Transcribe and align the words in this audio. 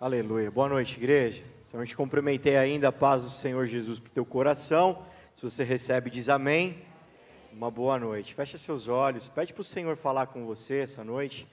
Aleluia. 0.00 0.50
Boa 0.50 0.66
noite, 0.66 0.96
igreja. 0.96 1.42
Se 1.62 1.76
eu 1.76 1.78
não 1.78 1.84
te 1.84 1.94
cumprimentei 1.94 2.56
ainda, 2.56 2.88
a 2.88 2.92
paz 2.92 3.22
do 3.22 3.28
Senhor 3.28 3.66
Jesus 3.66 3.98
para 3.98 4.08
o 4.08 4.12
teu 4.12 4.24
coração. 4.24 5.04
Se 5.34 5.42
você 5.42 5.62
recebe, 5.62 6.08
diz 6.08 6.30
amém. 6.30 6.78
Uma 7.52 7.70
boa 7.70 7.98
noite. 7.98 8.32
Fecha 8.32 8.56
seus 8.56 8.88
olhos. 8.88 9.28
Pede 9.28 9.52
para 9.52 9.60
o 9.60 9.64
Senhor 9.64 9.98
falar 9.98 10.28
com 10.28 10.46
você 10.46 10.78
essa 10.78 11.04
noite. 11.04 11.46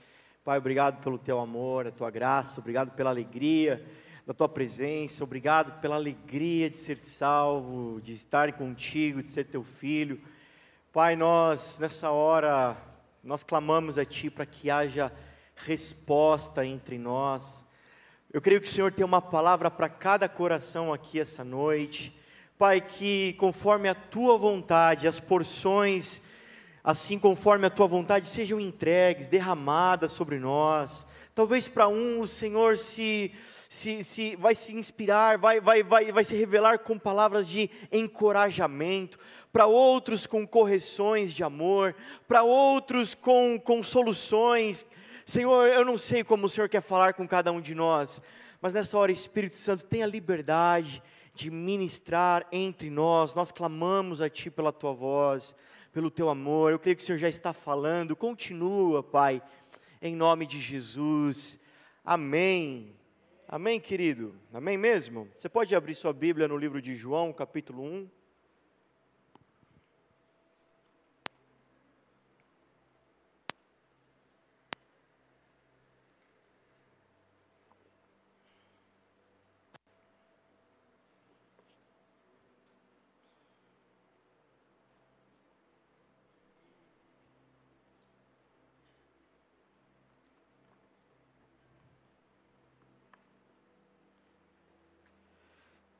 Pai, 0.46 0.60
obrigado 0.60 1.04
pelo 1.04 1.18
teu 1.18 1.42
amor, 1.42 1.88
a 1.88 1.92
tua 1.92 2.10
graça. 2.10 2.62
Obrigado 2.62 2.92
pela 2.92 3.10
alegria 3.10 3.86
da 4.26 4.34
tua 4.34 4.48
presença. 4.48 5.26
Obrigado 5.26 5.82
pela 5.82 5.96
alegria 5.96 6.70
de 6.70 6.78
ser 6.78 7.00
salvo, 7.00 8.00
de 8.00 8.14
estar 8.14 8.54
contigo, 8.54 9.22
de 9.22 9.28
ser 9.28 9.44
teu 9.44 9.62
filho. 9.62 10.22
Pai, 10.94 11.18
nós 11.18 11.80
nessa 11.80 12.12
hora 12.12 12.78
nós 13.22 13.44
clamamos 13.44 13.98
a 13.98 14.06
ti 14.06 14.30
para 14.30 14.46
que 14.46 14.70
haja 14.70 15.12
resposta 15.54 16.66
entre 16.66 16.98
nós. 16.98 17.67
Eu 18.34 18.42
creio 18.42 18.60
que 18.60 18.68
o 18.68 18.70
Senhor 18.72 18.92
tem 18.92 19.06
uma 19.06 19.22
palavra 19.22 19.72
para 19.72 19.88
cada 19.88 20.28
coração 20.28 20.92
aqui 20.92 21.18
essa 21.18 21.46
noite. 21.46 22.14
Pai, 22.58 22.82
que 22.82 23.32
conforme 23.40 23.88
a 23.88 23.96
tua 23.96 24.38
vontade, 24.38 25.08
as 25.08 25.18
porções, 25.18 26.22
assim 26.84 27.18
conforme 27.18 27.66
a 27.68 27.70
tua 27.70 27.88
vontade, 27.88 28.28
sejam 28.28 28.60
entregues, 28.60 29.30
derramadas 29.30 30.12
sobre 30.12 30.40
nós. 30.40 31.08
Talvez 31.34 31.70
para 31.70 31.88
um 31.88 32.20
o 32.20 32.28
Senhor 32.28 32.78
se, 32.78 33.32
se, 33.70 34.04
se 34.04 34.36
vai 34.36 34.56
se 34.56 34.74
inspirar, 34.76 35.38
vai, 35.38 35.62
vai, 35.62 35.82
vai, 35.82 36.12
vai 36.12 36.24
se 36.26 36.36
revelar 36.36 36.80
com 36.80 37.00
palavras 37.00 37.48
de 37.48 37.72
encorajamento, 37.94 39.18
para 39.54 39.68
outros 39.68 40.28
com 40.28 40.46
correções 40.46 41.32
de 41.32 41.46
amor, 41.46 41.96
para 42.28 42.44
outros 42.44 43.16
com, 43.16 43.58
com 43.58 43.82
soluções 43.82 44.86
Senhor, 45.28 45.68
eu 45.68 45.84
não 45.84 45.98
sei 45.98 46.24
como 46.24 46.46
o 46.46 46.50
Senhor 46.50 46.70
quer 46.70 46.80
falar 46.80 47.14
com 47.14 47.28
cada 47.28 47.52
um 47.52 47.60
de 47.60 47.76
nós, 47.76 48.22
mas 48.62 48.74
nessa 48.74 48.98
hora, 48.98 49.12
Espírito 49.12 49.58
Santo, 49.58 49.84
tenha 49.84 50.06
liberdade 50.06 51.04
de 51.34 51.52
ministrar 51.52 52.48
entre 52.50 52.90
nós. 52.90 53.36
Nós 53.36 53.52
clamamos 53.52 54.22
a 54.22 54.30
Ti 54.30 54.50
pela 54.50 54.72
Tua 54.72 54.94
voz, 54.94 55.54
pelo 55.92 56.10
Teu 56.10 56.30
amor. 56.30 56.72
Eu 56.72 56.80
creio 56.80 56.96
que 56.96 57.04
o 57.04 57.06
Senhor 57.06 57.18
já 57.18 57.28
está 57.28 57.52
falando. 57.52 58.16
Continua, 58.16 59.04
Pai, 59.04 59.42
em 60.02 60.16
nome 60.16 60.46
de 60.46 60.62
Jesus. 60.62 61.60
Amém. 62.06 62.96
Amém, 63.50 63.82
querido? 63.82 64.34
Amém 64.54 64.78
mesmo? 64.78 65.28
Você 65.36 65.50
pode 65.50 65.76
abrir 65.76 65.94
sua 65.94 66.14
Bíblia 66.14 66.48
no 66.48 66.56
livro 66.56 66.82
de 66.82 66.96
João, 66.96 67.34
capítulo 67.34 67.84
1. 67.84 68.10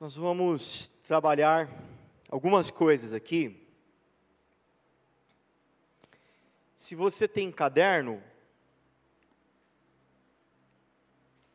Nós 0.08 0.16
vamos 0.16 0.88
trabalhar 1.04 1.70
algumas 2.30 2.72
coisas 2.72 3.14
aqui. 3.14 3.68
Se 6.78 6.96
você 6.96 7.28
tem 7.28 7.52
caderno, 7.52 8.24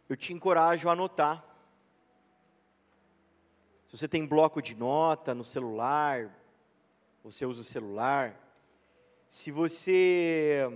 eu 0.07 0.15
te 0.19 0.35
encorajo 0.35 0.87
a 0.87 0.93
anotar. 0.93 1.43
Se 3.87 3.97
você 3.97 4.07
tem 4.07 4.27
bloco 4.27 4.61
de 4.61 4.75
nota 4.75 5.35
no 5.35 5.45
celular, 5.45 6.31
você 7.25 7.47
usa 7.47 7.63
o 7.63 7.65
celular. 7.65 8.39
Se 9.29 9.51
você 9.51 10.69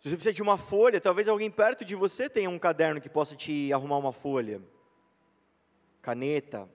se 0.00 0.08
você 0.08 0.16
precisa 0.16 0.32
de 0.32 0.42
uma 0.42 0.56
folha, 0.56 1.02
talvez 1.02 1.28
alguém 1.28 1.50
perto 1.50 1.84
de 1.84 1.94
você 1.94 2.30
tenha 2.30 2.48
um 2.48 2.58
caderno 2.58 2.98
que 2.98 3.10
possa 3.10 3.36
te 3.36 3.70
arrumar 3.74 3.98
uma 3.98 4.10
folha 4.10 4.62
caneta. 6.00 6.68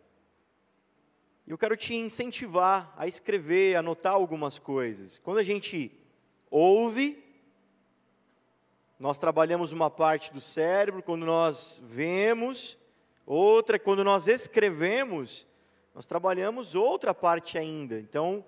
E 1.46 1.52
eu 1.52 1.58
quero 1.58 1.76
te 1.76 1.94
incentivar 1.94 2.94
a 2.98 3.08
escrever, 3.08 3.76
a 3.76 3.80
anotar 3.80 4.14
algumas 4.14 4.58
coisas. 4.58 5.18
Quando 5.20 5.40
a 5.40 5.44
gente 5.44 5.92
ouve, 6.50 7.22
nós 8.98 9.18
trabalhamos 9.18 9.72
uma 9.72 9.90
parte 9.90 10.32
do 10.32 10.40
cérebro, 10.40 11.04
quando 11.04 11.26
nós 11.26 11.82
vemos, 11.86 12.78
outra, 13.26 13.78
quando 13.78 14.04
nós 14.04 14.28
escrevemos, 14.28 15.46
nós 15.94 16.06
trabalhamos 16.06 16.76
outra 16.76 17.14
parte 17.14 17.58
ainda. 17.58 18.00
Então, 18.00 18.46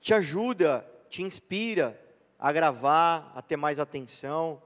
te 0.00 0.14
ajuda, 0.14 0.88
te 1.08 1.22
inspira 1.22 2.00
a 2.38 2.50
gravar, 2.52 3.32
a 3.34 3.42
ter 3.42 3.56
mais 3.56 3.78
atenção. 3.78 4.62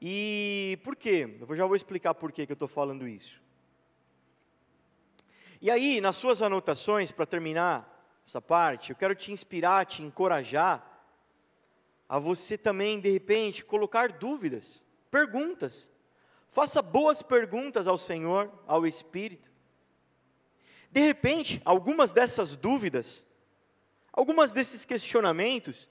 E 0.00 0.78
por 0.84 0.94
quê? 0.94 1.38
Eu 1.40 1.56
já 1.56 1.66
vou 1.66 1.74
explicar 1.74 2.14
por 2.14 2.30
que 2.30 2.42
eu 2.42 2.52
estou 2.52 2.68
falando 2.68 3.08
isso. 3.08 3.43
E 5.64 5.70
aí, 5.70 5.98
nas 5.98 6.16
suas 6.16 6.42
anotações, 6.42 7.10
para 7.10 7.24
terminar 7.24 8.20
essa 8.22 8.38
parte, 8.38 8.90
eu 8.90 8.96
quero 8.96 9.14
te 9.14 9.32
inspirar, 9.32 9.86
te 9.86 10.02
encorajar 10.02 10.86
a 12.06 12.18
você 12.18 12.58
também, 12.58 13.00
de 13.00 13.10
repente, 13.10 13.64
colocar 13.64 14.12
dúvidas, 14.12 14.84
perguntas. 15.10 15.90
Faça 16.50 16.82
boas 16.82 17.22
perguntas 17.22 17.88
ao 17.88 17.96
Senhor, 17.96 18.52
ao 18.66 18.86
Espírito. 18.86 19.50
De 20.90 21.00
repente, 21.00 21.62
algumas 21.64 22.12
dessas 22.12 22.54
dúvidas, 22.54 23.26
algumas 24.12 24.52
desses 24.52 24.84
questionamentos, 24.84 25.88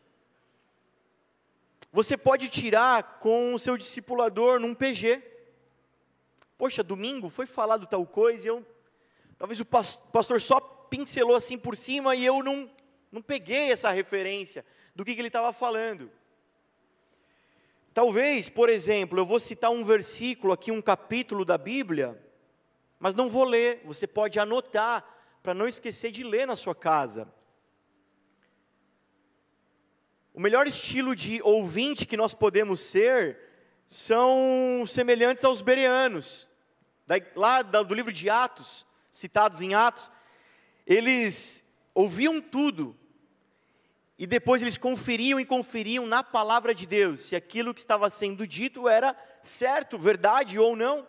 você 1.91 2.15
pode 2.15 2.47
tirar 2.47 3.17
com 3.17 3.55
o 3.55 3.59
seu 3.59 3.75
discipulador 3.75 4.59
num 4.59 4.75
PG. 4.75 5.19
Poxa, 6.59 6.83
domingo 6.83 7.27
foi 7.27 7.47
falado 7.47 7.87
tal 7.87 8.05
coisa 8.05 8.45
e 8.45 8.49
eu 8.49 8.63
Talvez 9.43 9.59
o 9.59 9.65
pastor 9.65 10.39
só 10.39 10.61
pincelou 10.61 11.35
assim 11.35 11.57
por 11.57 11.75
cima 11.75 12.15
e 12.15 12.23
eu 12.23 12.41
não, 12.41 12.71
não 13.11 13.21
peguei 13.21 13.73
essa 13.73 13.91
referência 13.91 14.65
do 14.95 15.03
que, 15.03 15.13
que 15.13 15.19
ele 15.19 15.27
estava 15.27 15.51
falando. 15.51 16.09
Talvez, 17.93 18.47
por 18.47 18.69
exemplo, 18.69 19.19
eu 19.19 19.25
vou 19.25 19.41
citar 19.41 19.69
um 19.69 19.83
versículo 19.83 20.53
aqui, 20.53 20.71
um 20.71 20.81
capítulo 20.81 21.43
da 21.43 21.57
Bíblia, 21.57 22.17
mas 22.97 23.13
não 23.13 23.27
vou 23.27 23.43
ler, 23.43 23.81
você 23.83 24.07
pode 24.07 24.39
anotar, 24.39 25.03
para 25.43 25.53
não 25.53 25.67
esquecer 25.67 26.09
de 26.09 26.23
ler 26.23 26.47
na 26.47 26.55
sua 26.55 26.73
casa. 26.73 27.27
O 30.33 30.39
melhor 30.39 30.67
estilo 30.67 31.13
de 31.13 31.41
ouvinte 31.41 32.05
que 32.05 32.15
nós 32.15 32.33
podemos 32.33 32.79
ser 32.79 33.37
são 33.85 34.85
semelhantes 34.87 35.43
aos 35.43 35.61
bereanos, 35.61 36.49
lá 37.35 37.61
do 37.61 37.93
livro 37.93 38.09
de 38.13 38.29
Atos 38.29 38.85
citados 39.13 39.61
em 39.61 39.75
Atos, 39.75 40.11
eles 40.85 41.63
ouviam 41.93 42.41
tudo 42.41 42.97
e 44.17 44.25
depois 44.25 44.61
eles 44.61 44.77
conferiam 44.77 45.39
e 45.39 45.45
conferiam 45.45 46.05
na 46.07 46.23
palavra 46.23 46.73
de 46.73 46.87
Deus 46.87 47.21
se 47.21 47.35
aquilo 47.35 47.73
que 47.73 47.79
estava 47.79 48.09
sendo 48.09 48.47
dito 48.47 48.89
era 48.89 49.15
certo, 49.41 49.99
verdade 49.99 50.57
ou 50.57 50.75
não. 50.75 51.07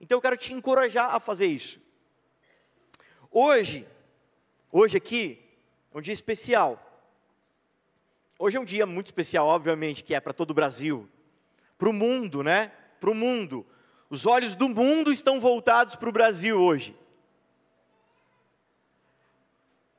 Então 0.00 0.18
eu 0.18 0.22
quero 0.22 0.36
te 0.36 0.52
encorajar 0.52 1.14
a 1.14 1.20
fazer 1.20 1.46
isso. 1.46 1.80
Hoje, 3.30 3.86
hoje 4.72 4.96
aqui, 4.96 5.40
é 5.94 5.98
um 5.98 6.00
dia 6.00 6.12
especial. 6.12 6.82
Hoje 8.38 8.56
é 8.56 8.60
um 8.60 8.64
dia 8.64 8.84
muito 8.84 9.06
especial, 9.06 9.46
obviamente, 9.46 10.02
que 10.02 10.14
é 10.14 10.20
para 10.20 10.32
todo 10.32 10.50
o 10.50 10.54
Brasil, 10.54 11.08
para 11.78 11.88
o 11.88 11.92
mundo, 11.92 12.42
né? 12.42 12.72
Para 13.00 13.10
o 13.10 13.14
mundo. 13.14 13.64
Os 14.08 14.24
olhos 14.24 14.54
do 14.54 14.68
mundo 14.68 15.12
estão 15.12 15.40
voltados 15.40 15.96
para 15.96 16.08
o 16.08 16.12
Brasil 16.12 16.60
hoje. 16.60 16.96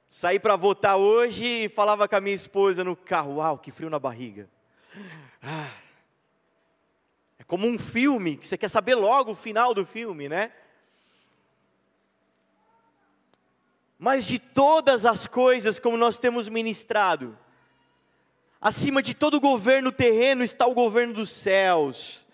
Saí 0.08 0.40
para 0.40 0.56
votar 0.56 0.96
hoje 0.96 1.46
e 1.46 1.70
falava 1.70 2.08
com 2.08 2.16
a 2.16 2.22
minha 2.22 2.36
esposa 2.36 2.84
no 2.84 2.96
carro: 2.96 3.36
Uau, 3.36 3.58
que 3.58 3.70
frio 3.70 3.90
na 3.90 4.00
barriga. 4.00 4.50
Ah, 5.44 5.72
é 7.38 7.44
como 7.44 7.68
um 7.68 7.78
filme, 7.78 8.38
que 8.38 8.48
você 8.48 8.58
quer 8.58 8.70
saber 8.70 8.96
logo 8.96 9.32
o 9.32 9.36
final 9.36 9.74
do 9.74 9.86
filme, 9.86 10.30
né? 10.30 10.54
Mas 14.00 14.26
de 14.26 14.40
todas 14.40 15.06
as 15.06 15.28
coisas, 15.28 15.80
como 15.80 15.98
nós 15.98 16.18
temos 16.18 16.48
ministrado, 16.48 17.38
acima 18.62 19.02
de 19.02 19.14
todo 19.14 19.40
governo 19.42 19.92
terreno 19.92 20.44
está 20.44 20.66
o 20.66 20.74
governo 20.74 21.14
dos 21.14 21.30
céus 21.30 22.27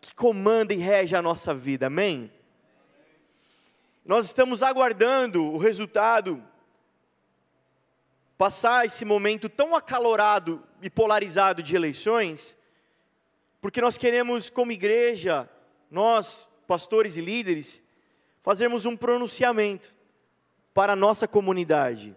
que 0.00 0.14
comanda 0.14 0.72
e 0.72 0.78
rege 0.78 1.14
a 1.14 1.22
nossa 1.22 1.54
vida, 1.54 1.86
amém? 1.86 2.32
Nós 4.04 4.26
estamos 4.26 4.62
aguardando 4.62 5.44
o 5.44 5.58
resultado, 5.58 6.42
passar 8.38 8.86
esse 8.86 9.04
momento 9.04 9.48
tão 9.48 9.74
acalorado 9.74 10.62
e 10.80 10.88
polarizado 10.88 11.62
de 11.62 11.76
eleições, 11.76 12.56
porque 13.60 13.80
nós 13.80 13.98
queremos, 13.98 14.48
como 14.48 14.72
igreja, 14.72 15.48
nós, 15.90 16.50
pastores 16.66 17.16
e 17.16 17.20
líderes, 17.20 17.82
fazermos 18.42 18.86
um 18.86 18.96
pronunciamento 18.96 19.94
para 20.72 20.94
a 20.94 20.96
nossa 20.96 21.28
comunidade. 21.28 22.16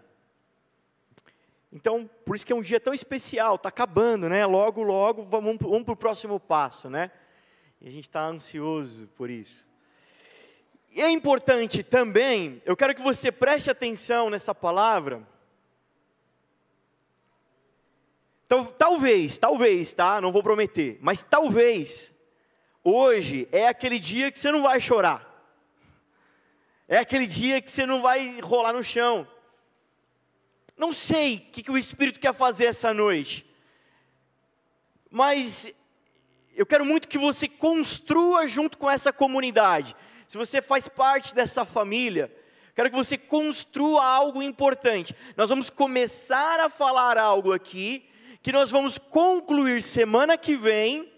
Então, 1.70 2.08
por 2.24 2.34
isso 2.34 2.46
que 2.46 2.52
é 2.52 2.56
um 2.56 2.62
dia 2.62 2.80
tão 2.80 2.94
especial, 2.94 3.56
está 3.56 3.68
acabando, 3.68 4.28
né? 4.28 4.46
Logo, 4.46 4.82
logo, 4.82 5.24
vamos, 5.24 5.58
vamos 5.60 5.82
para 5.82 5.92
o 5.92 5.96
próximo 5.96 6.40
passo, 6.40 6.88
né? 6.88 7.10
E 7.84 7.88
a 7.88 7.90
gente 7.90 8.04
está 8.04 8.24
ansioso 8.24 9.06
por 9.08 9.28
isso. 9.28 9.68
E 10.90 11.02
é 11.02 11.10
importante 11.10 11.82
também, 11.82 12.62
eu 12.64 12.74
quero 12.74 12.94
que 12.94 13.02
você 13.02 13.30
preste 13.30 13.70
atenção 13.70 14.30
nessa 14.30 14.54
palavra. 14.54 15.22
Talvez, 18.78 19.36
talvez, 19.36 19.92
tá? 19.92 20.18
Não 20.18 20.32
vou 20.32 20.42
prometer, 20.42 20.96
mas 21.02 21.22
talvez, 21.22 22.10
hoje 22.82 23.46
é 23.52 23.68
aquele 23.68 23.98
dia 23.98 24.32
que 24.32 24.38
você 24.38 24.50
não 24.50 24.62
vai 24.62 24.80
chorar. 24.80 25.30
É 26.88 26.96
aquele 26.96 27.26
dia 27.26 27.60
que 27.60 27.70
você 27.70 27.84
não 27.84 28.00
vai 28.00 28.40
rolar 28.40 28.72
no 28.72 28.82
chão. 28.82 29.28
Não 30.74 30.90
sei 30.90 31.36
o 31.36 31.40
que, 31.52 31.62
que 31.62 31.70
o 31.70 31.76
Espírito 31.76 32.18
quer 32.18 32.32
fazer 32.32 32.64
essa 32.64 32.94
noite, 32.94 33.46
mas 35.10 35.70
eu 36.56 36.64
quero 36.64 36.84
muito 36.84 37.08
que 37.08 37.18
você 37.18 37.48
construa 37.48 38.46
junto 38.46 38.78
com 38.78 38.90
essa 38.90 39.12
comunidade. 39.12 39.94
Se 40.28 40.38
você 40.38 40.62
faz 40.62 40.88
parte 40.88 41.34
dessa 41.34 41.64
família, 41.64 42.34
quero 42.74 42.90
que 42.90 42.96
você 42.96 43.18
construa 43.18 44.04
algo 44.04 44.42
importante. 44.42 45.14
Nós 45.36 45.50
vamos 45.50 45.70
começar 45.70 46.60
a 46.60 46.70
falar 46.70 47.18
algo 47.18 47.52
aqui, 47.52 48.08
que 48.42 48.52
nós 48.52 48.70
vamos 48.70 48.98
concluir 48.98 49.82
semana 49.82 50.36
que 50.38 50.56
vem, 50.56 51.12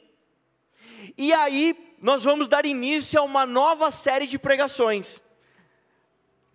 e 1.18 1.32
aí 1.32 1.94
nós 2.00 2.24
vamos 2.24 2.48
dar 2.48 2.66
início 2.66 3.18
a 3.18 3.22
uma 3.22 3.46
nova 3.46 3.90
série 3.90 4.26
de 4.26 4.38
pregações. 4.38 5.20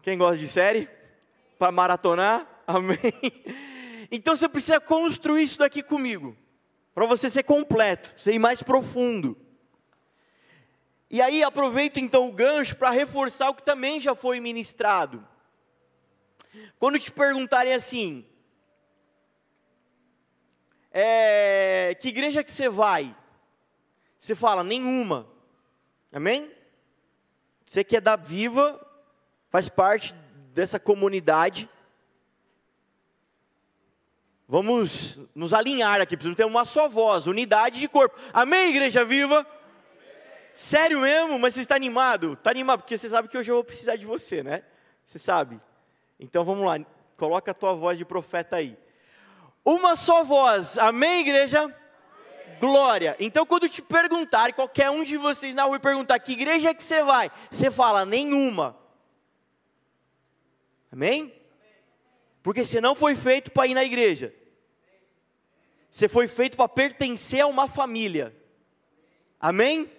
Quem 0.01 0.17
gosta 0.17 0.37
de 0.37 0.47
série? 0.47 0.89
Para 1.57 1.71
maratonar? 1.71 2.47
Amém? 2.65 2.97
Então 4.13 4.35
você 4.35 4.49
precisa 4.49 4.77
construir 4.77 5.43
isso 5.43 5.57
daqui 5.57 5.81
comigo, 5.81 6.35
para 6.93 7.05
você 7.05 7.29
ser 7.29 7.43
completo, 7.43 8.13
ser 8.17 8.37
mais 8.37 8.61
profundo. 8.61 9.37
E 11.09 11.21
aí 11.21 11.43
aproveito 11.43 11.97
então 11.97 12.27
o 12.27 12.31
gancho 12.31 12.75
para 12.75 12.89
reforçar 12.89 13.49
o 13.49 13.53
que 13.53 13.63
também 13.63 13.99
já 13.99 14.15
foi 14.15 14.39
ministrado. 14.39 15.27
Quando 16.79 16.99
te 16.99 17.11
perguntarem 17.11 17.73
assim, 17.73 18.25
é, 20.91 21.95
que 21.99 22.09
igreja 22.09 22.43
que 22.43 22.51
você 22.51 22.67
vai? 22.67 23.15
Você 24.19 24.35
fala, 24.35 24.63
nenhuma. 24.63 25.27
Amém? 26.11 26.51
Você 27.65 27.83
que 27.83 27.95
é 27.95 28.01
da 28.01 28.15
Viva, 28.15 28.79
faz 29.49 29.69
parte 29.69 30.13
dessa 30.53 30.79
comunidade 30.79 31.69
Vamos 34.51 35.17
nos 35.33 35.53
alinhar 35.53 36.01
aqui, 36.01 36.17
precisamos 36.17 36.35
ter 36.35 36.43
uma 36.43 36.65
só 36.65 36.89
voz, 36.89 37.25
unidade 37.25 37.79
de 37.79 37.87
corpo. 37.87 38.19
Amém, 38.33 38.71
igreja 38.71 39.05
viva? 39.05 39.47
Sério 40.51 40.99
mesmo? 40.99 41.39
Mas 41.39 41.53
você 41.53 41.61
está 41.61 41.73
animado? 41.73 42.33
Está 42.33 42.49
animado, 42.49 42.81
porque 42.81 42.97
você 42.97 43.07
sabe 43.07 43.29
que 43.29 43.37
hoje 43.37 43.49
eu 43.49 43.55
vou 43.55 43.63
precisar 43.63 43.95
de 43.95 44.05
você, 44.05 44.43
né? 44.43 44.63
Você 45.05 45.17
sabe. 45.17 45.57
Então 46.19 46.43
vamos 46.43 46.65
lá, 46.65 46.85
coloca 47.15 47.51
a 47.51 47.53
tua 47.53 47.73
voz 47.73 47.97
de 47.97 48.03
profeta 48.03 48.57
aí. 48.57 48.77
Uma 49.63 49.95
só 49.95 50.21
voz, 50.21 50.77
amém, 50.77 51.21
igreja? 51.21 51.61
Amém. 51.61 51.73
Glória. 52.59 53.15
Então, 53.21 53.45
quando 53.45 53.69
te 53.69 53.81
perguntar, 53.81 54.51
qualquer 54.51 54.89
um 54.89 55.05
de 55.05 55.15
vocês 55.15 55.55
na 55.55 55.63
rua 55.63 55.79
perguntar 55.79 56.19
que 56.19 56.33
igreja 56.33 56.71
é 56.71 56.73
que 56.73 56.83
você 56.83 57.01
vai, 57.01 57.31
você 57.49 57.71
fala 57.71 58.03
nenhuma. 58.05 58.75
Amém? 60.91 61.33
Porque 62.43 62.65
você 62.65 62.81
não 62.81 62.95
foi 62.95 63.15
feito 63.15 63.49
para 63.49 63.67
ir 63.67 63.75
na 63.75 63.85
igreja. 63.85 64.40
Você 65.91 66.07
foi 66.07 66.25
feito 66.25 66.55
para 66.55 66.69
pertencer 66.69 67.41
a 67.41 67.47
uma 67.47 67.67
família. 67.67 68.33
Amém? 69.37 69.91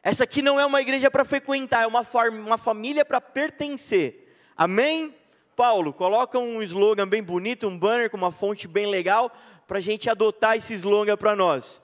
Essa 0.00 0.22
aqui 0.22 0.40
não 0.40 0.60
é 0.60 0.64
uma 0.64 0.80
igreja 0.80 1.10
para 1.10 1.24
frequentar, 1.24 1.82
é 1.82 1.86
uma, 1.88 2.06
uma 2.30 2.56
família 2.56 3.04
para 3.04 3.20
pertencer. 3.20 4.32
Amém? 4.56 5.12
Paulo, 5.56 5.92
coloca 5.92 6.38
um 6.38 6.62
slogan 6.62 7.08
bem 7.08 7.20
bonito, 7.20 7.66
um 7.66 7.76
banner 7.76 8.08
com 8.08 8.16
uma 8.16 8.30
fonte 8.30 8.68
bem 8.68 8.86
legal, 8.86 9.36
para 9.66 9.78
a 9.78 9.80
gente 9.80 10.08
adotar 10.08 10.56
esse 10.56 10.72
slogan 10.74 11.16
para 11.16 11.34
nós. 11.34 11.82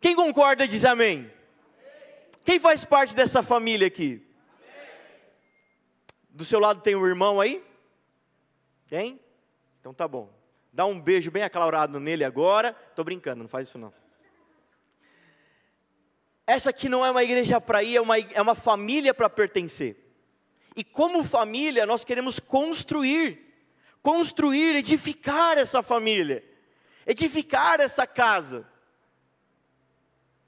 Quem 0.00 0.16
concorda 0.16 0.66
diz 0.66 0.86
amém. 0.86 1.18
amém. 1.18 1.30
Quem 2.42 2.58
faz 2.58 2.86
parte 2.86 3.14
dessa 3.14 3.42
família 3.42 3.86
aqui? 3.86 4.26
Amém. 4.62 5.20
Do 6.30 6.44
seu 6.46 6.58
lado 6.58 6.80
tem 6.80 6.96
um 6.96 7.06
irmão 7.06 7.38
aí? 7.38 7.62
Tem? 8.88 9.20
Então 9.78 9.92
tá 9.92 10.08
bom. 10.08 10.37
Dá 10.78 10.86
um 10.86 11.00
beijo 11.00 11.28
bem 11.32 11.42
acalorado 11.42 11.98
nele 11.98 12.22
agora. 12.22 12.72
Estou 12.90 13.04
brincando, 13.04 13.42
não 13.42 13.48
faz 13.48 13.66
isso 13.66 13.76
não. 13.76 13.92
Essa 16.46 16.70
aqui 16.70 16.88
não 16.88 17.04
é 17.04 17.10
uma 17.10 17.24
igreja 17.24 17.60
para 17.60 17.82
ir, 17.82 17.96
é 17.96 18.00
uma, 18.00 18.16
é 18.16 18.40
uma 18.40 18.54
família 18.54 19.12
para 19.12 19.28
pertencer. 19.28 19.96
E 20.76 20.84
como 20.84 21.24
família, 21.24 21.84
nós 21.84 22.04
queremos 22.04 22.38
construir, 22.38 23.44
construir, 24.00 24.76
edificar 24.76 25.58
essa 25.58 25.82
família, 25.82 26.44
edificar 27.04 27.80
essa 27.80 28.06
casa, 28.06 28.64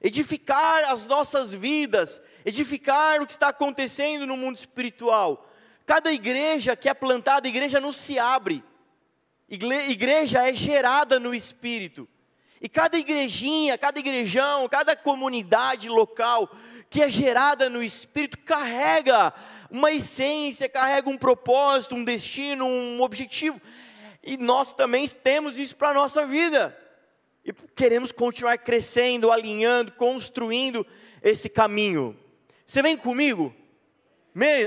edificar 0.01 0.93
as 0.93 1.09
nossas 1.09 1.53
vidas, 1.53 2.23
edificar 2.45 3.21
o 3.21 3.27
que 3.27 3.33
está 3.33 3.49
acontecendo 3.49 4.29
no 4.29 4.37
mundo 4.37 4.55
espiritual. 4.55 5.51
Cada 5.85 6.13
igreja 6.13 6.77
que 6.77 6.89
é 6.89 6.95
plantada, 6.95 7.49
a 7.49 7.51
igreja 7.51 7.81
não 7.81 7.91
se 7.91 8.17
abre, 8.17 8.63
Igreja 9.51 10.49
é 10.49 10.55
gerada 10.55 11.19
no 11.19 11.35
Espírito. 11.35 12.09
E 12.61 12.69
cada 12.69 12.99
igrejinha, 12.99 13.77
cada 13.79 13.99
igrejão, 13.99 14.69
cada 14.69 14.95
comunidade 14.95 15.89
local 15.89 16.51
que 16.91 17.03
é 17.03 17.09
gerada 17.09 17.71
no 17.71 17.83
Espírito 17.83 18.39
carrega 18.39 19.33
uma 19.71 19.93
essência, 19.93 20.69
carrega 20.69 21.09
um 21.09 21.17
propósito, 21.17 21.95
um 21.95 22.05
destino, 22.05 22.67
um 22.67 23.01
objetivo. 23.01 23.61
E 24.23 24.37
nós 24.37 24.75
também 24.75 25.07
temos 25.09 25.57
isso 25.57 25.77
para 25.77 25.91
a 25.91 25.95
nossa 25.95 26.27
vida. 26.27 26.77
E 27.45 27.53
queremos 27.53 28.13
continuar 28.13 28.59
crescendo, 28.59 29.33
alinhando, 29.33 29.93
construindo 29.93 30.87
esse 31.23 31.49
caminho. 31.49 32.19
Você 32.67 32.83
vem 32.83 32.97
comigo? 32.97 33.55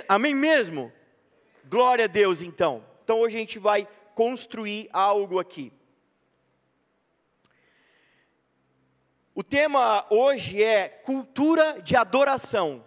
Amém 0.08 0.34
mesmo? 0.34 0.92
Glória 1.66 2.06
a 2.06 2.08
Deus 2.08 2.42
então. 2.42 2.84
Então 3.04 3.20
hoje 3.20 3.36
a 3.36 3.40
gente 3.40 3.60
vai 3.60 3.88
construir 4.16 4.90
algo 4.92 5.40
aqui. 5.40 5.72
O 9.36 9.44
tema 9.44 10.06
hoje 10.12 10.64
é 10.64 10.88
cultura 10.88 11.82
de 11.82 11.96
adoração. 11.96 12.86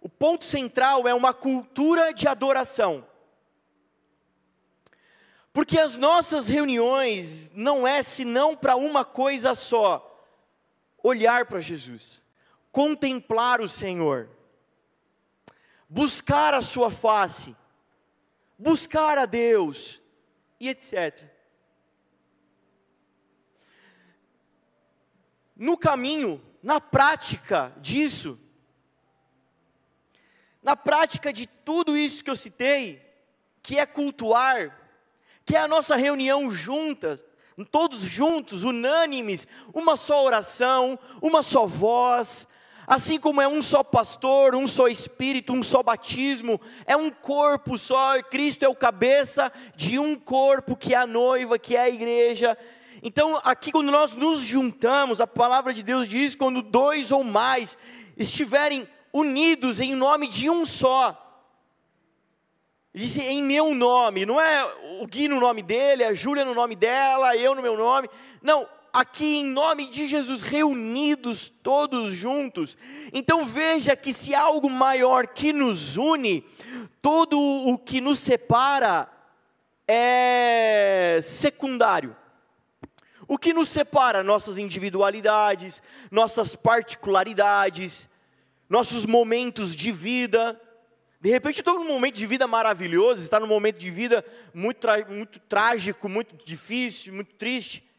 O 0.00 0.08
ponto 0.08 0.44
central 0.44 1.08
é 1.08 1.14
uma 1.14 1.32
cultura 1.32 2.12
de 2.12 2.28
adoração. 2.28 3.06
Porque 5.52 5.78
as 5.78 5.96
nossas 5.96 6.48
reuniões 6.48 7.50
não 7.52 7.86
é 7.86 8.02
senão 8.02 8.54
para 8.54 8.76
uma 8.76 9.04
coisa 9.04 9.54
só: 9.54 10.24
olhar 11.02 11.46
para 11.46 11.60
Jesus, 11.60 12.22
contemplar 12.70 13.60
o 13.60 13.68
Senhor, 13.68 14.28
buscar 15.88 16.54
a 16.54 16.62
sua 16.62 16.90
face, 16.90 17.56
buscar 18.60 19.16
a 19.16 19.24
Deus 19.24 20.02
e 20.60 20.68
etc. 20.68 21.24
No 25.56 25.78
caminho, 25.78 26.42
na 26.62 26.78
prática 26.78 27.72
disso, 27.78 28.38
na 30.62 30.76
prática 30.76 31.32
de 31.32 31.46
tudo 31.46 31.96
isso 31.96 32.22
que 32.22 32.30
eu 32.30 32.36
citei, 32.36 33.02
que 33.62 33.78
é 33.78 33.86
cultuar, 33.86 34.78
que 35.46 35.56
é 35.56 35.60
a 35.60 35.68
nossa 35.68 35.96
reunião 35.96 36.50
juntas, 36.50 37.24
todos 37.70 38.00
juntos, 38.00 38.62
unânimes, 38.62 39.46
uma 39.72 39.96
só 39.96 40.22
oração, 40.22 40.98
uma 41.22 41.42
só 41.42 41.64
voz, 41.64 42.46
Assim 42.90 43.20
como 43.20 43.40
é 43.40 43.46
um 43.46 43.62
só 43.62 43.84
pastor, 43.84 44.56
um 44.56 44.66
só 44.66 44.88
espírito, 44.88 45.52
um 45.52 45.62
só 45.62 45.80
batismo, 45.80 46.60
é 46.84 46.96
um 46.96 47.08
corpo 47.08 47.78
só, 47.78 48.20
Cristo 48.20 48.64
é 48.64 48.68
o 48.68 48.74
cabeça 48.74 49.52
de 49.76 49.96
um 49.96 50.16
corpo 50.16 50.74
que 50.74 50.92
é 50.92 50.96
a 50.96 51.06
noiva, 51.06 51.56
que 51.56 51.76
é 51.76 51.82
a 51.82 51.88
igreja. 51.88 52.58
Então, 53.00 53.40
aqui 53.44 53.70
quando 53.70 53.92
nós 53.92 54.16
nos 54.16 54.40
juntamos, 54.42 55.20
a 55.20 55.26
palavra 55.28 55.72
de 55.72 55.84
Deus 55.84 56.08
diz: 56.08 56.34
quando 56.34 56.62
dois 56.62 57.12
ou 57.12 57.22
mais 57.22 57.78
estiverem 58.16 58.88
unidos 59.12 59.78
em 59.78 59.94
nome 59.94 60.26
de 60.26 60.50
um 60.50 60.64
só. 60.64 61.16
Disse 62.92 63.22
em 63.22 63.40
meu 63.40 63.72
nome, 63.72 64.26
não 64.26 64.40
é 64.40 64.64
o 65.00 65.06
Gui 65.06 65.28
no 65.28 65.38
nome 65.38 65.62
dele, 65.62 66.02
a 66.02 66.12
Júlia 66.12 66.44
no 66.44 66.56
nome 66.56 66.74
dela, 66.74 67.36
eu 67.36 67.54
no 67.54 67.62
meu 67.62 67.76
nome. 67.76 68.10
Não, 68.42 68.66
aqui 68.92 69.38
em 69.38 69.44
nome 69.44 69.86
de 69.86 70.06
Jesus, 70.06 70.42
reunidos 70.42 71.48
todos 71.48 72.14
juntos. 72.14 72.76
Então 73.12 73.44
veja 73.44 73.96
que 73.96 74.12
se 74.12 74.34
há 74.34 74.40
algo 74.40 74.68
maior 74.68 75.26
que 75.28 75.52
nos 75.52 75.96
une, 75.96 76.44
todo 77.00 77.38
o 77.38 77.78
que 77.78 78.00
nos 78.00 78.18
separa 78.18 79.10
é 79.86 81.18
secundário. 81.22 82.16
O 83.26 83.38
que 83.38 83.52
nos 83.52 83.68
separa? 83.68 84.22
Nossas 84.22 84.58
individualidades, 84.58 85.82
nossas 86.10 86.56
particularidades, 86.56 88.08
nossos 88.68 89.06
momentos 89.06 89.74
de 89.74 89.92
vida. 89.92 90.60
De 91.20 91.28
repente, 91.30 91.60
estou 91.60 91.74
num 91.78 91.88
momento 91.88 92.14
de 92.14 92.26
vida 92.26 92.46
maravilhoso, 92.46 93.22
está 93.22 93.38
num 93.38 93.46
momento 93.46 93.78
de 93.78 93.90
vida 93.90 94.24
muito, 94.54 94.86
muito 95.08 95.38
trágico, 95.40 96.08
muito 96.08 96.36
difícil, 96.44 97.12
muito 97.12 97.34
triste. 97.34 97.89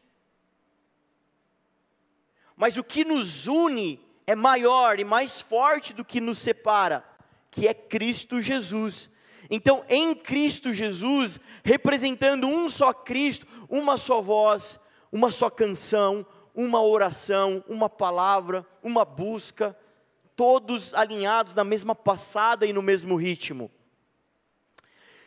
Mas 2.56 2.78
o 2.78 2.84
que 2.84 3.04
nos 3.04 3.46
une 3.46 4.00
é 4.26 4.34
maior 4.34 4.98
e 5.00 5.04
mais 5.04 5.40
forte 5.40 5.92
do 5.92 6.04
que 6.04 6.20
nos 6.20 6.38
separa, 6.38 7.04
que 7.50 7.66
é 7.66 7.74
Cristo 7.74 8.40
Jesus. 8.40 9.10
Então, 9.50 9.84
em 9.88 10.14
Cristo 10.14 10.72
Jesus, 10.72 11.40
representando 11.64 12.46
um 12.46 12.68
só 12.68 12.92
Cristo, 12.92 13.46
uma 13.68 13.96
só 13.96 14.20
voz, 14.20 14.78
uma 15.10 15.30
só 15.30 15.50
canção, 15.50 16.26
uma 16.54 16.82
oração, 16.82 17.64
uma 17.68 17.88
palavra, 17.88 18.66
uma 18.82 19.04
busca, 19.04 19.76
todos 20.36 20.94
alinhados 20.94 21.54
na 21.54 21.64
mesma 21.64 21.94
passada 21.94 22.66
e 22.66 22.72
no 22.72 22.82
mesmo 22.82 23.16
ritmo. 23.16 23.70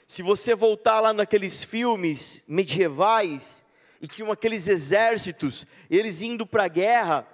Se 0.08 0.22
você 0.22 0.54
voltar 0.54 1.00
lá 1.00 1.12
naqueles 1.12 1.64
filmes 1.64 2.44
medievais, 2.48 3.65
e 4.02 4.08
tinham 4.08 4.32
aqueles 4.32 4.68
exércitos, 4.68 5.66
eles 5.90 6.22
indo 6.22 6.46
para 6.46 6.66
a 6.66 6.68
guerra, 6.68 7.28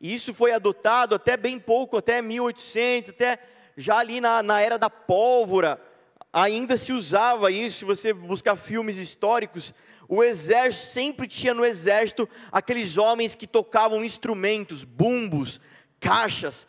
e 0.00 0.14
isso 0.14 0.32
foi 0.32 0.52
adotado 0.52 1.14
até 1.14 1.36
bem 1.36 1.58
pouco, 1.58 1.96
até 1.96 2.22
1800, 2.22 3.10
até 3.10 3.38
já 3.76 3.98
ali 3.98 4.20
na, 4.20 4.42
na 4.42 4.60
era 4.60 4.78
da 4.78 4.88
pólvora, 4.88 5.80
ainda 6.32 6.76
se 6.76 6.92
usava 6.92 7.50
isso, 7.50 7.78
se 7.78 7.84
você 7.84 8.12
buscar 8.12 8.56
filmes 8.56 8.96
históricos, 8.96 9.74
o 10.08 10.24
exército 10.24 10.92
sempre 10.92 11.28
tinha 11.28 11.54
no 11.54 11.64
exército 11.64 12.28
aqueles 12.50 12.98
homens 12.98 13.34
que 13.34 13.46
tocavam 13.46 14.04
instrumentos, 14.04 14.82
bumbos, 14.84 15.60
caixas, 16.00 16.66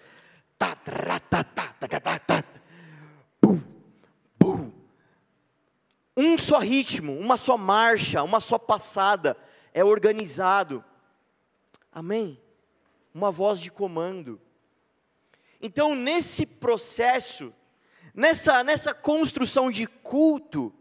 um 6.21 6.37
só 6.37 6.59
ritmo, 6.59 7.17
uma 7.17 7.35
só 7.35 7.57
marcha, 7.57 8.21
uma 8.21 8.39
só 8.39 8.59
passada, 8.59 9.35
é 9.73 9.83
organizado. 9.83 10.83
Amém? 11.91 12.39
Uma 13.13 13.31
voz 13.31 13.59
de 13.59 13.71
comando. 13.71 14.39
Então, 15.59 15.95
nesse 15.95 16.45
processo, 16.45 17.53
nessa, 18.13 18.63
nessa 18.63 18.93
construção 18.93 19.71
de 19.71 19.87
culto, 19.87 20.73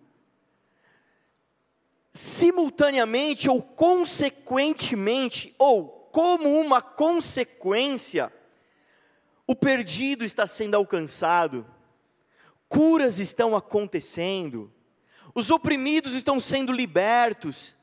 simultaneamente 2.13 3.49
ou 3.49 3.63
consequentemente, 3.63 5.55
ou 5.59 5.89
como 6.13 6.61
uma 6.61 6.83
consequência, 6.83 8.33
o 9.47 9.55
perdido 9.55 10.25
está 10.25 10.47
sendo 10.47 10.77
alcançado, 10.77 11.67
curas 12.69 13.19
estão 13.19 13.57
acontecendo, 13.57 14.73
os 15.35 15.51
oprimidos 15.51 16.15
estão 16.15 16.41
sendo 16.41 16.73
libertos, 16.73 17.77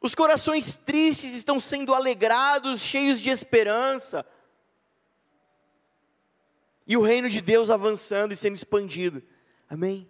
os 0.00 0.14
corações 0.14 0.76
tristes 0.76 1.34
estão 1.34 1.58
sendo 1.58 1.94
alegrados, 1.94 2.82
cheios 2.82 3.20
de 3.20 3.30
esperança, 3.30 4.26
e 6.86 6.96
o 6.96 7.02
reino 7.02 7.28
de 7.28 7.40
Deus 7.40 7.70
avançando 7.70 8.32
e 8.32 8.36
sendo 8.36 8.54
expandido. 8.54 9.22
Amém? 9.68 10.06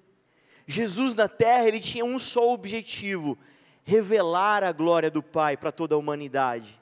Jesus 0.67 1.15
na 1.15 1.29
terra, 1.29 1.69
ele 1.69 1.81
tinha 1.81 2.05
um 2.05 2.19
só 2.19 2.53
objetivo: 2.53 3.39
revelar 3.85 4.65
a 4.65 4.73
glória 4.73 5.11
do 5.11 5.23
Pai 5.23 5.57
para 5.57 5.71
toda 5.71 5.95
a 5.95 5.99
humanidade. 5.99 6.81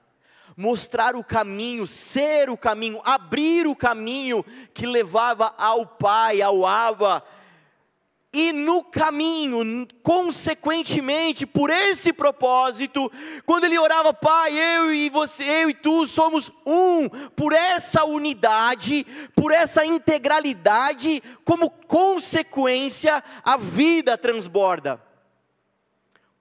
Mostrar 0.56 1.16
o 1.16 1.24
caminho, 1.24 1.86
ser 1.86 2.50
o 2.50 2.56
caminho, 2.56 3.00
abrir 3.04 3.66
o 3.66 3.74
caminho 3.74 4.44
que 4.74 4.86
levava 4.86 5.54
ao 5.56 5.86
Pai, 5.86 6.42
ao 6.42 6.66
Abba, 6.66 7.24
e 8.32 8.50
no 8.50 8.82
caminho, 8.82 9.86
consequentemente, 10.02 11.44
por 11.44 11.68
esse 11.68 12.12
propósito, 12.12 13.12
quando 13.44 13.64
ele 13.64 13.78
orava, 13.78 14.14
Pai, 14.14 14.52
eu 14.58 14.94
e 14.94 15.10
você, 15.10 15.44
eu 15.44 15.70
e 15.70 15.74
tu 15.74 16.06
somos 16.06 16.50
um, 16.66 17.08
por 17.36 17.52
essa 17.52 18.04
unidade, 18.04 19.06
por 19.36 19.52
essa 19.52 19.84
integralidade, 19.84 21.22
como 21.44 21.68
consequência, 21.68 23.22
a 23.44 23.58
vida 23.58 24.16
transborda 24.16 25.11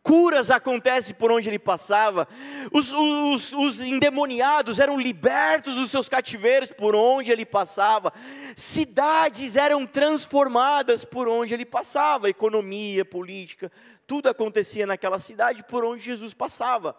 curas 0.03 0.49
acontecem 0.49 1.15
por 1.15 1.31
onde 1.31 1.47
ele 1.47 1.59
passava, 1.59 2.27
os, 2.71 2.91
os, 2.91 3.53
os, 3.53 3.79
endemoniados 3.79 4.79
eram 4.79 4.99
libertos 4.99 5.75
dos 5.75 5.91
seus 5.91 6.09
cativeiros 6.09 6.71
por 6.71 6.95
onde 6.95 7.31
ele 7.31 7.45
passava, 7.45 8.11
cidades 8.55 9.55
eram 9.55 9.85
transformadas 9.85 11.05
por 11.05 11.27
onde 11.27 11.53
ele 11.53 11.65
passava, 11.65 12.29
economia, 12.29 13.05
política, 13.05 13.71
tudo 14.07 14.27
acontecia 14.27 14.87
naquela 14.87 15.19
cidade 15.19 15.63
por 15.63 15.85
onde 15.85 16.03
Jesus 16.03 16.33
passava, 16.33 16.95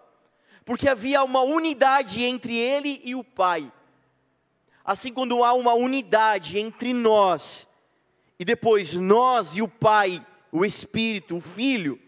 porque 0.64 0.88
havia 0.88 1.24
uma 1.24 1.42
unidade 1.42 2.22
entre 2.22 2.56
ele 2.56 3.00
e 3.04 3.14
o 3.14 3.24
Pai. 3.24 3.70
Assim, 4.84 5.12
quando 5.12 5.44
há 5.44 5.52
uma 5.52 5.74
unidade 5.74 6.58
entre 6.58 6.92
nós, 6.92 7.66
e 8.38 8.44
depois 8.44 8.94
nós 8.94 9.56
e 9.56 9.62
o 9.62 9.68
Pai, 9.68 10.24
o 10.50 10.64
Espírito, 10.64 11.36
o 11.36 11.40
Filho, 11.40 12.00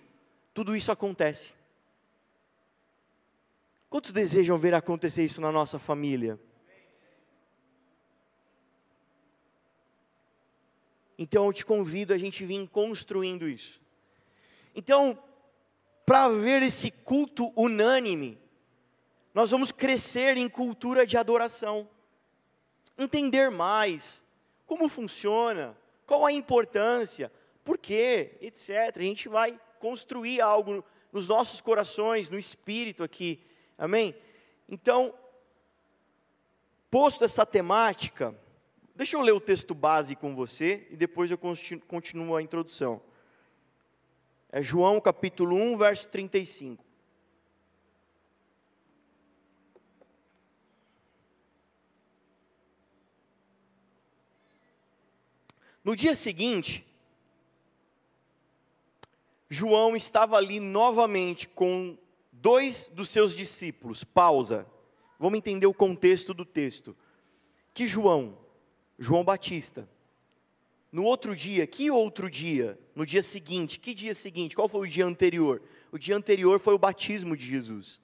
tudo 0.55 0.77
isso 0.77 0.93
acontece. 0.93 1.53
Quantos 3.91 4.13
desejam 4.13 4.57
ver 4.57 4.73
acontecer 4.73 5.25
isso 5.25 5.41
na 5.41 5.53
nossa 5.53 5.79
família? 5.79 6.41
Então 11.19 11.47
eu 11.47 11.53
te 11.53 11.67
convido 11.67 12.15
a 12.15 12.19
gente 12.19 12.45
vir 12.45 12.69
construindo 12.69 13.49
isso. 13.49 13.81
Então, 14.75 15.19
para 16.07 16.29
ver 16.29 16.63
esse 16.63 16.91
culto 16.91 17.53
unânime, 17.57 18.39
nós 19.33 19.51
vamos 19.51 19.73
crescer 19.73 20.37
em 20.37 20.49
cultura 20.49 21.07
de 21.07 21.17
adoração, 21.17 21.89
entender 22.97 23.51
mais 23.51 24.25
como 24.67 24.89
funciona, 24.89 25.77
qual 26.07 26.25
a 26.27 26.33
importância, 26.33 27.31
por 27.65 27.79
quê, 27.79 28.37
etc. 28.41 28.97
A 28.97 29.03
gente 29.03 29.29
vai 29.29 29.59
construir 29.85 30.41
algo 30.41 30.83
nos 31.13 31.29
nossos 31.29 31.61
corações, 31.61 32.31
no 32.31 32.39
espírito 32.39 33.05
aqui. 33.05 33.39
Amém? 33.77 34.17
Então, 34.67 35.13
posto 36.91 37.23
essa 37.23 37.45
temática, 37.45 38.35
deixa 38.97 39.15
eu 39.15 39.21
ler 39.21 39.33
o 39.33 39.41
texto 39.41 39.75
base 39.75 40.17
com 40.17 40.35
você 40.35 40.89
e 40.91 40.97
depois 40.97 41.31
eu 41.31 41.37
continuo 41.37 42.35
a 42.35 42.41
introdução. 42.41 42.99
É 44.51 44.63
João 44.63 44.99
capítulo 45.03 45.55
1, 45.55 45.77
verso 45.77 46.09
35. 46.09 46.83
No 55.85 55.95
dia 55.95 56.15
seguinte, 56.15 56.87
João 59.55 59.95
estava 59.95 60.37
ali 60.37 60.59
novamente 60.59 61.49
com 61.49 61.97
dois 62.33 62.91
dos 62.93 63.09
seus 63.09 63.35
discípulos. 63.35 64.03
Pausa. 64.03 64.67
Vamos 65.17 65.39
entender 65.39 65.67
o 65.67 65.73
contexto 65.73 66.35
do 66.35 66.45
texto. 66.45 66.97
Que 67.73 67.87
João, 67.87 68.37
João 68.99 69.25
Batista, 69.25 69.89
no 70.91 71.05
outro 71.05 71.37
dia, 71.37 71.67
que 71.69 71.89
outro 71.89 72.29
dia? 72.29 72.77
No 72.97 73.07
dia 73.07 73.23
seguinte, 73.23 73.79
que 73.79 73.95
dia 73.95 74.15
seguinte? 74.15 74.57
Qual 74.57 74.69
foi 74.69 74.89
o 74.89 74.91
dia 74.91 75.07
anterior? 75.07 75.63
O 75.93 75.99
dia 75.99 76.17
anterior 76.17 76.59
foi 76.59 76.75
o 76.75 76.79
batismo 76.79 77.37
de 77.37 77.47
Jesus. 77.47 78.01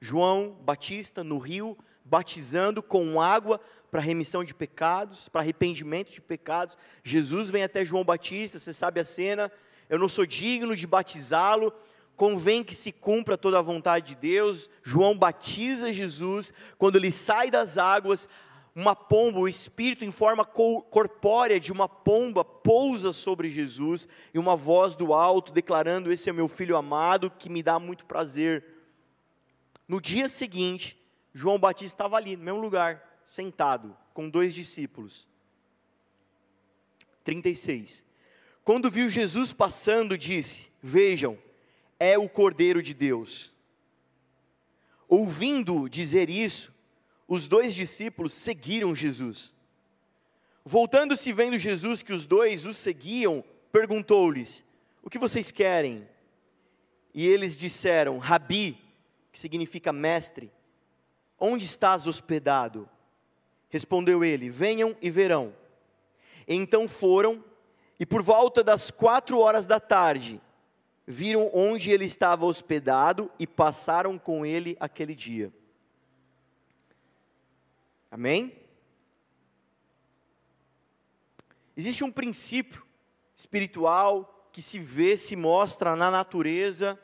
João 0.00 0.56
Batista 0.62 1.24
no 1.24 1.38
rio, 1.38 1.76
batizando 2.04 2.80
com 2.80 3.20
água 3.20 3.60
para 3.90 4.00
remissão 4.00 4.44
de 4.44 4.54
pecados, 4.54 5.28
para 5.28 5.40
arrependimento 5.40 6.12
de 6.12 6.20
pecados. 6.20 6.78
Jesus 7.02 7.50
vem 7.50 7.64
até 7.64 7.84
João 7.84 8.04
Batista, 8.04 8.58
você 8.58 8.72
sabe 8.72 9.00
a 9.00 9.04
cena, 9.04 9.50
eu 9.90 9.98
não 9.98 10.08
sou 10.08 10.24
digno 10.24 10.76
de 10.76 10.86
batizá-lo, 10.86 11.72
convém 12.16 12.62
que 12.62 12.76
se 12.76 12.92
cumpra 12.92 13.36
toda 13.36 13.58
a 13.58 13.62
vontade 13.62 14.14
de 14.14 14.14
Deus. 14.14 14.70
João 14.84 15.18
batiza 15.18 15.92
Jesus, 15.92 16.52
quando 16.78 16.96
ele 16.96 17.10
sai 17.10 17.50
das 17.50 17.76
águas, 17.76 18.28
uma 18.72 18.94
pomba, 18.94 19.40
o 19.40 19.48
espírito 19.48 20.04
em 20.04 20.12
forma 20.12 20.44
corpórea 20.44 21.58
de 21.58 21.72
uma 21.72 21.88
pomba 21.88 22.44
pousa 22.44 23.12
sobre 23.12 23.48
Jesus 23.48 24.06
e 24.32 24.38
uma 24.38 24.54
voz 24.54 24.94
do 24.94 25.12
alto 25.12 25.52
declarando: 25.52 26.12
Esse 26.12 26.30
é 26.30 26.32
meu 26.32 26.46
filho 26.46 26.76
amado 26.76 27.28
que 27.28 27.50
me 27.50 27.62
dá 27.62 27.80
muito 27.80 28.06
prazer. 28.06 28.64
No 29.88 30.00
dia 30.00 30.28
seguinte, 30.28 30.96
João 31.34 31.58
Batista 31.58 31.96
estava 31.96 32.16
ali, 32.16 32.36
no 32.36 32.44
mesmo 32.44 32.60
lugar, 32.60 33.20
sentado, 33.24 33.96
com 34.14 34.30
dois 34.30 34.54
discípulos. 34.54 35.28
36. 37.24 38.04
Quando 38.64 38.90
viu 38.90 39.08
Jesus 39.08 39.52
passando, 39.52 40.16
disse: 40.16 40.70
Vejam, 40.82 41.38
é 41.98 42.18
o 42.18 42.28
Cordeiro 42.28 42.82
de 42.82 42.94
Deus. 42.94 43.52
Ouvindo 45.08 45.88
dizer 45.88 46.30
isso, 46.30 46.72
os 47.26 47.46
dois 47.48 47.74
discípulos 47.74 48.32
seguiram 48.32 48.94
Jesus. 48.94 49.54
Voltando-se 50.64 51.32
vendo 51.32 51.58
Jesus 51.58 52.02
que 52.02 52.12
os 52.12 52.26
dois 52.26 52.66
os 52.66 52.76
seguiam, 52.76 53.44
perguntou-lhes: 53.72 54.64
O 55.02 55.10
que 55.10 55.18
vocês 55.18 55.50
querem? 55.50 56.08
E 57.14 57.26
eles 57.26 57.56
disseram: 57.56 58.18
Rabi, 58.18 58.78
que 59.32 59.38
significa 59.38 59.92
mestre, 59.92 60.52
onde 61.38 61.64
estás 61.64 62.06
hospedado? 62.06 62.88
Respondeu 63.68 64.24
ele: 64.24 64.50
Venham 64.50 64.96
e 65.00 65.10
verão. 65.10 65.54
Então 66.46 66.86
foram, 66.86 67.44
e 68.00 68.06
por 68.06 68.22
volta 68.22 68.64
das 68.64 68.90
quatro 68.90 69.38
horas 69.38 69.66
da 69.66 69.78
tarde, 69.78 70.40
viram 71.06 71.50
onde 71.52 71.90
ele 71.90 72.06
estava 72.06 72.46
hospedado 72.46 73.30
e 73.38 73.46
passaram 73.46 74.18
com 74.18 74.46
ele 74.46 74.74
aquele 74.80 75.14
dia. 75.14 75.52
Amém? 78.10 78.56
Existe 81.76 82.02
um 82.02 82.10
princípio 82.10 82.82
espiritual 83.36 84.48
que 84.50 84.62
se 84.62 84.78
vê, 84.78 85.14
se 85.18 85.36
mostra 85.36 85.94
na 85.94 86.10
natureza, 86.10 86.98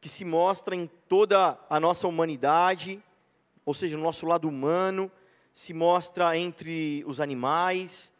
que 0.00 0.08
se 0.08 0.24
mostra 0.24 0.74
em 0.74 0.86
toda 1.06 1.58
a 1.68 1.78
nossa 1.78 2.08
humanidade, 2.08 3.02
ou 3.64 3.74
seja, 3.74 3.94
no 3.98 4.02
nosso 4.02 4.24
lado 4.24 4.48
humano, 4.48 5.12
se 5.52 5.74
mostra 5.74 6.34
entre 6.38 7.04
os 7.06 7.20
animais, 7.20 8.10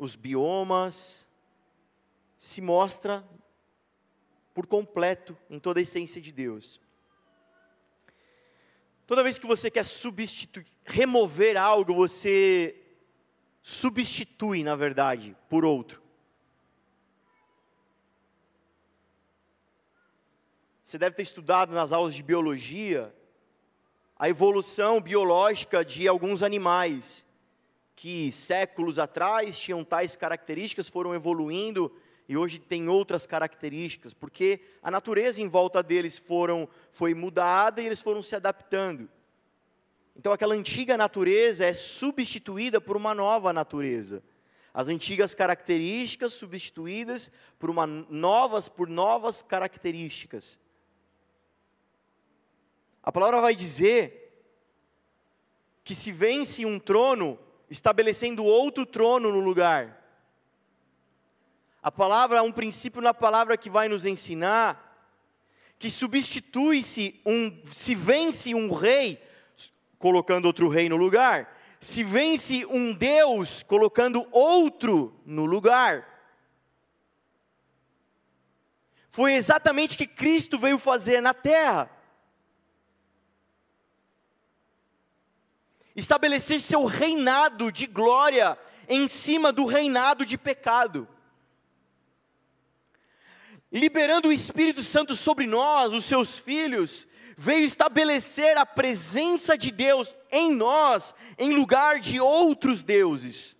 os 0.00 0.16
biomas, 0.16 1.28
se 2.38 2.62
mostra 2.62 3.22
por 4.54 4.66
completo 4.66 5.36
em 5.50 5.58
toda 5.58 5.78
a 5.78 5.82
essência 5.82 6.22
de 6.22 6.32
Deus. 6.32 6.80
Toda 9.06 9.22
vez 9.22 9.38
que 9.38 9.46
você 9.46 9.70
quer 9.70 9.84
substituir, 9.84 10.66
remover 10.86 11.58
algo, 11.58 11.94
você 11.94 12.74
substitui, 13.60 14.64
na 14.64 14.74
verdade, 14.74 15.36
por 15.50 15.66
outro. 15.66 16.02
Você 20.82 20.96
deve 20.96 21.14
ter 21.14 21.22
estudado 21.22 21.74
nas 21.74 21.92
aulas 21.92 22.14
de 22.14 22.22
biologia 22.22 23.14
a 24.16 24.30
evolução 24.30 24.98
biológica 24.98 25.84
de 25.84 26.08
alguns 26.08 26.42
animais 26.42 27.26
que 28.00 28.32
séculos 28.32 28.98
atrás 28.98 29.58
tinham 29.58 29.84
tais 29.84 30.16
características, 30.16 30.88
foram 30.88 31.14
evoluindo 31.14 31.94
e 32.26 32.34
hoje 32.34 32.58
tem 32.58 32.88
outras 32.88 33.26
características, 33.26 34.14
porque 34.14 34.58
a 34.82 34.90
natureza 34.90 35.42
em 35.42 35.48
volta 35.48 35.82
deles 35.82 36.16
foram, 36.16 36.66
foi 36.90 37.12
mudada 37.12 37.82
e 37.82 37.84
eles 37.84 38.00
foram 38.00 38.22
se 38.22 38.34
adaptando. 38.34 39.06
Então 40.16 40.32
aquela 40.32 40.54
antiga 40.54 40.96
natureza 40.96 41.66
é 41.66 41.74
substituída 41.74 42.80
por 42.80 42.96
uma 42.96 43.14
nova 43.14 43.52
natureza. 43.52 44.22
As 44.72 44.88
antigas 44.88 45.34
características 45.34 46.32
substituídas 46.32 47.30
por 47.58 47.68
uma 47.68 47.86
novas 47.86 48.66
por 48.66 48.88
novas 48.88 49.42
características. 49.42 50.58
A 53.02 53.12
palavra 53.12 53.42
vai 53.42 53.54
dizer 53.54 54.42
que 55.84 55.94
se 55.94 56.10
vence 56.10 56.64
um 56.64 56.78
trono 56.78 57.38
estabelecendo 57.70 58.44
outro 58.44 58.84
trono 58.84 59.30
no 59.30 59.40
lugar. 59.40 59.96
A 61.82 61.90
palavra, 61.90 62.42
um 62.42 62.52
princípio 62.52 63.00
na 63.00 63.14
palavra 63.14 63.56
que 63.56 63.70
vai 63.70 63.88
nos 63.88 64.04
ensinar 64.04 64.88
que 65.78 65.88
substitui-se 65.88 67.18
um, 67.24 67.58
se 67.64 67.94
vence 67.94 68.54
um 68.54 68.70
rei, 68.70 69.18
colocando 69.98 70.44
outro 70.44 70.68
rei 70.68 70.90
no 70.90 70.96
lugar, 70.96 71.56
se 71.80 72.04
vence 72.04 72.66
um 72.66 72.92
Deus, 72.92 73.62
colocando 73.62 74.26
outro 74.30 75.18
no 75.24 75.46
lugar. 75.46 76.06
Foi 79.10 79.32
exatamente 79.32 79.94
o 79.94 79.98
que 79.98 80.06
Cristo 80.06 80.58
veio 80.58 80.78
fazer 80.78 81.22
na 81.22 81.32
terra. 81.32 81.90
Estabelecer 85.94 86.60
seu 86.60 86.84
reinado 86.84 87.70
de 87.70 87.86
glória 87.86 88.58
em 88.88 89.08
cima 89.08 89.52
do 89.52 89.64
reinado 89.66 90.24
de 90.24 90.36
pecado 90.36 91.08
liberando 93.72 94.28
o 94.28 94.32
Espírito 94.32 94.82
Santo 94.82 95.14
sobre 95.14 95.46
nós, 95.46 95.92
os 95.92 96.04
seus 96.04 96.38
filhos, 96.38 97.06
veio 97.36 97.64
estabelecer 97.64 98.58
a 98.58 98.66
presença 98.66 99.56
de 99.56 99.70
Deus 99.70 100.16
em 100.30 100.52
nós, 100.54 101.14
em 101.38 101.52
lugar 101.52 102.00
de 102.00 102.20
outros 102.20 102.82
deuses. 102.82 103.56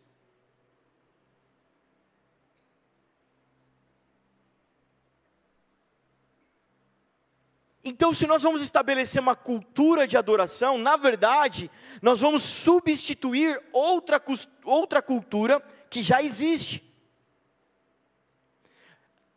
Então, 7.85 8.13
se 8.13 8.27
nós 8.27 8.43
vamos 8.43 8.61
estabelecer 8.63 9.23
uma 9.23 9.35
cultura 9.35 10.07
de 10.07 10.17
adoração, 10.17 10.77
na 10.77 10.97
verdade, 10.97 11.71
nós 12.03 12.21
vamos 12.21 12.43
substituir 12.43 13.61
outra, 13.73 14.23
outra 14.65 15.01
cultura 15.01 15.61
que 15.89 16.03
já 16.03 16.23
existe 16.23 16.91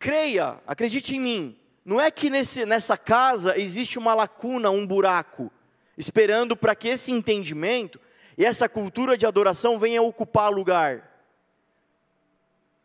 creia, 0.04 0.60
acredite 0.66 1.16
em 1.16 1.18
mim, 1.18 1.58
não 1.82 1.98
é 1.98 2.10
que 2.10 2.28
nesse, 2.28 2.66
nessa 2.66 2.94
casa 2.94 3.58
existe 3.58 3.98
uma 3.98 4.12
lacuna, 4.12 4.70
um 4.70 4.86
buraco, 4.86 5.50
esperando 5.96 6.54
para 6.54 6.74
que 6.74 6.88
esse 6.88 7.10
entendimento 7.10 7.98
e 8.36 8.44
essa 8.44 8.68
cultura 8.68 9.16
de 9.16 9.24
adoração 9.24 9.78
venha 9.78 10.02
ocupar 10.02 10.52
lugar. 10.52 11.10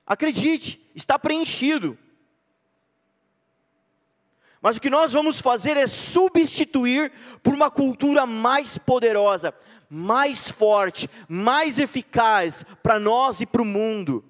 Acredite, 0.08 0.82
está 0.96 1.20
preenchido. 1.20 1.98
Mas 4.62 4.76
o 4.76 4.82
que 4.82 4.90
nós 4.90 5.14
vamos 5.14 5.40
fazer 5.40 5.78
é 5.78 5.88
substituir 5.88 7.12
por 7.42 7.54
uma 7.54 7.72
cultura 7.72 8.26
mais 8.26 8.78
poderosa, 8.78 9.54
mais 9.90 10.52
forte, 10.52 11.10
mais 11.30 11.80
eficaz 11.80 12.66
para 12.84 13.00
nós 13.00 13.40
e 13.40 13.46
para 13.46 13.62
o 13.62 13.66
mundo. 13.66 14.24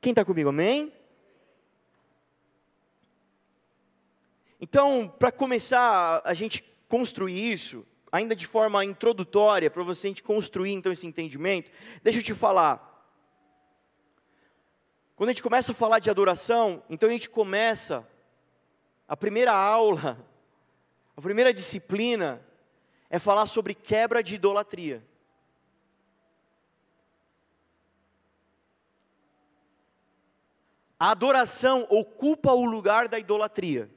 Quem 0.00 0.12
está 0.12 0.24
comigo, 0.24 0.48
amém? 0.48 0.92
Então, 4.58 5.12
para 5.18 5.30
começar 5.30 6.22
a 6.24 6.32
gente 6.32 6.64
construir 6.88 7.52
isso, 7.52 7.86
ainda 8.10 8.34
de 8.34 8.46
forma 8.46 8.84
introdutória, 8.84 9.70
para 9.70 9.82
você 9.82 10.06
a 10.06 10.10
gente 10.10 10.22
construir 10.22 10.72
então 10.72 10.90
esse 10.90 11.06
entendimento, 11.06 11.70
deixa 12.02 12.20
eu 12.20 12.22
te 12.22 12.32
falar. 12.32 12.94
Quando 15.14 15.28
a 15.28 15.32
gente 15.32 15.42
começa 15.42 15.72
a 15.72 15.74
falar 15.74 15.98
de 15.98 16.08
adoração, 16.08 16.82
então 16.88 17.08
a 17.08 17.12
gente 17.12 17.28
começa 17.28 18.06
a 19.08 19.16
primeira 19.16 19.52
aula, 19.52 20.18
a 21.16 21.22
primeira 21.22 21.52
disciplina 21.52 22.44
é 23.08 23.18
falar 23.18 23.46
sobre 23.46 23.74
quebra 23.74 24.22
de 24.22 24.34
idolatria. 24.34 25.02
A 30.98 31.10
adoração 31.10 31.86
ocupa 31.90 32.52
o 32.52 32.64
lugar 32.64 33.06
da 33.06 33.18
idolatria. 33.18 33.90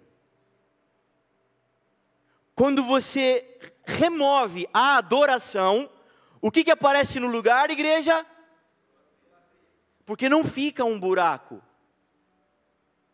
Quando 2.54 2.84
você 2.84 3.58
remove 3.86 4.68
a 4.74 4.98
adoração, 4.98 5.90
o 6.42 6.52
que, 6.52 6.64
que 6.64 6.72
aparece 6.72 7.20
no 7.20 7.28
lugar, 7.28 7.70
igreja? 7.70 8.26
Porque 10.06 10.28
não 10.28 10.44
fica 10.44 10.84
um 10.84 11.00
buraco. 11.00 11.64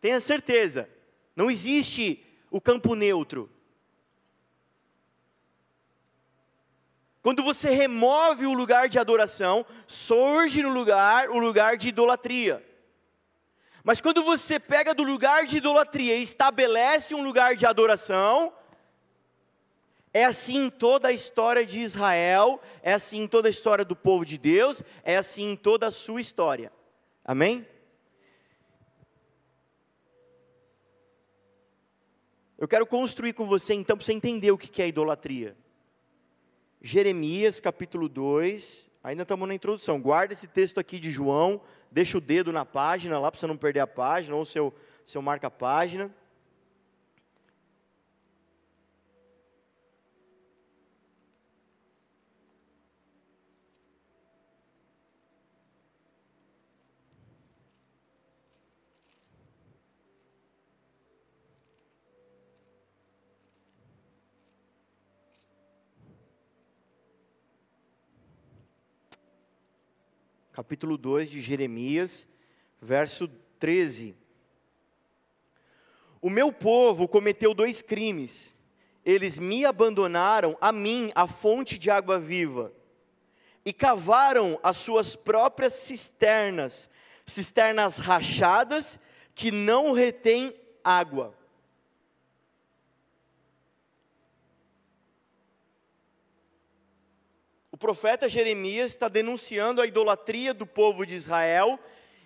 Tenha 0.00 0.20
certeza, 0.20 0.90
não 1.36 1.50
existe 1.50 2.24
o 2.50 2.60
campo 2.60 2.96
neutro. 2.96 3.48
Quando 7.22 7.42
você 7.42 7.70
remove 7.70 8.46
o 8.46 8.54
lugar 8.54 8.88
de 8.88 8.98
adoração, 8.98 9.66
surge 9.86 10.62
no 10.62 10.70
lugar 10.70 11.28
o 11.28 11.38
lugar 11.38 11.76
de 11.76 11.88
idolatria. 11.88 12.64
Mas 13.84 14.00
quando 14.00 14.24
você 14.24 14.58
pega 14.58 14.94
do 14.94 15.04
lugar 15.04 15.44
de 15.44 15.58
idolatria 15.58 16.16
e 16.16 16.22
estabelece 16.22 17.14
um 17.14 17.22
lugar 17.22 17.54
de 17.54 17.66
adoração, 17.66 18.52
É 20.16 20.24
assim 20.24 20.64
em 20.64 20.70
toda 20.70 21.08
a 21.08 21.12
história 21.12 21.66
de 21.66 21.80
Israel, 21.80 22.58
é 22.82 22.94
assim 22.94 23.24
em 23.24 23.28
toda 23.28 23.48
a 23.48 23.50
história 23.50 23.84
do 23.84 23.94
povo 23.94 24.24
de 24.24 24.38
Deus, 24.38 24.82
é 25.04 25.14
assim 25.18 25.50
em 25.50 25.56
toda 25.56 25.88
a 25.88 25.92
sua 25.92 26.22
história. 26.22 26.72
Amém? 27.22 27.68
Eu 32.58 32.66
quero 32.66 32.86
construir 32.86 33.34
com 33.34 33.44
você, 33.44 33.74
então, 33.74 33.96
para 33.96 34.04
você 34.04 34.14
entender 34.14 34.50
o 34.50 34.56
que 34.56 34.80
é 34.80 34.88
idolatria. 34.88 35.54
Jeremias 36.80 37.60
capítulo 37.60 38.08
2, 38.08 38.90
ainda 39.04 39.22
estamos 39.22 39.46
na 39.46 39.54
introdução. 39.54 40.00
Guarda 40.00 40.32
esse 40.32 40.46
texto 40.46 40.80
aqui 40.80 40.98
de 40.98 41.10
João, 41.10 41.60
deixa 41.90 42.16
o 42.16 42.20
dedo 42.20 42.50
na 42.52 42.64
página 42.64 43.18
lá 43.18 43.30
para 43.30 43.38
você 43.38 43.46
não 43.46 43.58
perder 43.58 43.80
a 43.80 43.86
página, 43.86 44.34
ou 44.34 44.44
seu, 44.46 44.74
seu 45.04 45.20
marca-página. 45.20 46.10
Capítulo 70.56 70.96
2 70.96 71.28
de 71.28 71.42
Jeremias, 71.42 72.26
verso 72.80 73.28
13. 73.58 74.16
O 76.18 76.30
meu 76.30 76.50
povo 76.50 77.06
cometeu 77.06 77.52
dois 77.52 77.82
crimes. 77.82 78.56
Eles 79.04 79.38
me 79.38 79.66
abandonaram, 79.66 80.56
a 80.58 80.72
mim, 80.72 81.12
a 81.14 81.26
fonte 81.26 81.76
de 81.76 81.90
água 81.90 82.18
viva, 82.18 82.72
e 83.66 83.70
cavaram 83.70 84.58
as 84.62 84.78
suas 84.78 85.14
próprias 85.14 85.74
cisternas, 85.74 86.88
cisternas 87.26 87.98
rachadas 87.98 88.98
que 89.34 89.50
não 89.50 89.92
retêm 89.92 90.54
água. 90.82 91.35
O 97.76 97.78
profeta 97.78 98.26
Jeremias 98.26 98.92
está 98.92 99.06
denunciando 99.06 99.82
a 99.82 99.86
idolatria 99.86 100.54
do 100.54 100.66
povo 100.66 101.04
de 101.04 101.14
Israel 101.14 101.78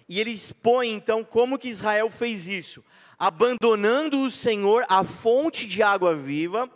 e 0.09 0.21
ele 0.21 0.31
expõe 0.31 0.93
então 0.93 1.25
como 1.25 1.59
que 1.59 1.69
Israel 1.69 2.09
fez 2.09 2.47
isso, 2.47 2.85
abandonando 3.19 4.23
o 4.23 4.31
Senhor, 4.31 4.87
a 4.89 5.03
fonte 5.03 5.67
de 5.67 5.83
água 5.83 6.15
viva, 6.15 6.71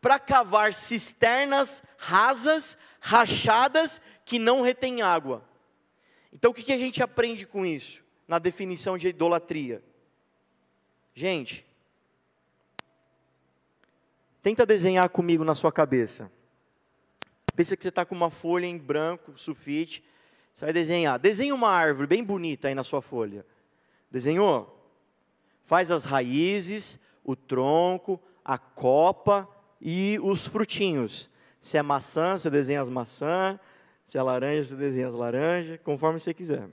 para 0.00 0.16
cavar 0.16 0.72
cisternas 0.72 1.82
rasas, 1.98 2.78
rachadas, 3.00 4.00
que 4.24 4.38
não 4.38 4.60
retêm 4.62 5.02
água. 5.02 5.42
Então 6.32 6.52
o 6.52 6.54
que, 6.54 6.62
que 6.62 6.72
a 6.72 6.78
gente 6.78 7.02
aprende 7.02 7.44
com 7.44 7.66
isso, 7.66 8.00
na 8.28 8.38
definição 8.38 8.96
de 8.96 9.08
idolatria? 9.08 9.82
Gente, 11.12 11.66
tenta 14.40 14.64
desenhar 14.64 15.08
comigo 15.08 15.42
na 15.42 15.56
sua 15.56 15.72
cabeça 15.72 16.30
Pensa 17.54 17.76
que 17.76 17.82
você 17.82 17.88
está 17.88 18.04
com 18.04 18.14
uma 18.14 18.30
folha 18.30 18.66
em 18.66 18.78
branco, 18.78 19.36
sulfite. 19.36 20.02
Você 20.52 20.64
vai 20.64 20.72
desenhar. 20.72 21.18
Desenha 21.18 21.54
uma 21.54 21.68
árvore 21.68 22.06
bem 22.06 22.24
bonita 22.24 22.68
aí 22.68 22.74
na 22.74 22.84
sua 22.84 23.00
folha. 23.00 23.46
Desenhou? 24.10 24.76
Faz 25.62 25.90
as 25.90 26.04
raízes, 26.04 26.98
o 27.24 27.36
tronco, 27.36 28.20
a 28.44 28.58
copa 28.58 29.48
e 29.80 30.18
os 30.22 30.46
frutinhos. 30.46 31.30
Se 31.60 31.76
é 31.76 31.82
maçã, 31.82 32.36
você 32.36 32.50
desenha 32.50 32.80
as 32.80 32.88
maçãs. 32.88 33.58
Se 34.04 34.18
é 34.18 34.22
laranja, 34.22 34.68
você 34.68 34.76
desenha 34.76 35.08
as 35.08 35.14
laranjas, 35.14 35.78
conforme 35.84 36.18
você 36.18 36.34
quiser. 36.34 36.68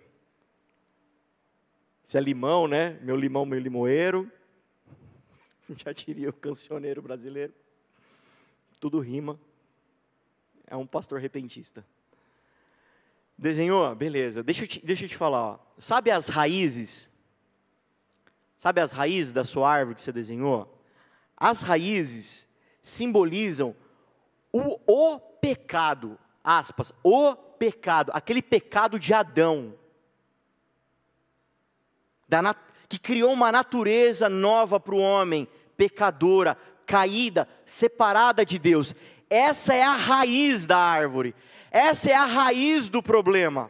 Se 2.04 2.18
é 2.18 2.22
limão, 2.22 2.68
né? 2.68 2.98
Meu 3.02 3.16
limão, 3.16 3.46
meu 3.46 3.60
limoeiro. 3.60 4.32
Já 5.76 5.92
diria 5.92 6.30
o 6.30 6.34
cancioneiro 6.34 7.02
brasileiro. 7.02 7.54
Tudo 8.80 9.00
rima 9.00 9.40
é 10.68 10.76
um 10.76 10.86
pastor 10.86 11.20
repentista. 11.20 11.84
Desenhou? 13.38 13.96
Beleza. 13.96 14.44
Deixa 14.44 14.64
eu 14.64 14.68
te, 14.68 14.86
deixa 14.86 15.06
eu 15.06 15.10
te 15.10 15.16
falar. 15.16 15.42
Ó. 15.42 15.60
Sabe 15.78 16.12
as 16.12 16.28
raízes? 16.28 17.10
Sabe 18.58 18.82
as 18.82 18.92
raízes 18.92 19.32
da 19.32 19.44
sua 19.44 19.70
árvore 19.72 19.96
que 19.96 20.02
você 20.02 20.12
desenhou? 20.12 20.82
As 21.36 21.62
raízes 21.62 22.48
simbolizam 22.82 23.76
o, 24.52 24.80
o 24.86 25.20
pecado, 25.20 26.18
aspas, 26.44 26.92
o 27.04 27.36
pecado, 27.36 28.12
aquele 28.14 28.42
pecado 28.42 29.00
de 29.00 29.14
Adão, 29.14 29.76
da, 32.28 32.56
que 32.90 32.98
criou 32.98 33.32
uma 33.32 33.52
natureza 33.52 34.28
nova 34.28 34.80
para 34.80 34.96
o 34.96 35.00
homem, 35.00 35.48
pecadora, 35.76 36.58
caída, 36.86 37.48
separada 37.66 38.46
de 38.46 38.58
Deus. 38.58 38.96
Essa 39.30 39.74
é 39.74 39.84
a 39.84 39.94
raiz 39.94 40.66
da 40.66 40.78
árvore. 40.78 41.36
Essa 41.70 42.12
é 42.12 42.14
a 42.14 42.26
raiz 42.26 42.90
do 42.90 43.04
problema. 43.04 43.70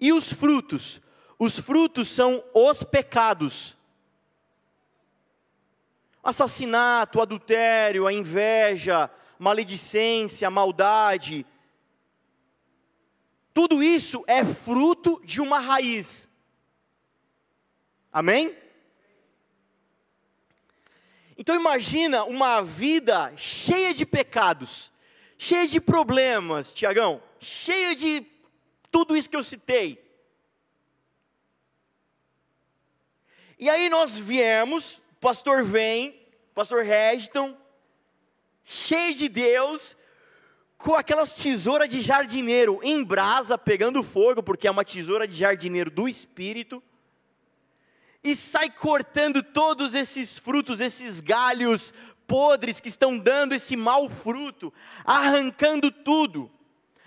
E 0.00 0.12
os 0.12 0.32
frutos? 0.32 1.00
Os 1.38 1.58
frutos 1.58 2.08
são 2.08 2.42
os 2.52 2.82
pecados. 2.82 3.76
Assassinato, 6.22 7.20
adultério, 7.20 8.06
a 8.06 8.12
inveja, 8.12 9.10
maledicência, 9.38 10.50
maldade. 10.50 11.46
Tudo 13.54 13.82
isso 13.82 14.24
é 14.26 14.44
fruto 14.44 15.20
de 15.24 15.40
uma 15.40 15.58
raiz. 15.58 16.28
Amém? 18.12 18.56
Então 21.36 21.56
imagina 21.56 22.24
uma 22.24 22.62
vida 22.62 23.32
cheia 23.36 23.94
de 23.94 24.04
pecados, 24.04 24.92
cheia 25.38 25.66
de 25.66 25.80
problemas, 25.80 26.72
Tiagão, 26.72 27.22
cheia 27.40 27.94
de 27.94 28.26
tudo 28.90 29.16
isso 29.16 29.30
que 29.30 29.36
eu 29.36 29.42
citei. 29.42 30.02
E 33.58 33.70
aí 33.70 33.88
nós 33.88 34.18
viemos, 34.18 34.96
o 34.96 35.20
pastor 35.20 35.62
vem, 35.64 36.10
o 36.50 36.54
pastor 36.54 36.84
Regiton, 36.84 37.56
cheio 38.64 39.14
de 39.14 39.28
Deus, 39.28 39.96
com 40.76 40.94
aquelas 40.94 41.32
tesouras 41.32 41.88
de 41.88 42.00
jardineiro 42.00 42.80
em 42.82 43.02
brasa, 43.02 43.56
pegando 43.56 44.02
fogo, 44.02 44.42
porque 44.42 44.66
é 44.66 44.70
uma 44.70 44.84
tesoura 44.84 45.26
de 45.28 45.36
jardineiro 45.36 45.90
do 45.90 46.08
Espírito 46.08 46.82
e 48.22 48.36
sai 48.36 48.70
cortando 48.70 49.42
todos 49.42 49.94
esses 49.94 50.38
frutos, 50.38 50.80
esses 50.80 51.20
galhos 51.20 51.92
podres 52.26 52.80
que 52.80 52.88
estão 52.88 53.18
dando 53.18 53.54
esse 53.54 53.76
mau 53.76 54.08
fruto, 54.08 54.72
arrancando 55.04 55.90
tudo. 55.90 56.50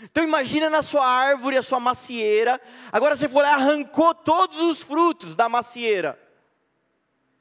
Então 0.02 0.24
imagina 0.24 0.70
na 0.70 0.84
sua 0.84 1.08
árvore 1.08 1.58
a 1.58 1.64
sua 1.64 1.80
macieira. 1.80 2.60
Agora 2.92 3.16
você 3.16 3.28
foi 3.28 3.44
lá 3.44 3.54
arrancou 3.54 4.14
todos 4.14 4.60
os 4.60 4.84
frutos 4.84 5.36
da 5.36 5.48
macieira. 5.48 6.20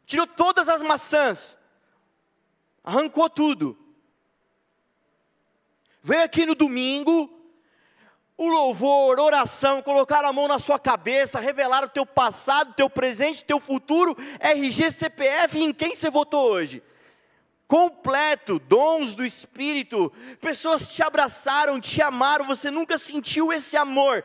Tirou 0.06 0.26
todas 0.26 0.68
as 0.68 0.80
maçãs. 0.80 1.58
Arrancou 2.82 3.28
tudo. 3.28 3.76
Veio 6.00 6.22
aqui 6.22 6.46
no 6.46 6.54
domingo, 6.54 7.33
o 8.36 8.48
louvor, 8.48 9.20
oração, 9.20 9.80
colocar 9.80 10.24
a 10.24 10.32
mão 10.32 10.48
na 10.48 10.58
sua 10.58 10.78
cabeça, 10.78 11.38
revelar 11.38 11.84
o 11.84 11.88
teu 11.88 12.04
passado, 12.04 12.74
teu 12.74 12.90
presente, 12.90 13.44
teu 13.44 13.60
futuro, 13.60 14.16
RG, 14.40 14.90
CPF 14.90 15.62
em 15.62 15.72
quem 15.72 15.94
você 15.94 16.10
votou 16.10 16.50
hoje. 16.50 16.82
Completo, 17.66 18.58
dons 18.58 19.14
do 19.14 19.24
Espírito, 19.24 20.12
pessoas 20.40 20.88
te 20.88 21.02
abraçaram, 21.02 21.80
te 21.80 22.02
amaram, 22.02 22.44
você 22.44 22.70
nunca 22.70 22.98
sentiu 22.98 23.52
esse 23.52 23.76
amor, 23.76 24.24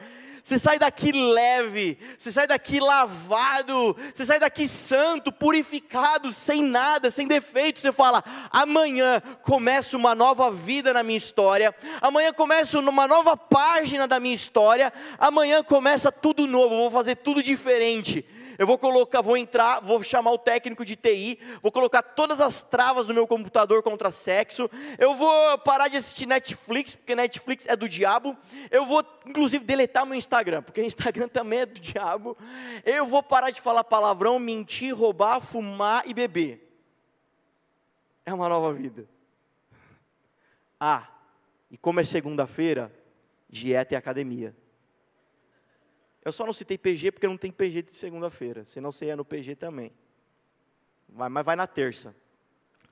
você 0.50 0.58
sai 0.58 0.80
daqui 0.80 1.12
leve, 1.12 1.96
você 2.18 2.32
sai 2.32 2.48
daqui 2.48 2.80
lavado, 2.80 3.96
você 4.12 4.26
sai 4.26 4.40
daqui 4.40 4.68
santo, 4.68 5.32
purificado, 5.32 6.32
sem 6.32 6.64
nada, 6.64 7.12
sem 7.12 7.28
defeito. 7.28 7.80
Você 7.80 7.92
fala: 7.92 8.24
amanhã 8.50 9.22
começa 9.44 9.96
uma 9.96 10.16
nova 10.16 10.50
vida 10.50 10.92
na 10.92 11.04
minha 11.04 11.20
história, 11.20 11.76
amanhã 12.02 12.34
começa 12.34 12.80
uma 12.80 13.08
nova 13.08 13.38
página 13.38 14.08
da 14.08 14.20
minha 14.20 14.34
história, 14.34 14.92
amanhã 15.20 15.64
começa 15.64 16.12
tudo 16.12 16.48
novo, 16.48 16.78
vou 16.78 16.90
fazer 16.90 17.18
tudo 17.18 17.44
diferente 17.44 18.26
eu 18.60 18.68
vou 18.68 18.78
colocar, 18.78 19.22
vou 19.22 19.38
entrar, 19.38 19.80
vou 19.80 20.04
chamar 20.04 20.34
o 20.34 20.38
técnico 20.38 20.84
de 20.84 20.98
TI, 20.98 21.40
vou 21.62 21.72
colocar 21.72 22.02
todas 22.04 22.42
as 22.42 22.62
travas 22.62 23.08
no 23.08 23.14
meu 23.14 23.26
computador 23.26 23.82
contra 23.82 24.12
sexo, 24.12 24.70
eu 24.98 25.16
vou 25.16 25.58
parar 25.60 25.88
de 25.88 25.96
assistir 25.96 26.26
Netflix, 26.26 26.94
porque 26.94 27.16
Netflix 27.16 27.66
é 27.66 27.78
do 27.78 27.88
diabo, 27.88 28.36
eu 28.70 28.86
vou 28.86 29.02
inclusive 29.26 29.64
deletar 29.64 30.06
meu 30.06 30.14
Instagram, 30.14 30.62
porque 30.62 30.84
Instagram 30.84 31.30
também 31.30 31.60
é 31.60 31.66
do 31.66 31.80
diabo, 31.80 32.38
eu 32.86 33.06
vou 33.06 33.24
parar 33.24 33.50
de 33.50 33.62
falar 33.62 33.86
palavrão, 33.86 34.38
mentir, 34.38 34.94
roubar, 34.94 35.40
fumar 35.40 36.04
e 36.06 36.14
beber. 36.14 36.70
É 38.26 38.34
uma 38.34 38.50
nova 38.50 38.74
vida. 38.74 39.08
Ah, 40.78 41.08
e 41.72 41.78
como 41.78 42.02
é 42.02 42.04
segunda-feira, 42.04 42.92
dieta 43.50 43.94
e 43.94 43.98
academia. 43.98 44.54
Eu 46.24 46.32
só 46.32 46.46
não 46.46 46.54
citei 46.54 46.78
PG 46.78 47.12
porque 47.12 47.28
não 47.28 47.38
tem 47.38 47.52
PG 47.52 47.84
de 47.84 47.94
segunda-feira, 47.94 48.66
senão 48.66 48.92
você 48.92 49.06
ia 49.06 49.16
no 49.16 49.24
PG 49.24 49.56
também. 49.56 49.92
Vai, 51.08 51.30
mas 51.30 51.46
vai 51.46 51.56
na 51.56 51.66
terça. 51.66 52.16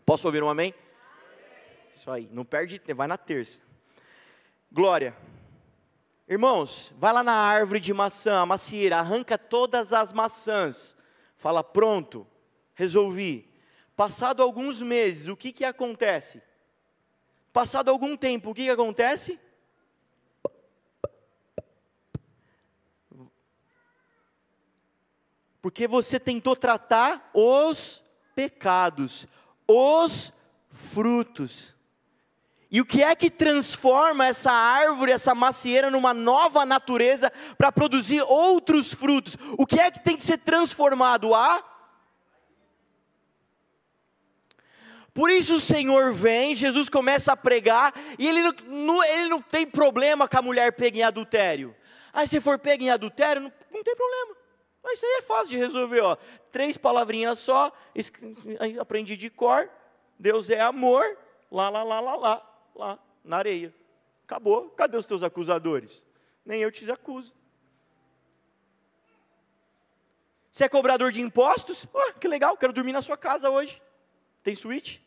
Posso 0.06 0.28
ouvir 0.28 0.42
um 0.42 0.50
amém? 0.50 0.74
Isso 1.94 2.10
aí, 2.10 2.30
não 2.32 2.46
perde, 2.46 2.82
vai 2.96 3.08
na 3.08 3.18
terça. 3.18 3.62
Glória. 4.72 5.16
Irmãos, 6.30 6.94
vai 6.98 7.14
lá 7.14 7.24
na 7.24 7.34
árvore 7.34 7.80
de 7.80 7.94
maçã, 7.94 8.42
a 8.42 8.46
macieira, 8.46 8.98
arranca 8.98 9.38
todas 9.38 9.94
as 9.94 10.12
maçãs. 10.14 10.96
Fala, 11.36 11.64
pronto, 11.64 12.28
resolvi. 12.74 13.50
Passado 13.96 14.44
alguns 14.44 14.82
meses, 14.82 15.28
o 15.28 15.36
que 15.36 15.52
que 15.52 15.66
acontece? 15.66 16.42
Passado 17.52 17.90
algum 17.90 18.16
tempo, 18.16 18.52
o 18.52 18.54
que 18.54 18.66
que 18.66 18.70
acontece? 18.70 19.40
Porque 25.68 25.86
você 25.86 26.18
tentou 26.18 26.56
tratar 26.56 27.30
os 27.34 28.02
pecados, 28.34 29.28
os 29.68 30.32
frutos. 30.70 31.76
E 32.72 32.80
o 32.80 32.86
que 32.86 33.04
é 33.04 33.14
que 33.14 33.30
transforma 33.30 34.26
essa 34.26 34.50
árvore, 34.50 35.12
essa 35.12 35.36
macieira, 35.36 35.92
numa 35.92 36.14
nova 36.14 36.66
natureza 36.66 37.30
para 37.58 37.70
produzir 37.70 38.22
outros 38.22 38.94
frutos? 38.94 39.36
O 39.58 39.66
que 39.66 39.78
é 39.78 39.92
que 39.92 40.00
tem 40.00 40.16
que 40.16 40.24
ser 40.24 40.38
transformado? 40.38 41.36
A 41.36 41.62
Por 45.14 45.30
isso 45.30 45.56
o 45.56 45.60
Senhor 45.60 46.14
vem, 46.14 46.56
Jesus 46.56 46.88
começa 46.88 47.34
a 47.34 47.36
pregar, 47.36 47.94
e 48.18 48.26
ele 48.26 48.42
não, 48.68 49.04
ele 49.04 49.28
não 49.28 49.42
tem 49.42 49.68
problema 49.68 50.30
com 50.30 50.38
a 50.38 50.42
mulher 50.42 50.72
pega 50.72 51.00
em 51.00 51.04
adultério. 51.04 51.76
Aí 52.14 52.26
se 52.26 52.40
for 52.40 52.58
pega 52.58 52.86
em 52.86 52.90
adultério, 52.90 53.42
não, 53.42 53.52
não 53.70 53.84
tem 53.84 53.96
problema. 53.98 54.47
Mas 54.84 54.94
isso 54.98 55.06
aí 55.06 55.12
é 55.20 55.22
fácil 55.22 55.50
de 55.50 55.58
resolver, 55.58 56.02
ó. 56.02 56.16
Três 56.52 56.78
palavrinhas 56.78 57.40
só, 57.40 57.72
aprendi 58.80 59.18
de 59.18 59.30
cor, 59.30 59.70
Deus 60.18 60.50
é 60.50 60.60
amor, 60.60 61.18
lá, 61.52 61.70
lá, 61.70 61.84
lá, 61.84 62.00
lá, 62.00 62.16
lá 62.16 62.48
lá 62.78 63.00
na 63.24 63.38
areia. 63.38 63.74
Acabou. 64.24 64.70
Cadê 64.70 64.96
os 64.96 65.06
teus 65.06 65.24
acusadores? 65.24 66.06
Nem 66.46 66.62
eu 66.62 66.72
te 66.72 66.90
acuso. 66.90 67.34
Você 70.52 70.64
é 70.64 70.70
cobrador 70.70 71.12
de 71.12 71.22
impostos? 71.22 71.86
Oh, 71.94 72.14
que 72.14 72.28
legal, 72.28 72.58
quero 72.58 72.74
dormir 72.74 72.94
na 72.94 73.02
sua 73.02 73.18
casa 73.18 73.50
hoje. 73.50 73.82
Tem 74.42 74.56
suíte? 74.56 75.06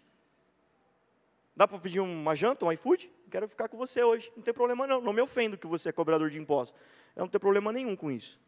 Dá 1.57 1.67
para 1.67 1.79
pedir 1.79 2.01
uma 2.01 2.35
janta, 2.35 2.65
um 2.65 2.73
iFood? 2.73 3.11
Quero 3.31 3.49
ficar 3.49 3.69
com 3.69 3.77
você 3.77 4.03
hoje. 4.03 4.33
Não 4.37 4.43
tem 4.43 4.55
problema 4.55 4.87
não. 4.87 5.01
Não 5.01 5.13
me 5.13 5.21
ofendo 5.21 5.59
que 5.59 5.67
você 5.67 5.89
é 5.89 5.93
cobrador 5.93 6.31
de 6.31 6.39
impostos. 6.39 6.79
Eu 7.15 7.23
não 7.23 7.29
tenho 7.29 7.41
problema 7.41 7.73
nenhum 7.73 7.97
com 7.97 8.11
isso. 8.11 8.41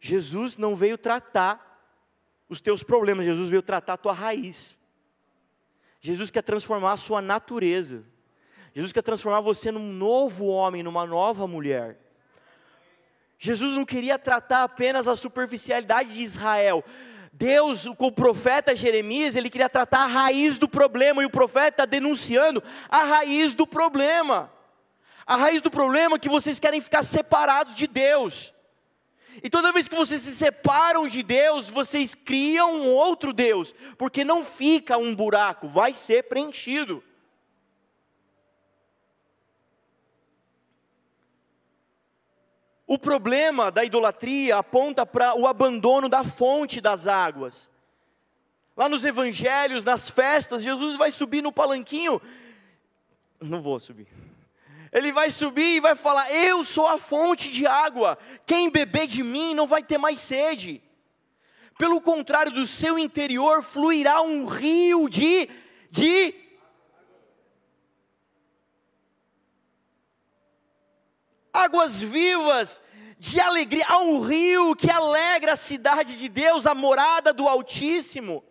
Jesus 0.00 0.56
não 0.56 0.76
veio 0.76 0.98
tratar 0.98 1.72
os 2.48 2.60
teus 2.60 2.82
problemas, 2.82 3.24
Jesus 3.24 3.50
veio 3.50 3.62
tratar 3.62 3.94
a 3.94 3.98
tua 3.98 4.12
raiz. 4.12 4.78
Jesus 6.00 6.30
quer 6.30 6.42
transformar 6.42 6.92
a 6.92 6.96
sua 6.98 7.22
natureza. 7.22 8.04
Jesus 8.74 8.92
quer 8.92 9.02
transformar 9.02 9.40
você 9.40 9.72
num 9.72 9.92
novo 9.92 10.46
homem, 10.46 10.82
numa 10.82 11.06
nova 11.06 11.46
mulher. 11.46 11.98
Jesus 13.38 13.74
não 13.74 13.84
queria 13.84 14.18
tratar 14.18 14.62
apenas 14.62 15.08
a 15.08 15.16
superficialidade 15.16 16.14
de 16.14 16.22
Israel. 16.22 16.84
Deus, 17.32 17.88
com 17.98 18.06
o 18.06 18.12
profeta 18.12 18.76
Jeremias, 18.76 19.34
ele 19.34 19.50
queria 19.50 19.68
tratar 19.68 20.04
a 20.04 20.06
raiz 20.06 20.56
do 20.56 20.68
problema, 20.68 21.22
e 21.22 21.26
o 21.26 21.30
profeta 21.30 21.68
está 21.68 21.84
denunciando 21.84 22.62
a 22.88 23.02
raiz 23.02 23.54
do 23.54 23.66
problema. 23.66 24.52
A 25.26 25.36
raiz 25.36 25.60
do 25.60 25.70
problema 25.70 26.14
é 26.14 26.18
que 26.18 26.28
vocês 26.28 26.60
querem 26.60 26.80
ficar 26.80 27.02
separados 27.02 27.74
de 27.74 27.86
Deus. 27.86 28.53
E 29.42 29.50
toda 29.50 29.72
vez 29.72 29.88
que 29.88 29.96
vocês 29.96 30.20
se 30.20 30.32
separam 30.32 31.08
de 31.08 31.22
Deus, 31.22 31.68
vocês 31.70 32.14
criam 32.14 32.74
um 32.74 32.88
outro 32.88 33.32
Deus, 33.32 33.74
porque 33.98 34.24
não 34.24 34.44
fica 34.44 34.96
um 34.96 35.14
buraco, 35.14 35.68
vai 35.68 35.94
ser 35.94 36.24
preenchido. 36.24 37.02
O 42.86 42.98
problema 42.98 43.70
da 43.70 43.84
idolatria 43.84 44.58
aponta 44.58 45.06
para 45.06 45.34
o 45.34 45.46
abandono 45.46 46.08
da 46.08 46.22
fonte 46.22 46.80
das 46.80 47.06
águas. 47.06 47.70
Lá 48.76 48.88
nos 48.88 49.04
evangelhos, 49.04 49.84
nas 49.84 50.10
festas, 50.10 50.62
Jesus 50.62 50.96
vai 50.96 51.10
subir 51.10 51.42
no 51.42 51.52
palanquinho. 51.52 52.20
Não 53.40 53.62
vou 53.62 53.80
subir. 53.80 54.06
Ele 54.94 55.10
vai 55.10 55.28
subir 55.28 55.74
e 55.74 55.80
vai 55.80 55.96
falar: 55.96 56.32
Eu 56.32 56.62
sou 56.62 56.86
a 56.86 56.98
fonte 56.98 57.50
de 57.50 57.66
água. 57.66 58.16
Quem 58.46 58.70
beber 58.70 59.08
de 59.08 59.24
mim 59.24 59.52
não 59.52 59.66
vai 59.66 59.82
ter 59.82 59.98
mais 59.98 60.20
sede. 60.20 60.80
Pelo 61.76 62.00
contrário, 62.00 62.52
do 62.52 62.64
seu 62.64 62.96
interior 62.96 63.64
fluirá 63.64 64.22
um 64.22 64.46
rio 64.46 65.08
de, 65.08 65.48
de 65.90 66.32
águas 71.52 72.00
vivas 72.00 72.80
de 73.18 73.40
alegria. 73.40 73.84
Há 73.88 73.98
um 73.98 74.20
rio 74.20 74.76
que 74.76 74.88
alegra 74.88 75.54
a 75.54 75.56
cidade 75.56 76.16
de 76.16 76.28
Deus, 76.28 76.66
a 76.68 76.74
morada 76.74 77.32
do 77.32 77.48
Altíssimo. 77.48 78.44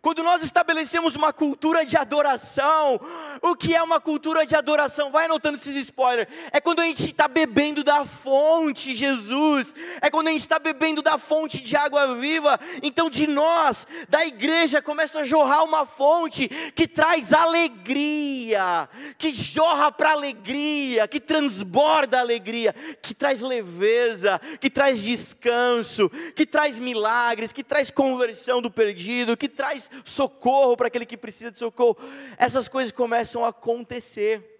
Quando 0.00 0.22
nós 0.22 0.42
estabelecemos 0.42 1.16
uma 1.16 1.32
cultura 1.32 1.84
de 1.84 1.96
adoração, 1.96 3.00
o 3.42 3.56
que 3.56 3.74
é 3.74 3.82
uma 3.82 4.00
cultura 4.00 4.46
de 4.46 4.54
adoração? 4.54 5.10
Vai 5.10 5.26
anotando 5.26 5.56
esses 5.56 5.74
spoilers. 5.76 6.28
É 6.52 6.60
quando 6.60 6.80
a 6.80 6.84
gente 6.84 7.10
está 7.10 7.26
bebendo 7.28 7.82
da 7.82 8.04
fonte, 8.04 8.94
Jesus. 8.94 9.74
É 10.00 10.10
quando 10.10 10.28
a 10.28 10.30
gente 10.30 10.42
está 10.42 10.58
bebendo 10.58 11.02
da 11.02 11.18
fonte 11.18 11.60
de 11.60 11.76
água 11.76 12.14
viva. 12.14 12.58
Então, 12.82 13.10
de 13.10 13.26
nós, 13.26 13.86
da 14.08 14.24
igreja, 14.24 14.80
começa 14.82 15.20
a 15.20 15.24
jorrar 15.24 15.64
uma 15.64 15.84
fonte 15.84 16.48
que 16.74 16.86
traz 16.86 17.32
alegria, 17.32 18.88
que 19.18 19.34
jorra 19.34 19.90
para 19.90 20.12
alegria, 20.12 21.08
que 21.08 21.20
transborda 21.20 22.20
alegria, 22.20 22.74
que 23.02 23.14
traz 23.14 23.40
leveza, 23.40 24.40
que 24.60 24.70
traz 24.70 25.02
descanso, 25.02 26.10
que 26.34 26.46
traz 26.46 26.78
milagres, 26.78 27.52
que 27.52 27.64
traz 27.64 27.90
conversão 27.90 28.60
do 28.62 28.70
perdido, 28.70 29.36
que 29.36 29.48
traz 29.48 29.90
socorro 30.04 30.76
para 30.76 30.88
aquele 30.88 31.06
que 31.06 31.16
precisa 31.16 31.50
de 31.50 31.58
socorro. 31.58 31.96
Essas 32.36 32.68
coisas 32.68 32.92
começam 32.92 33.44
a 33.44 33.48
acontecer. 33.48 34.52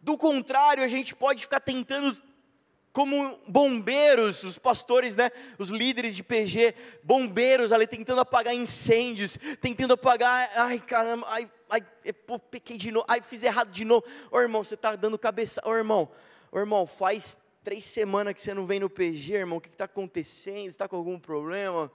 Do 0.00 0.18
contrário, 0.18 0.82
a 0.82 0.88
gente 0.88 1.14
pode 1.14 1.42
ficar 1.42 1.60
tentando, 1.60 2.20
como 2.92 3.38
bombeiros, 3.46 4.42
os 4.42 4.58
pastores, 4.58 5.14
né, 5.14 5.30
os 5.58 5.68
líderes 5.68 6.16
de 6.16 6.24
PG, 6.24 6.74
bombeiros 7.04 7.70
ali 7.70 7.86
tentando 7.86 8.20
apagar 8.20 8.52
incêndios, 8.52 9.38
tentando 9.60 9.94
apagar, 9.94 10.50
ai 10.56 10.80
caramba, 10.80 11.24
ai, 11.30 11.48
ai 11.70 11.80
pô, 12.26 12.36
pequei 12.36 12.76
de 12.76 12.90
novo, 12.90 13.06
ai 13.08 13.22
fiz 13.22 13.44
errado 13.44 13.70
de 13.70 13.84
novo. 13.84 14.04
Ô 14.28 14.40
irmão, 14.40 14.64
você 14.64 14.74
está 14.74 14.96
dando 14.96 15.16
cabeça, 15.16 15.62
ô 15.64 15.72
irmão, 15.72 16.10
ô 16.50 16.58
irmão, 16.58 16.84
faz 16.84 17.38
três 17.62 17.84
semanas 17.84 18.34
que 18.34 18.42
você 18.42 18.52
não 18.52 18.66
vem 18.66 18.80
no 18.80 18.90
PG, 18.90 19.34
irmão, 19.34 19.58
o 19.58 19.60
que 19.60 19.68
está 19.68 19.84
acontecendo? 19.84 20.68
Está 20.68 20.88
com 20.88 20.96
algum 20.96 21.18
problema? 21.18 21.90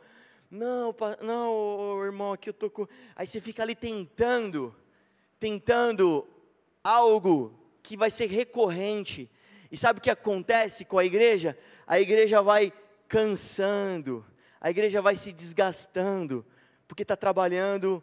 Não, 0.50 0.96
não, 1.22 2.04
irmão, 2.06 2.32
aqui 2.32 2.50
eu 2.50 2.54
tô 2.54 2.70
com. 2.70 2.88
Aí 3.16 3.28
você 3.28 3.42
fica 3.42 3.64
ali 3.64 3.76
tentando, 3.76 4.74
tentando 5.40 6.28
algo 6.84 7.54
que 7.84 7.98
vai 7.98 8.10
ser 8.10 8.30
recorrente. 8.30 9.30
E 9.70 9.76
sabe 9.76 10.00
o 10.00 10.02
que 10.02 10.10
acontece 10.10 10.86
com 10.86 10.98
a 10.98 11.04
igreja? 11.04 11.58
A 11.86 12.00
igreja 12.00 12.42
vai 12.42 12.72
cansando, 13.08 14.26
a 14.62 14.70
igreja 14.70 15.02
vai 15.02 15.16
se 15.16 15.34
desgastando, 15.34 16.46
porque 16.88 17.04
está 17.04 17.18
trabalhando 17.18 18.02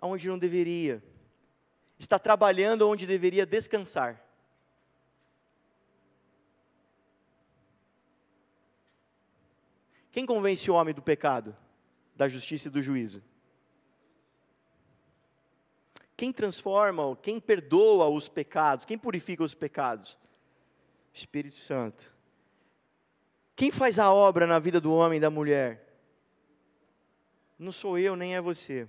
onde 0.00 0.28
não 0.28 0.38
deveria, 0.38 1.02
está 1.98 2.18
trabalhando 2.18 2.88
onde 2.88 3.06
deveria 3.06 3.44
descansar. 3.44 4.31
Quem 10.12 10.26
convence 10.26 10.70
o 10.70 10.74
homem 10.74 10.94
do 10.94 11.00
pecado, 11.02 11.56
da 12.14 12.28
justiça 12.28 12.68
e 12.68 12.70
do 12.70 12.82
juízo? 12.82 13.22
Quem 16.14 16.30
transforma, 16.32 17.16
quem 17.16 17.40
perdoa 17.40 18.06
os 18.08 18.28
pecados, 18.28 18.84
quem 18.84 18.98
purifica 18.98 19.42
os 19.42 19.54
pecados? 19.54 20.18
Espírito 21.12 21.56
Santo. 21.56 22.12
Quem 23.56 23.70
faz 23.70 23.98
a 23.98 24.12
obra 24.12 24.46
na 24.46 24.58
vida 24.58 24.80
do 24.80 24.94
homem 24.94 25.16
e 25.16 25.20
da 25.20 25.30
mulher? 25.30 25.88
Não 27.58 27.72
sou 27.72 27.98
eu, 27.98 28.14
nem 28.14 28.36
é 28.36 28.40
você. 28.40 28.88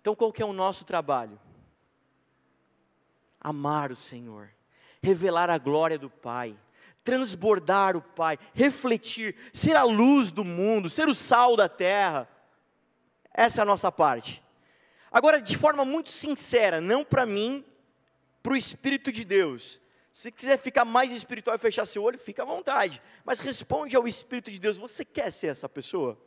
Então 0.00 0.14
qual 0.14 0.32
que 0.32 0.42
é 0.42 0.46
o 0.46 0.52
nosso 0.52 0.84
trabalho? 0.84 1.40
Amar 3.40 3.90
o 3.90 3.96
Senhor, 3.96 4.50
revelar 5.02 5.48
a 5.48 5.58
glória 5.58 5.98
do 5.98 6.10
Pai, 6.10 6.58
transbordar 7.04 7.96
o 7.96 8.02
Pai, 8.02 8.38
refletir, 8.54 9.36
ser 9.52 9.76
a 9.76 9.84
luz 9.84 10.30
do 10.30 10.44
mundo, 10.44 10.88
ser 10.88 11.06
o 11.06 11.14
sal 11.14 11.54
da 11.54 11.68
terra. 11.68 12.28
Essa 13.32 13.60
é 13.60 13.62
a 13.62 13.66
nossa 13.66 13.92
parte. 13.92 14.42
Agora, 15.12 15.40
de 15.40 15.56
forma 15.56 15.84
muito 15.84 16.10
sincera, 16.10 16.80
não 16.80 17.04
para 17.04 17.26
mim, 17.26 17.64
para 18.42 18.54
o 18.54 18.56
Espírito 18.56 19.12
de 19.12 19.24
Deus. 19.24 19.80
Se 20.12 20.32
quiser 20.32 20.58
ficar 20.58 20.84
mais 20.84 21.12
espiritual 21.12 21.56
e 21.56 21.58
fechar 21.58 21.86
seu 21.86 22.02
olho, 22.02 22.18
fica 22.18 22.42
à 22.42 22.46
vontade. 22.46 23.02
Mas 23.24 23.40
responde 23.40 23.94
ao 23.94 24.08
Espírito 24.08 24.50
de 24.50 24.58
Deus: 24.58 24.76
você 24.76 25.04
quer 25.04 25.32
ser 25.32 25.48
essa 25.48 25.68
pessoa? 25.68 26.18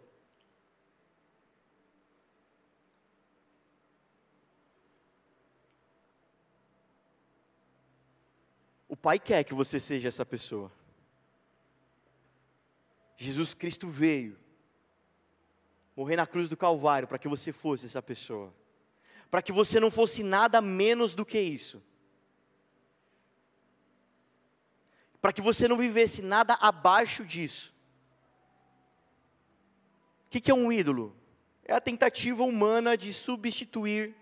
O 8.97 8.99
Pai 8.99 9.19
quer 9.19 9.43
que 9.43 9.53
você 9.53 9.79
seja 9.79 10.07
essa 10.07 10.25
pessoa. 10.25 10.71
Jesus 13.15 13.53
Cristo 13.53 13.87
veio 13.87 14.35
morrer 15.95 16.15
na 16.15 16.25
cruz 16.25 16.49
do 16.49 16.57
Calvário 16.57 17.07
para 17.07 17.19
que 17.19 17.27
você 17.27 17.51
fosse 17.51 17.85
essa 17.85 18.01
pessoa, 18.01 18.51
para 19.29 19.43
que 19.43 19.51
você 19.51 19.79
não 19.79 19.91
fosse 19.91 20.23
nada 20.23 20.59
menos 20.61 21.13
do 21.13 21.23
que 21.23 21.39
isso, 21.39 21.79
para 25.21 25.31
que 25.31 25.41
você 25.41 25.67
não 25.67 25.77
vivesse 25.77 26.23
nada 26.23 26.55
abaixo 26.55 27.23
disso. 27.23 27.71
O 30.25 30.29
que, 30.31 30.41
que 30.41 30.49
é 30.49 30.55
um 30.55 30.71
ídolo? 30.71 31.15
É 31.65 31.75
a 31.75 31.79
tentativa 31.79 32.41
humana 32.41 32.97
de 32.97 33.13
substituir 33.13 34.15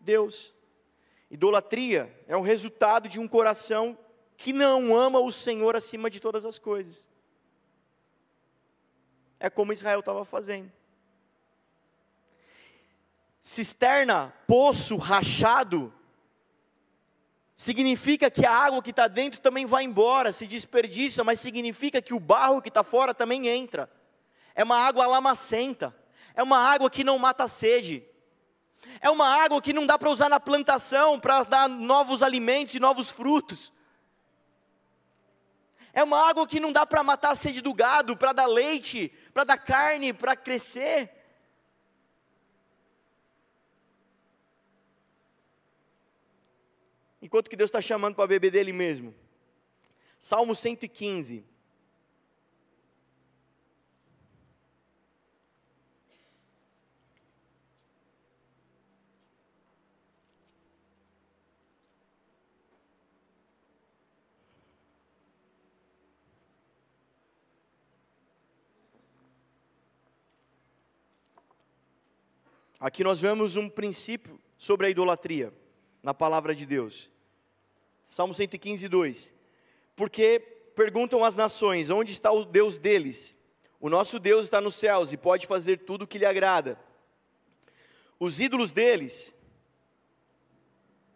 Deus. 0.00 0.52
Idolatria 1.30 2.12
é 2.26 2.36
o 2.36 2.42
resultado 2.42 3.08
de 3.08 3.20
um 3.20 3.28
coração 3.28 3.96
que 4.36 4.52
não 4.52 4.94
ama 4.94 5.18
o 5.18 5.32
Senhor 5.32 5.76
acima 5.76 6.10
de 6.10 6.20
todas 6.20 6.44
as 6.44 6.58
coisas. 6.58 7.08
É 9.38 9.48
como 9.50 9.72
Israel 9.72 10.00
estava 10.00 10.24
fazendo. 10.24 10.70
Cisterna, 13.40 14.34
poço 14.46 14.96
rachado, 14.96 15.92
significa 17.54 18.30
que 18.30 18.44
a 18.44 18.52
água 18.52 18.82
que 18.82 18.90
está 18.90 19.06
dentro 19.06 19.40
também 19.40 19.64
vai 19.64 19.84
embora, 19.84 20.32
se 20.32 20.46
desperdiça, 20.46 21.22
mas 21.22 21.40
significa 21.40 22.02
que 22.02 22.12
o 22.12 22.20
barro 22.20 22.60
que 22.60 22.68
está 22.68 22.82
fora 22.82 23.14
também 23.14 23.46
entra. 23.48 23.90
É 24.54 24.64
uma 24.64 24.78
água 24.78 25.06
lamacenta, 25.06 25.94
é 26.34 26.42
uma 26.42 26.58
água 26.58 26.90
que 26.90 27.04
não 27.04 27.18
mata 27.18 27.44
a 27.44 27.48
sede, 27.48 28.04
é 29.00 29.08
uma 29.10 29.28
água 29.28 29.62
que 29.62 29.72
não 29.72 29.86
dá 29.86 29.98
para 29.98 30.10
usar 30.10 30.28
na 30.28 30.40
plantação 30.40 31.18
para 31.18 31.42
dar 31.44 31.68
novos 31.68 32.22
alimentos 32.22 32.74
e 32.74 32.80
novos 32.80 33.10
frutos. 33.10 33.72
É 35.96 36.04
uma 36.04 36.28
água 36.28 36.46
que 36.46 36.60
não 36.60 36.70
dá 36.70 36.84
para 36.84 37.02
matar 37.02 37.30
a 37.30 37.34
sede 37.34 37.62
do 37.62 37.72
gado, 37.72 38.18
para 38.18 38.34
dar 38.34 38.44
leite, 38.44 39.10
para 39.32 39.44
dar 39.44 39.56
carne, 39.56 40.12
para 40.12 40.36
crescer. 40.36 41.10
Enquanto 47.22 47.48
que 47.48 47.56
Deus 47.56 47.68
está 47.68 47.80
chamando 47.80 48.14
para 48.14 48.26
beber 48.26 48.50
dele 48.50 48.74
mesmo. 48.74 49.14
Salmo 50.18 50.54
115. 50.54 51.42
Aqui 72.78 73.02
nós 73.02 73.20
vemos 73.20 73.56
um 73.56 73.68
princípio 73.68 74.38
sobre 74.58 74.86
a 74.86 74.90
idolatria 74.90 75.52
na 76.02 76.12
palavra 76.12 76.54
de 76.54 76.66
Deus. 76.66 77.10
Salmo 78.06 78.34
115, 78.34 78.86
2. 78.86 79.34
Porque 79.94 80.40
perguntam 80.74 81.24
as 81.24 81.34
nações: 81.34 81.88
onde 81.88 82.12
está 82.12 82.30
o 82.30 82.44
Deus 82.44 82.78
deles? 82.78 83.34
O 83.80 83.88
nosso 83.88 84.18
Deus 84.18 84.44
está 84.44 84.60
nos 84.60 84.74
céus 84.74 85.12
e 85.12 85.16
pode 85.16 85.46
fazer 85.46 85.78
tudo 85.84 86.02
o 86.02 86.06
que 86.06 86.18
lhe 86.18 86.26
agrada. 86.26 86.78
Os 88.18 88.40
ídolos 88.40 88.72
deles, 88.72 89.34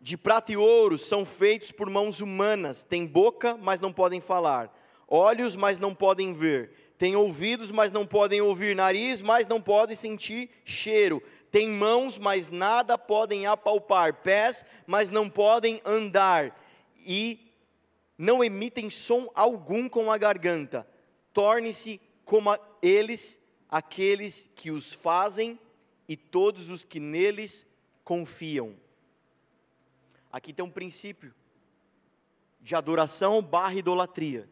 de 0.01 0.17
prata 0.17 0.53
e 0.53 0.57
ouro, 0.57 0.99
são 0.99 1.25
feitos 1.25 1.73
por 1.73 1.89
mãos 1.89 2.21
humanas, 2.21 2.85
têm 2.85 3.07
boca, 3.07 3.57
mas 3.57 3.81
não 3.81 3.93
podem 3.93 4.21
falar, 4.21 4.75
olhos, 5.09 5.57
mas 5.57 5.79
não 5.79 5.95
podem 5.95 6.35
ver, 6.35 6.73
têm 6.99 7.17
ouvidos, 7.17 7.71
mas 7.71 7.91
não 7.91 8.07
podem 8.07 8.43
ouvir, 8.43 8.77
nariz, 8.77 9.23
mas 9.23 9.47
não 9.47 9.61
podem 9.61 9.97
sentir 9.97 10.51
cheiro, 10.65 11.23
têm 11.51 11.69
mãos, 11.69 12.19
mas 12.19 12.49
nada 12.49 12.97
podem 12.97 13.47
apalpar, 13.47 14.23
pés, 14.23 14.65
mas 14.87 15.11
não 15.11 15.29
podem 15.29 15.81
andar, 15.85 16.59
e 16.97 17.53
não 18.17 18.45
emitem 18.45 18.91
som 18.91 19.31
algum 19.35 19.89
com 19.89 20.13
a 20.13 20.19
garganta. 20.19 20.87
Torne-se 21.33 22.01
como 22.25 22.57
eles, 22.83 23.39
aqueles 23.69 24.49
que 24.55 24.71
os 24.71 24.93
fazem 24.93 25.59
e 26.09 26.17
todos 26.17 26.69
os 26.69 26.85
que 26.85 27.01
neles 27.01 27.67
confiam. 28.05 28.77
Aqui 30.33 30.53
tem 30.53 30.65
um 30.65 30.71
princípio 30.71 31.35
de 32.61 32.75
adoração 32.75 33.43
barra 33.43 33.75
idolatria. 33.75 34.49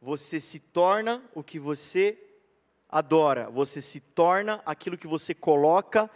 Você 0.00 0.38
se 0.38 0.60
torna 0.60 1.22
o 1.34 1.42
que 1.42 1.58
você 1.58 2.16
adora, 2.88 3.50
você 3.50 3.82
se 3.82 4.00
torna 4.00 4.62
aquilo 4.64 4.96
que 4.98 5.06
você 5.06 5.34
coloca 5.34 6.10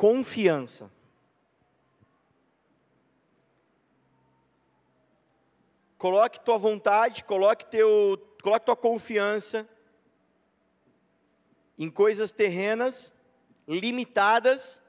confiança. 0.00 0.90
Coloque 5.98 6.40
tua 6.40 6.56
vontade, 6.56 7.22
coloque 7.22 7.66
teu, 7.66 8.16
coloque 8.42 8.64
tua 8.64 8.76
confiança 8.76 9.68
em 11.78 11.90
coisas 11.90 12.32
terrenas, 12.32 13.12
limitadas, 13.68 14.82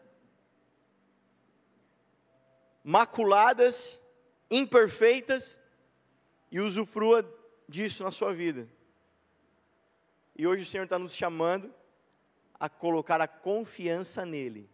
maculadas, 2.82 4.00
imperfeitas 4.50 5.60
e 6.50 6.62
usufrua 6.62 7.30
disso 7.68 8.02
na 8.02 8.12
sua 8.12 8.34
vida. 8.34 8.66
E 10.38 10.48
hoje 10.48 10.64
o 10.64 10.66
Senhor 10.66 10.86
está 10.86 10.98
nos 10.98 11.14
chamando 11.14 11.76
a 12.58 12.70
colocar 12.70 13.20
a 13.20 13.28
confiança 13.28 14.26
nele 14.26 14.72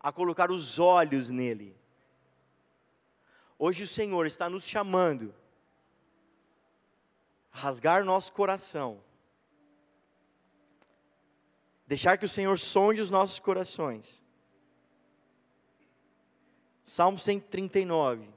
a 0.00 0.12
colocar 0.12 0.50
os 0.50 0.78
olhos 0.78 1.30
nele. 1.30 1.76
Hoje 3.58 3.82
o 3.82 3.88
Senhor 3.88 4.26
está 4.26 4.48
nos 4.48 4.64
chamando 4.64 5.34
a 7.52 7.58
rasgar 7.58 8.04
nosso 8.04 8.32
coração, 8.32 9.00
deixar 11.86 12.16
que 12.16 12.24
o 12.24 12.28
Senhor 12.28 12.58
sonde 12.58 13.00
os 13.00 13.10
nossos 13.10 13.38
corações. 13.40 14.24
Salmo 16.84 17.18
139. 17.18 18.28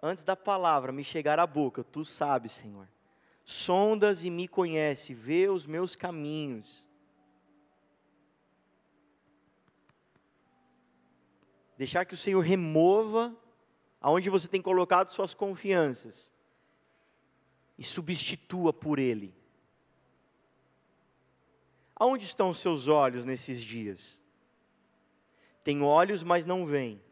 Antes 0.00 0.22
da 0.22 0.36
palavra 0.36 0.92
me 0.92 1.02
chegar 1.02 1.38
à 1.40 1.46
boca, 1.46 1.82
tu 1.82 2.04
sabes, 2.04 2.52
Senhor. 2.52 2.88
Sondas 3.44 4.24
e 4.24 4.30
me 4.30 4.46
conhece, 4.46 5.14
vê 5.14 5.48
os 5.48 5.66
meus 5.66 5.96
caminhos 5.96 6.85
Deixar 11.76 12.04
que 12.04 12.14
o 12.14 12.16
Senhor 12.16 12.40
remova 12.40 13.36
aonde 14.00 14.30
você 14.30 14.48
tem 14.48 14.62
colocado 14.62 15.10
suas 15.10 15.34
confianças 15.34 16.32
e 17.78 17.84
substitua 17.84 18.72
por 18.72 18.98
Ele. 18.98 19.34
Aonde 21.94 22.24
estão 22.24 22.50
os 22.50 22.58
seus 22.58 22.88
olhos 22.88 23.24
nesses 23.24 23.62
dias? 23.62 24.22
Tem 25.64 25.82
olhos, 25.82 26.22
mas 26.22 26.46
não 26.46 26.64
veem. 26.64 27.02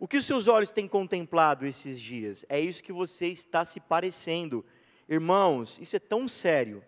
O 0.00 0.06
que 0.06 0.16
os 0.16 0.24
seus 0.24 0.46
olhos 0.46 0.70
têm 0.70 0.86
contemplado 0.86 1.66
esses 1.66 2.00
dias? 2.00 2.44
É 2.48 2.60
isso 2.60 2.82
que 2.82 2.92
você 2.92 3.26
está 3.26 3.64
se 3.64 3.80
parecendo. 3.80 4.64
Irmãos, 5.08 5.78
isso 5.80 5.96
é 5.96 5.98
tão 5.98 6.28
sério. 6.28 6.84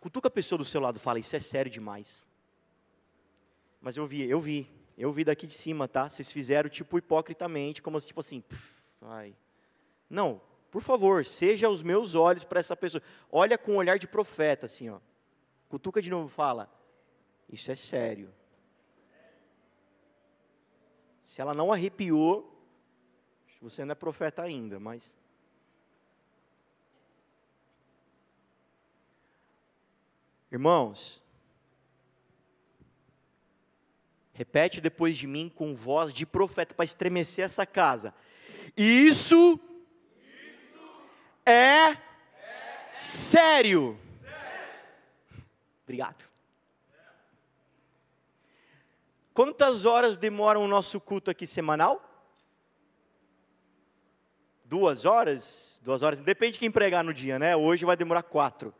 Cutuca 0.00 0.28
a 0.28 0.30
pessoa 0.30 0.58
do 0.58 0.64
seu 0.64 0.80
lado 0.80 0.98
fala: 0.98 1.18
Isso 1.18 1.36
é 1.36 1.40
sério 1.40 1.70
demais. 1.70 2.26
Mas 3.84 3.98
eu 3.98 4.06
vi, 4.06 4.22
eu 4.22 4.40
vi, 4.40 4.66
eu 4.96 5.12
vi 5.12 5.24
daqui 5.24 5.46
de 5.46 5.52
cima, 5.52 5.86
tá? 5.86 6.08
Vocês 6.08 6.32
fizeram 6.32 6.70
tipo 6.70 6.96
hipocritamente, 6.96 7.82
como 7.82 8.00
tipo 8.00 8.18
assim, 8.18 8.40
pff, 8.40 8.82
ai. 9.02 9.36
Não, 10.08 10.40
por 10.70 10.80
favor, 10.80 11.22
seja 11.22 11.68
os 11.68 11.82
meus 11.82 12.14
olhos 12.14 12.44
para 12.44 12.60
essa 12.60 12.74
pessoa. 12.74 13.02
Olha 13.30 13.58
com 13.58 13.72
um 13.72 13.76
olhar 13.76 13.98
de 13.98 14.08
profeta, 14.08 14.64
assim, 14.64 14.88
ó. 14.88 15.00
Cutuca 15.68 16.00
de 16.00 16.08
novo, 16.08 16.28
fala. 16.28 16.72
Isso 17.46 17.70
é 17.70 17.74
sério. 17.74 18.32
Se 21.22 21.42
ela 21.42 21.52
não 21.52 21.70
arrepiou, 21.70 22.50
Você 23.60 23.84
não 23.84 23.92
é 23.92 23.94
profeta 23.94 24.42
ainda, 24.42 24.78
mas. 24.80 25.14
Irmãos, 30.50 31.23
repete 34.34 34.80
depois 34.80 35.16
de 35.16 35.26
mim 35.26 35.48
com 35.48 35.74
voz 35.74 36.12
de 36.12 36.26
profeta 36.26 36.74
para 36.74 36.84
estremecer 36.84 37.44
essa 37.44 37.64
casa. 37.64 38.12
Isso, 38.76 39.58
Isso 39.58 39.60
é, 41.46 41.52
é 41.52 41.98
sério. 42.90 42.90
sério. 42.90 43.98
Obrigado. 45.84 46.24
Quantas 49.32 49.84
horas 49.84 50.16
demora 50.16 50.58
o 50.58 50.68
nosso 50.68 51.00
culto 51.00 51.30
aqui 51.30 51.46
semanal? 51.46 52.10
Duas 54.64 55.04
horas? 55.04 55.80
Duas 55.84 56.02
horas, 56.02 56.20
depende 56.20 56.54
de 56.54 56.58
quem 56.58 56.70
pregar 56.70 57.04
no 57.04 57.12
dia, 57.12 57.38
né? 57.38 57.54
Hoje 57.54 57.84
vai 57.84 57.96
demorar 57.96 58.22
quatro. 58.22 58.74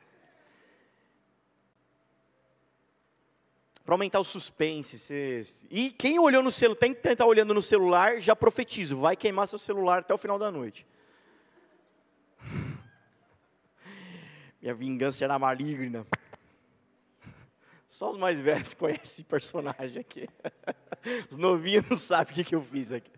Para 3.84 3.94
aumentar 3.94 4.20
o 4.20 4.24
suspense. 4.24 4.98
Cês... 4.98 5.66
E 5.70 5.90
quem 5.90 6.18
olhou 6.18 6.42
no 6.42 6.50
celular, 6.50 6.78
tem 6.78 6.94
que 6.94 7.02
tentar 7.02 7.26
olhando 7.26 7.52
no 7.52 7.62
celular, 7.62 8.20
já 8.20 8.34
profetizo, 8.34 8.96
vai 8.96 9.16
queimar 9.16 9.46
seu 9.46 9.58
celular 9.58 9.98
até 9.98 10.14
o 10.14 10.18
final 10.18 10.38
da 10.38 10.50
noite. 10.50 10.86
Minha 14.60 14.74
vingança 14.74 15.24
era 15.24 15.38
maligna. 15.38 16.06
Só 17.94 18.10
os 18.10 18.18
mais 18.18 18.40
velhos 18.40 18.72
conhecem 18.74 19.02
esse 19.04 19.24
personagem 19.24 20.00
aqui. 20.00 20.28
Os 21.30 21.36
novinhos 21.36 21.84
não 21.88 21.96
sabem 21.96 22.40
o 22.40 22.44
que 22.44 22.54
eu 22.54 22.62
fiz 22.62 22.90
aqui. 22.90 23.12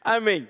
Amém. 0.00 0.48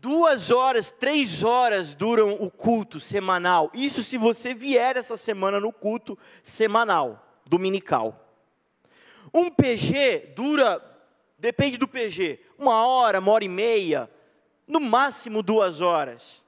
Duas 0.00 0.50
horas, 0.50 0.90
três 0.90 1.42
horas 1.42 1.94
duram 1.94 2.32
o 2.32 2.50
culto 2.50 2.98
semanal. 2.98 3.70
Isso 3.74 4.02
se 4.02 4.16
você 4.16 4.54
vier 4.54 4.96
essa 4.96 5.14
semana 5.14 5.60
no 5.60 5.70
culto 5.70 6.18
semanal, 6.42 7.22
dominical. 7.44 8.18
Um 9.32 9.50
PG 9.50 10.32
dura, 10.34 10.82
depende 11.38 11.76
do 11.76 11.86
PG, 11.86 12.40
uma 12.58 12.86
hora, 12.86 13.18
uma 13.18 13.30
hora 13.30 13.44
e 13.44 13.48
meia, 13.48 14.10
no 14.66 14.80
máximo 14.80 15.42
duas 15.42 15.82
horas. 15.82 16.42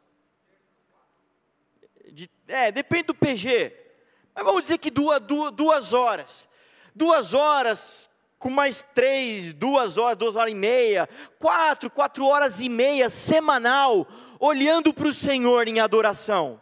De, 2.11 2.31
é, 2.49 2.73
depende 2.73 3.09
do 3.09 3.15
PG. 3.15 3.77
Mas 4.35 4.45
vamos 4.47 4.63
dizer 4.63 4.79
que 4.79 4.91
duas, 4.91 5.21
duas, 5.21 5.53
duas 5.53 5.93
horas. 5.93 6.49
Duas 6.95 7.35
horas 7.35 8.11
com 8.43 8.51
mais 8.51 8.85
três, 8.93 9.53
duas 9.53 9.97
horas, 9.97 10.19
duas 10.19 10.35
horas 10.35 10.53
e 10.53 10.57
meia, 10.57 11.09
quatro, 11.39 11.89
quatro 11.89 12.27
horas 12.27 12.61
e 12.61 12.69
meia 12.69 13.09
semanal, 13.09 14.05
olhando 14.41 14.93
para 14.93 15.07
o 15.07 15.13
Senhor 15.13 15.69
em 15.69 15.79
adoração. 15.79 16.61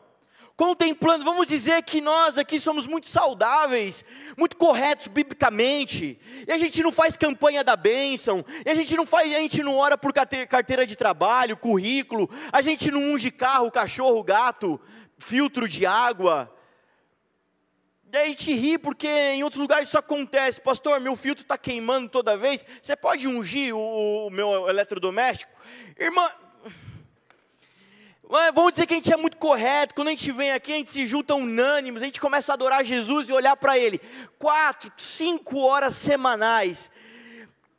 Contemplando, 0.55 1.24
vamos 1.24 1.47
dizer 1.47 1.83
que 1.85 2.03
nós 2.03 2.37
aqui 2.37 2.61
somos 2.61 2.87
muito 2.87 3.09
saudáveis, 3.09 4.05
muito 4.37 4.59
corretos 4.59 5.07
biblicamente, 5.07 6.20
e 6.47 6.53
a 6.53 6.59
gente 6.59 6.83
não 6.83 6.93
faz 6.93 7.16
campanha 7.16 7.64
da 7.64 7.76
bênção, 7.76 8.45
e 8.66 8.68
a 8.68 8.74
gente 8.74 8.95
não 8.95 9.07
faz, 9.07 9.35
a 9.35 9.39
gente 9.39 9.62
não 9.62 9.78
ora 9.78 9.97
por 9.97 10.12
carteira 10.12 10.85
de 10.85 10.95
trabalho, 10.95 11.57
currículo, 11.57 12.28
a 12.53 12.61
gente 12.61 12.91
não 12.91 13.01
unge 13.01 13.31
carro, 13.31 13.70
cachorro, 13.70 14.22
gato, 14.22 14.78
filtro 15.18 15.66
de 15.66 15.87
água. 15.87 16.55
Daí 18.11 18.25
a 18.25 18.27
gente 18.27 18.53
ri 18.53 18.77
porque 18.77 19.07
em 19.07 19.45
outros 19.45 19.61
lugares 19.61 19.87
isso 19.87 19.97
acontece. 19.97 20.61
Pastor, 20.61 20.99
meu 20.99 21.15
filtro 21.15 21.43
está 21.43 21.57
queimando 21.57 22.09
toda 22.09 22.37
vez. 22.37 22.65
Você 22.83 22.97
pode 22.97 23.29
ungir 23.29 23.73
o, 23.73 24.27
o 24.27 24.31
meu 24.31 24.69
eletrodoméstico? 24.69 25.53
Irmã, 25.97 26.29
Vamos 28.55 28.73
dizer 28.73 28.87
que 28.87 28.95
a 28.95 28.97
gente 28.97 29.13
é 29.13 29.17
muito 29.17 29.37
correto, 29.37 29.93
quando 29.93 30.07
a 30.07 30.13
gente 30.13 30.31
vem 30.31 30.53
aqui, 30.53 30.73
a 30.73 30.77
gente 30.77 30.91
se 30.91 31.05
junta 31.05 31.35
unânimes, 31.35 32.01
a 32.01 32.05
gente 32.07 32.21
começa 32.21 32.53
a 32.53 32.55
adorar 32.55 32.85
Jesus 32.85 33.29
e 33.29 33.33
olhar 33.33 33.57
para 33.57 33.77
Ele. 33.77 34.01
Quatro, 34.39 34.93
cinco 34.97 35.59
horas 35.59 35.97
semanais. 35.97 36.89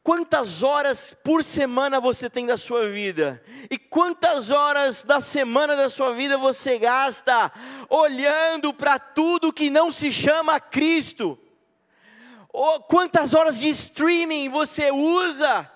Quantas 0.04 0.64
horas 0.64 1.14
por 1.14 1.44
semana 1.44 2.00
você 2.00 2.28
tem 2.28 2.48
da 2.48 2.58
sua 2.58 2.90
vida? 2.90 3.44
E 3.70 3.78
quantas 3.78 4.50
horas 4.50 5.04
da 5.04 5.22
semana 5.22 5.76
da 5.76 5.90
sua 5.90 6.14
vida 6.14 6.40
você 6.40 6.80
gasta 6.80 7.52
olhando 7.88 8.74
para 8.74 8.98
tudo 8.98 9.54
que 9.54 9.70
não 9.70 9.92
se 9.92 10.12
chama 10.12 10.60
Cristo? 10.60 11.38
Ou 12.52 12.82
quantas 12.82 13.36
horas 13.36 13.60
de 13.60 13.70
streaming 13.70 14.50
você 14.50 14.92
usa? 14.92 15.72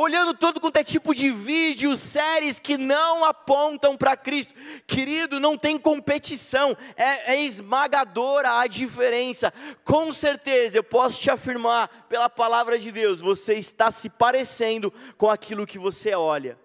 Olhando 0.00 0.32
todo 0.32 0.60
quanto 0.60 0.76
é 0.76 0.84
tipo 0.84 1.12
de 1.12 1.28
vídeo, 1.28 1.96
séries 1.96 2.60
que 2.60 2.78
não 2.78 3.24
apontam 3.24 3.96
para 3.96 4.16
Cristo. 4.16 4.54
Querido, 4.86 5.40
não 5.40 5.58
tem 5.58 5.76
competição, 5.76 6.76
é, 6.94 7.32
é 7.32 7.42
esmagadora 7.42 8.60
a 8.60 8.68
diferença. 8.68 9.52
Com 9.82 10.12
certeza, 10.12 10.76
eu 10.76 10.84
posso 10.84 11.20
te 11.20 11.28
afirmar, 11.28 12.06
pela 12.08 12.30
palavra 12.30 12.78
de 12.78 12.92
Deus, 12.92 13.20
você 13.20 13.54
está 13.54 13.90
se 13.90 14.08
parecendo 14.08 14.92
com 15.16 15.28
aquilo 15.28 15.66
que 15.66 15.80
você 15.80 16.14
olha. 16.14 16.56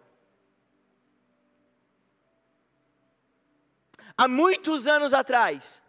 Há 4.16 4.28
muitos 4.28 4.86
anos 4.86 5.12
atrás, 5.12 5.82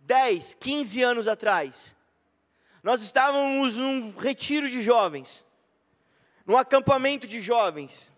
10, 0.00 0.58
15 0.60 1.02
anos 1.02 1.26
atrás, 1.26 1.96
nós 2.82 3.00
estávamos 3.00 3.78
num 3.78 4.14
retiro 4.14 4.68
de 4.68 4.82
jovens 4.82 5.47
num 6.48 6.56
acampamento 6.56 7.26
de 7.26 7.42
jovens. 7.42 8.10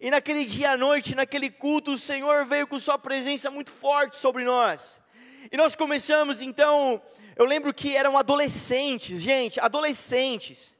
E 0.00 0.08
naquele 0.08 0.44
dia 0.44 0.70
à 0.70 0.76
noite, 0.76 1.16
naquele 1.16 1.50
culto, 1.50 1.94
o 1.94 1.98
Senhor 1.98 2.46
veio 2.46 2.64
com 2.64 2.78
Sua 2.78 2.96
presença 2.96 3.50
muito 3.50 3.72
forte 3.72 4.16
sobre 4.16 4.44
nós. 4.44 5.00
E 5.50 5.56
nós 5.56 5.74
começamos 5.74 6.40
então, 6.40 7.02
eu 7.34 7.44
lembro 7.44 7.74
que 7.74 7.96
eram 7.96 8.16
adolescentes, 8.16 9.20
gente, 9.20 9.58
adolescentes. 9.58 10.78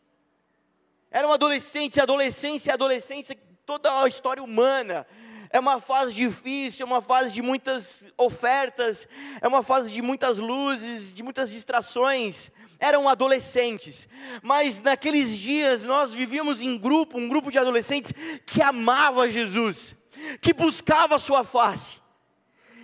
Eram 1.11 1.33
adolescentes, 1.33 1.99
adolescência 1.99 2.73
adolescência, 2.73 3.37
toda 3.67 4.01
a 4.01 4.09
história 4.09 4.43
humana. 4.43 5.05
É 5.51 5.59
uma 5.59 5.81
fase 5.81 6.15
difícil, 6.15 6.85
é 6.85 6.87
uma 6.87 7.03
fase 7.03 7.33
de 7.33 7.43
muitas 7.43 8.09
ofertas, 8.17 9.09
é 9.41 9.49
uma 9.49 9.65
fase 9.65 9.91
de 9.91 10.01
muitas 10.01 10.39
luzes, 10.39 11.13
de 11.13 11.23
muitas 11.25 11.51
distrações 11.51 12.51
eram 12.83 13.09
adolescentes, 13.09 14.09
mas 14.43 14.81
naqueles 14.81 15.39
dias 15.39 15.85
nós 15.85 16.13
vivíamos 16.13 16.61
em 16.61 16.77
grupo, 16.77 17.17
um 17.17 17.29
grupo 17.29 17.49
de 17.49 17.57
adolescentes 17.57 18.13
que 18.45 18.61
amava 18.61 19.31
Jesus, 19.31 19.95
que 20.41 20.53
buscava 20.53 21.15
a 21.15 21.19
sua 21.21 21.45
face. 21.45 22.03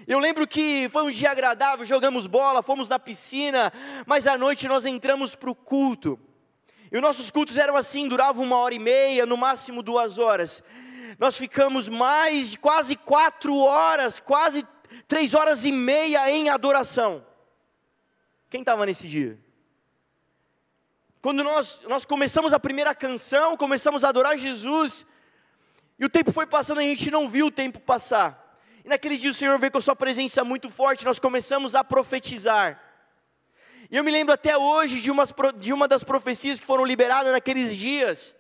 Eu 0.07 0.21
lembro 0.21 0.47
que 0.47 0.89
foi 0.91 1.03
um 1.03 1.11
dia 1.11 1.33
agradável, 1.33 1.85
jogamos 1.85 2.29
bola, 2.29 2.63
fomos 2.63 2.89
na 2.89 2.97
piscina, 2.97 3.73
mas 4.07 4.29
à 4.29 4.39
noite 4.39 4.69
nós 4.69 4.87
entramos 4.87 5.35
para 5.35 5.51
o 5.51 5.55
culto. 5.55 6.17
E 6.93 6.97
os 6.97 7.03
nossos 7.03 7.29
cultos 7.29 7.59
eram 7.59 7.75
assim, 7.75 8.07
duravam 8.07 8.45
uma 8.45 8.57
hora 8.57 8.75
e 8.75 8.79
meia, 8.79 9.27
no 9.27 9.37
máximo 9.37 9.83
duas 9.83 10.17
horas. 10.17 10.63
Nós 11.19 11.37
ficamos 11.37 11.89
mais 11.89 12.53
de 12.53 12.59
quase 12.59 12.95
quatro 12.95 13.57
horas, 13.59 14.21
quase 14.21 14.65
três 15.09 15.35
horas 15.35 15.65
e 15.65 15.73
meia 15.73 16.31
em 16.31 16.49
adoração. 16.51 17.27
Quem 18.49 18.61
estava 18.61 18.87
nesse 18.87 19.09
dia? 19.09 19.48
Quando 21.21 21.43
nós, 21.43 21.81
nós 21.89 22.05
começamos 22.05 22.53
a 22.53 22.61
primeira 22.61 22.95
canção, 22.95 23.57
começamos 23.57 24.05
a 24.05 24.09
adorar 24.09 24.39
Jesus, 24.39 25.05
e 25.99 26.05
o 26.05 26.09
tempo 26.09 26.31
foi 26.31 26.47
passando, 26.47 26.79
a 26.79 26.83
gente 26.83 27.11
não 27.11 27.29
viu 27.29 27.47
o 27.47 27.51
tempo 27.51 27.81
passar. 27.81 28.57
E 28.85 28.89
naquele 28.89 29.17
dia 29.17 29.31
o 29.31 29.35
Senhor 29.35 29.59
veio 29.59 29.73
com 29.73 29.79
a 29.79 29.83
sua 29.83 29.97
presença 29.97 30.45
muito 30.45 30.71
forte, 30.71 31.05
nós 31.05 31.19
começamos 31.19 31.75
a 31.75 31.83
profetizar. 31.83 32.81
E 33.91 33.97
eu 33.97 34.05
me 34.05 34.13
lembro 34.13 34.33
até 34.33 34.57
hoje 34.57 35.01
de, 35.01 35.11
umas, 35.11 35.35
de 35.57 35.73
uma 35.73 35.89
das 35.89 36.05
profecias 36.05 36.61
que 36.61 36.67
foram 36.67 36.85
liberadas 36.85 37.33
naqueles 37.33 37.77
dias. 37.77 38.37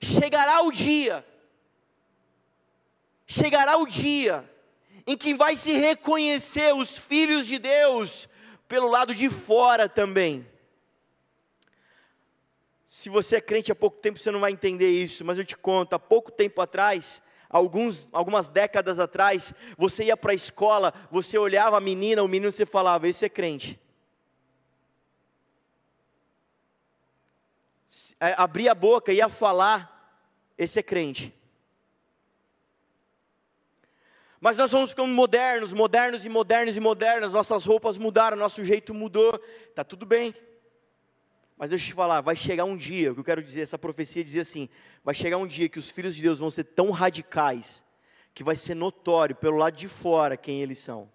Chegará 0.00 0.62
o 0.62 0.72
dia, 0.72 1.24
chegará 3.26 3.76
o 3.76 3.86
dia, 3.86 4.50
em 5.06 5.16
que 5.18 5.34
vai 5.34 5.54
se 5.54 5.72
reconhecer 5.74 6.74
os 6.74 6.96
filhos 6.96 7.46
de 7.46 7.58
Deus 7.58 8.28
pelo 8.66 8.88
lado 8.88 9.14
de 9.14 9.28
fora 9.28 9.86
também. 9.86 10.53
Se 12.96 13.10
você 13.10 13.34
é 13.34 13.40
crente 13.40 13.72
há 13.72 13.74
pouco 13.74 13.98
tempo, 13.98 14.20
você 14.20 14.30
não 14.30 14.38
vai 14.38 14.52
entender 14.52 14.88
isso, 14.88 15.24
mas 15.24 15.36
eu 15.36 15.44
te 15.44 15.56
conto, 15.56 15.94
há 15.94 15.98
pouco 15.98 16.30
tempo 16.30 16.60
atrás, 16.60 17.20
alguns, 17.50 18.08
algumas 18.12 18.46
décadas 18.46 19.00
atrás, 19.00 19.52
você 19.76 20.04
ia 20.04 20.16
para 20.16 20.30
a 20.30 20.34
escola, 20.34 20.94
você 21.10 21.36
olhava 21.36 21.76
a 21.76 21.80
menina, 21.80 22.22
o 22.22 22.28
menino, 22.28 22.52
você 22.52 22.64
falava, 22.64 23.08
esse 23.08 23.24
é 23.24 23.28
crente. 23.28 23.80
É, 28.20 28.32
abria 28.36 28.70
a 28.70 28.76
boca, 28.76 29.12
ia 29.12 29.28
falar, 29.28 30.16
esse 30.56 30.78
é 30.78 30.82
crente. 30.84 31.34
Mas 34.40 34.56
nós 34.56 34.70
vamos 34.70 34.90
ficando 34.90 35.12
modernos, 35.12 35.72
modernos 35.72 36.24
e 36.24 36.28
modernos 36.28 36.76
e 36.76 36.80
modernos, 36.80 37.32
nossas 37.32 37.64
roupas 37.64 37.98
mudaram, 37.98 38.36
nosso 38.36 38.64
jeito 38.64 38.94
mudou, 38.94 39.34
está 39.68 39.82
tudo 39.82 40.06
bem. 40.06 40.32
Mas 41.56 41.70
deixa 41.70 41.84
eu 41.84 41.88
te 41.88 41.94
falar, 41.94 42.20
vai 42.20 42.34
chegar 42.34 42.64
um 42.64 42.76
dia, 42.76 43.12
o 43.12 43.14
que 43.14 43.20
eu 43.20 43.24
quero 43.24 43.42
dizer, 43.42 43.60
essa 43.60 43.78
profecia 43.78 44.24
dizia 44.24 44.42
assim: 44.42 44.68
vai 45.04 45.14
chegar 45.14 45.36
um 45.36 45.46
dia 45.46 45.68
que 45.68 45.78
os 45.78 45.90
filhos 45.90 46.16
de 46.16 46.22
Deus 46.22 46.38
vão 46.38 46.50
ser 46.50 46.64
tão 46.64 46.90
radicais, 46.90 47.84
que 48.34 48.42
vai 48.42 48.56
ser 48.56 48.74
notório 48.74 49.36
pelo 49.36 49.56
lado 49.56 49.76
de 49.76 49.86
fora 49.86 50.36
quem 50.36 50.60
eles 50.60 50.78
são. 50.78 51.10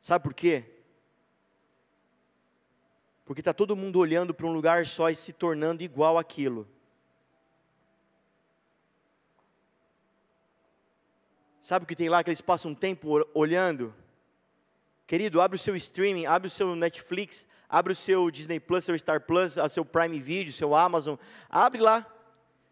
Sabe 0.00 0.24
por 0.24 0.34
quê? 0.34 0.64
Porque 3.24 3.42
está 3.42 3.52
todo 3.52 3.76
mundo 3.76 4.00
olhando 4.00 4.34
para 4.34 4.46
um 4.46 4.52
lugar 4.52 4.86
só 4.86 5.08
e 5.08 5.14
se 5.14 5.32
tornando 5.32 5.84
igual 5.84 6.18
aquilo. 6.18 6.66
Sabe 11.60 11.84
o 11.84 11.86
que 11.86 11.94
tem 11.94 12.08
lá 12.08 12.24
que 12.24 12.30
eles 12.30 12.40
passam 12.40 12.72
um 12.72 12.74
tempo 12.74 13.24
olhando? 13.32 13.94
Querido, 15.10 15.40
abre 15.40 15.56
o 15.56 15.58
seu 15.58 15.74
streaming, 15.74 16.26
abre 16.26 16.46
o 16.46 16.50
seu 16.50 16.76
Netflix, 16.76 17.44
abre 17.68 17.92
o 17.92 17.96
seu 17.96 18.30
Disney 18.30 18.60
Plus, 18.60 18.84
seu 18.84 18.96
Star 18.96 19.20
Plus, 19.20 19.56
o 19.56 19.68
seu 19.68 19.84
Prime 19.84 20.20
Video, 20.20 20.52
seu 20.52 20.72
Amazon, 20.72 21.16
abre 21.50 21.80
lá. 21.80 22.06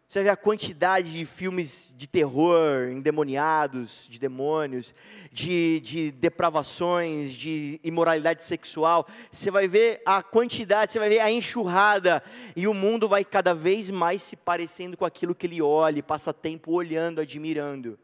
Você 0.07 0.23
vê 0.23 0.29
a 0.29 0.37
quantidade 0.37 1.11
de 1.11 1.25
filmes 1.25 1.93
de 1.97 2.07
terror, 2.07 2.87
endemoniados, 2.91 4.07
de 4.09 4.17
demônios, 4.17 4.95
de, 5.33 5.81
de 5.81 6.11
depravações, 6.11 7.35
de 7.35 7.77
imoralidade 7.83 8.41
sexual. 8.41 9.05
Você 9.29 9.51
vai 9.51 9.67
ver 9.67 10.01
a 10.05 10.23
quantidade, 10.23 10.93
você 10.93 10.99
vai 10.99 11.09
ver 11.09 11.19
a 11.19 11.29
enxurrada. 11.29 12.23
E 12.55 12.69
o 12.69 12.73
mundo 12.73 13.09
vai 13.09 13.25
cada 13.25 13.53
vez 13.53 13.89
mais 13.89 14.23
se 14.23 14.37
parecendo 14.37 14.95
com 14.95 15.03
aquilo 15.03 15.35
que 15.35 15.45
ele 15.45 15.61
olha, 15.61 16.01
passa 16.01 16.33
tempo 16.33 16.71
olhando, 16.71 17.19
admirando. 17.19 17.99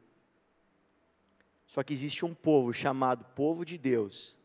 Só 1.68 1.84
que 1.84 1.94
existe 1.94 2.26
um 2.26 2.34
povo 2.34 2.72
chamado 2.74 3.26
povo 3.36 3.66
de 3.66 3.78
Deus, 3.78 4.38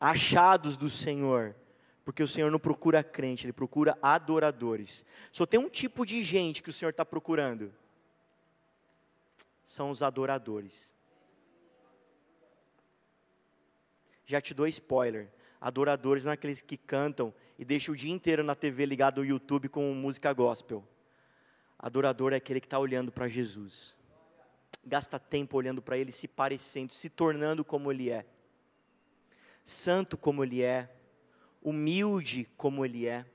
achados 0.00 0.76
do 0.76 0.88
Senhor, 0.88 1.56
porque 2.04 2.22
o 2.22 2.28
Senhor 2.28 2.50
não 2.50 2.58
procura 2.58 3.02
crente, 3.02 3.46
Ele 3.46 3.52
procura 3.52 3.98
adoradores. 4.00 5.04
Só 5.32 5.44
tem 5.44 5.58
um 5.58 5.68
tipo 5.68 6.06
de 6.06 6.22
gente 6.22 6.62
que 6.62 6.70
o 6.70 6.72
Senhor 6.72 6.90
está 6.90 7.04
procurando: 7.04 7.74
são 9.62 9.90
os 9.90 10.02
adoradores. 10.02 10.94
Já 14.24 14.40
te 14.40 14.54
dou 14.54 14.66
spoiler: 14.68 15.32
adoradores 15.60 16.24
não 16.24 16.30
é 16.30 16.34
aqueles 16.34 16.60
que 16.60 16.76
cantam 16.76 17.34
e 17.58 17.64
deixam 17.64 17.92
o 17.92 17.96
dia 17.96 18.12
inteiro 18.12 18.44
na 18.44 18.54
TV 18.54 18.86
ligado 18.86 19.20
ao 19.20 19.24
YouTube 19.24 19.68
com 19.68 19.92
música 19.92 20.32
gospel. 20.32 20.86
Adorador 21.86 22.32
é 22.32 22.36
aquele 22.36 22.60
que 22.60 22.66
está 22.66 22.78
olhando 22.78 23.12
para 23.12 23.28
Jesus 23.28 23.96
gasta 24.86 25.18
tempo 25.18 25.56
olhando 25.56 25.82
para 25.82 25.98
Ele, 25.98 26.12
se 26.12 26.28
parecendo, 26.28 26.92
se 26.94 27.10
tornando 27.10 27.64
como 27.64 27.90
Ele 27.90 28.10
é. 28.10 28.24
Santo 29.64 30.16
como 30.16 30.44
Ele 30.44 30.62
é, 30.62 30.88
humilde 31.60 32.48
como 32.56 32.84
Ele 32.84 33.06
é, 33.06 33.26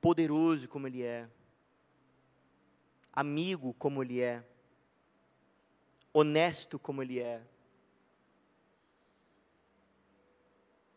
poderoso 0.00 0.66
como 0.66 0.86
Ele 0.86 1.02
é, 1.02 1.28
amigo 3.12 3.74
como 3.74 4.02
Ele 4.02 4.22
é, 4.22 4.42
honesto 6.12 6.78
como 6.78 7.02
Ele 7.02 7.20
é. 7.20 7.42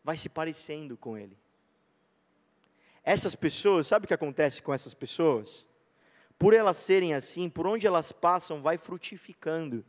Vai 0.02 0.16
se 0.16 0.30
parecendo 0.30 0.96
com 0.96 1.18
Ele. 1.18 1.38
Essas 3.16 3.36
pessoas, 3.36 3.88
sabe 3.88 4.06
o 4.06 4.08
que 4.08 4.14
acontece 4.14 4.62
com 4.62 4.74
essas 4.74 4.94
pessoas? 4.94 5.70
por 6.40 6.54
elas 6.54 6.78
serem 6.78 7.14
assim, 7.14 7.50
por 7.50 7.68
onde 7.68 7.86
elas 7.86 8.14
passam, 8.14 8.62
vai 8.62 8.78
frutificando. 8.78 9.84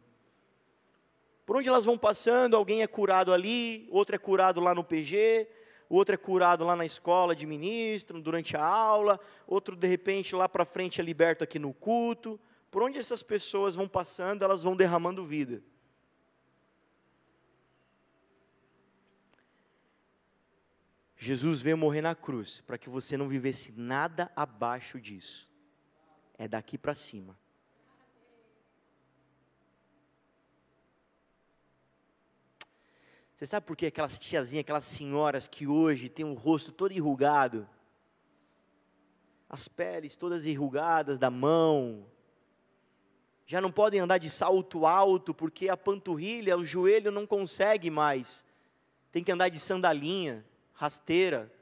Por 1.46 1.56
onde 1.56 1.68
elas 1.68 1.84
vão 1.84 1.96
passando, 1.96 2.56
alguém 2.56 2.82
é 2.82 2.88
curado 2.88 3.32
ali, 3.32 3.88
outro 3.88 4.16
é 4.16 4.18
curado 4.18 4.60
lá 4.60 4.74
no 4.74 4.82
PG, 4.82 5.48
outro 5.88 6.16
é 6.16 6.18
curado 6.18 6.64
lá 6.64 6.74
na 6.74 6.84
escola 6.84 7.36
de 7.36 7.46
ministro, 7.46 8.20
durante 8.20 8.56
a 8.56 8.64
aula, 8.64 9.18
outro 9.46 9.76
de 9.76 9.86
repente 9.86 10.34
lá 10.34 10.48
para 10.48 10.64
frente 10.64 11.00
é 11.00 11.04
liberto 11.04 11.44
aqui 11.44 11.58
no 11.58 11.72
culto. 11.72 12.38
Por 12.68 12.82
onde 12.82 12.98
essas 12.98 13.22
pessoas 13.22 13.76
vão 13.76 13.86
passando, 13.86 14.42
elas 14.42 14.64
vão 14.64 14.74
derramando 14.74 15.24
vida. 15.24 15.62
Jesus 21.22 21.60
veio 21.60 21.76
morrer 21.76 22.00
na 22.00 22.14
cruz 22.14 22.62
para 22.62 22.78
que 22.78 22.88
você 22.88 23.14
não 23.14 23.28
vivesse 23.28 23.70
nada 23.76 24.32
abaixo 24.34 24.98
disso. 24.98 25.52
É 26.38 26.48
daqui 26.48 26.78
para 26.78 26.94
cima. 26.94 27.38
Você 33.36 33.44
sabe 33.44 33.66
por 33.66 33.76
que 33.76 33.84
aquelas 33.84 34.18
tiazinhas, 34.18 34.62
aquelas 34.62 34.86
senhoras 34.86 35.46
que 35.46 35.66
hoje 35.66 36.08
têm 36.08 36.24
o 36.24 36.32
rosto 36.32 36.72
todo 36.72 36.92
enrugado, 36.92 37.68
as 39.46 39.68
peles 39.68 40.16
todas 40.16 40.46
enrugadas 40.46 41.18
da 41.18 41.30
mão, 41.30 42.06
já 43.44 43.60
não 43.60 43.70
podem 43.70 44.00
andar 44.00 44.16
de 44.16 44.30
salto 44.30 44.86
alto 44.86 45.34
porque 45.34 45.68
a 45.68 45.76
panturrilha, 45.76 46.56
o 46.56 46.64
joelho 46.64 47.10
não 47.10 47.26
consegue 47.26 47.90
mais, 47.90 48.46
tem 49.12 49.22
que 49.22 49.30
andar 49.30 49.50
de 49.50 49.58
sandalinha, 49.58 50.46
rasteira. 50.80 51.52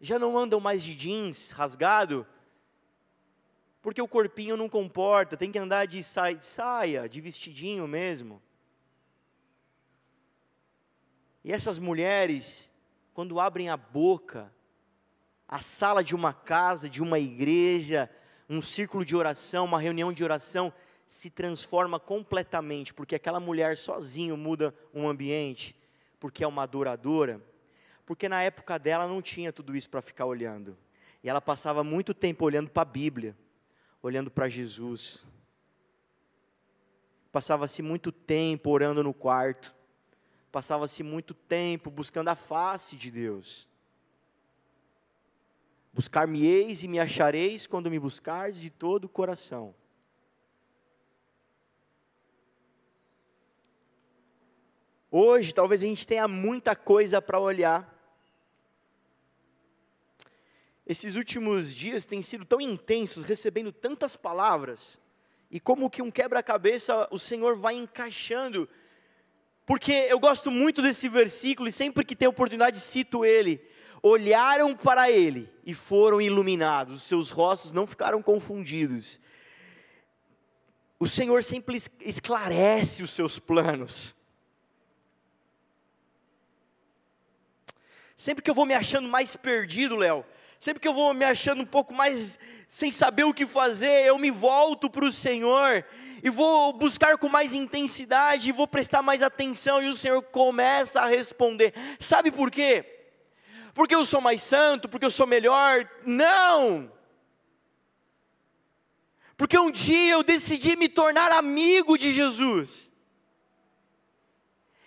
Já 0.00 0.18
não 0.18 0.36
andam 0.36 0.58
mais 0.58 0.82
de 0.82 0.96
jeans 0.96 1.50
rasgado, 1.50 2.26
porque 3.80 4.02
o 4.02 4.08
corpinho 4.08 4.56
não 4.56 4.68
comporta, 4.68 5.36
tem 5.36 5.52
que 5.52 5.60
andar 5.60 5.86
de 5.86 6.02
saia, 6.02 7.08
de 7.08 7.20
vestidinho 7.20 7.86
mesmo. 7.86 8.42
E 11.44 11.52
essas 11.52 11.78
mulheres, 11.78 12.68
quando 13.14 13.38
abrem 13.38 13.68
a 13.68 13.76
boca, 13.76 14.52
a 15.46 15.60
sala 15.60 16.02
de 16.02 16.16
uma 16.16 16.32
casa, 16.32 16.88
de 16.88 17.00
uma 17.00 17.20
igreja, 17.20 18.10
um 18.48 18.60
círculo 18.60 19.04
de 19.04 19.14
oração, 19.14 19.66
uma 19.66 19.78
reunião 19.78 20.12
de 20.12 20.24
oração, 20.24 20.72
se 21.06 21.30
transforma 21.30 22.00
completamente, 22.00 22.92
porque 22.92 23.14
aquela 23.14 23.38
mulher 23.38 23.76
sozinho 23.76 24.36
muda 24.36 24.74
um 24.92 25.08
ambiente, 25.08 25.76
porque 26.22 26.44
é 26.44 26.46
uma 26.46 26.62
adoradora 26.62 27.42
porque 28.06 28.28
na 28.28 28.42
época 28.42 28.78
dela 28.78 29.06
não 29.06 29.22
tinha 29.22 29.52
tudo 29.52 29.76
isso 29.76 29.88
para 29.88 30.02
ficar 30.02 30.26
olhando. 30.26 30.76
E 31.22 31.28
ela 31.28 31.40
passava 31.40 31.84
muito 31.84 32.12
tempo 32.12 32.44
olhando 32.44 32.68
para 32.68 32.82
a 32.82 32.84
Bíblia, 32.84 33.36
olhando 34.02 34.30
para 34.30 34.48
Jesus. 34.48 35.24
Passava-se 37.30 37.80
muito 37.80 38.10
tempo 38.10 38.70
orando 38.70 39.02
no 39.02 39.14
quarto. 39.14 39.74
Passava-se 40.50 41.02
muito 41.02 41.32
tempo 41.32 41.90
buscando 41.90 42.28
a 42.28 42.34
face 42.34 42.96
de 42.96 43.10
Deus. 43.10 43.68
Buscar-me-eis 45.92 46.82
e 46.82 46.88
me 46.88 46.98
achareis 46.98 47.66
quando 47.66 47.90
me 47.90 47.98
buscardes 47.98 48.60
de 48.60 48.68
todo 48.68 49.04
o 49.04 49.08
coração. 49.08 49.74
Hoje, 55.14 55.52
talvez 55.52 55.82
a 55.82 55.86
gente 55.86 56.06
tenha 56.06 56.26
muita 56.26 56.74
coisa 56.74 57.20
para 57.20 57.38
olhar, 57.38 57.86
esses 60.86 61.16
últimos 61.16 61.74
dias 61.74 62.06
têm 62.06 62.22
sido 62.22 62.46
tão 62.46 62.58
intensos, 62.58 63.26
recebendo 63.26 63.70
tantas 63.70 64.16
palavras, 64.16 64.98
e 65.50 65.60
como 65.60 65.90
que 65.90 66.00
um 66.00 66.10
quebra-cabeça 66.10 67.06
o 67.10 67.18
Senhor 67.18 67.54
vai 67.54 67.74
encaixando, 67.74 68.66
porque 69.66 69.92
eu 70.08 70.18
gosto 70.18 70.50
muito 70.50 70.80
desse 70.80 71.10
versículo 71.10 71.68
e 71.68 71.72
sempre 71.72 72.06
que 72.06 72.16
tenho 72.16 72.30
oportunidade 72.30 72.80
cito 72.80 73.22
ele. 73.22 73.62
Olharam 74.02 74.74
para 74.74 75.10
ele 75.10 75.52
e 75.62 75.74
foram 75.74 76.22
iluminados, 76.22 76.96
os 76.96 77.02
seus 77.02 77.28
rostos 77.28 77.70
não 77.74 77.86
ficaram 77.86 78.22
confundidos. 78.22 79.20
O 80.98 81.06
Senhor 81.06 81.44
sempre 81.44 81.82
esclarece 82.00 83.02
os 83.02 83.10
seus 83.10 83.38
planos. 83.38 84.16
Sempre 88.22 88.40
que 88.40 88.48
eu 88.48 88.54
vou 88.54 88.64
me 88.64 88.72
achando 88.72 89.08
mais 89.08 89.34
perdido, 89.34 89.96
Léo, 89.96 90.24
Sempre 90.60 90.78
que 90.78 90.86
eu 90.86 90.94
vou 90.94 91.12
me 91.12 91.24
achando 91.24 91.60
um 91.60 91.66
pouco 91.66 91.92
mais 91.92 92.38
sem 92.68 92.92
saber 92.92 93.24
o 93.24 93.34
que 93.34 93.44
fazer, 93.44 94.06
eu 94.06 94.16
me 94.16 94.30
volto 94.30 94.88
para 94.88 95.04
o 95.04 95.10
Senhor 95.10 95.84
e 96.22 96.30
vou 96.30 96.72
buscar 96.72 97.18
com 97.18 97.28
mais 97.28 97.52
intensidade, 97.52 98.48
e 98.48 98.52
vou 98.52 98.68
prestar 98.68 99.02
mais 99.02 99.22
atenção 99.22 99.82
e 99.82 99.88
o 99.88 99.96
Senhor 99.96 100.22
começa 100.22 101.00
a 101.00 101.06
responder. 101.06 101.74
Sabe 101.98 102.30
por 102.30 102.48
quê? 102.48 102.84
Porque 103.74 103.92
eu 103.92 104.04
sou 104.04 104.20
mais 104.20 104.40
santo, 104.40 104.88
porque 104.88 105.04
eu 105.04 105.10
sou 105.10 105.26
melhor? 105.26 105.90
Não! 106.06 106.92
Porque 109.36 109.58
um 109.58 109.72
dia 109.72 110.12
eu 110.12 110.22
decidi 110.22 110.76
me 110.76 110.88
tornar 110.88 111.32
amigo 111.32 111.98
de 111.98 112.12
Jesus. 112.12 112.91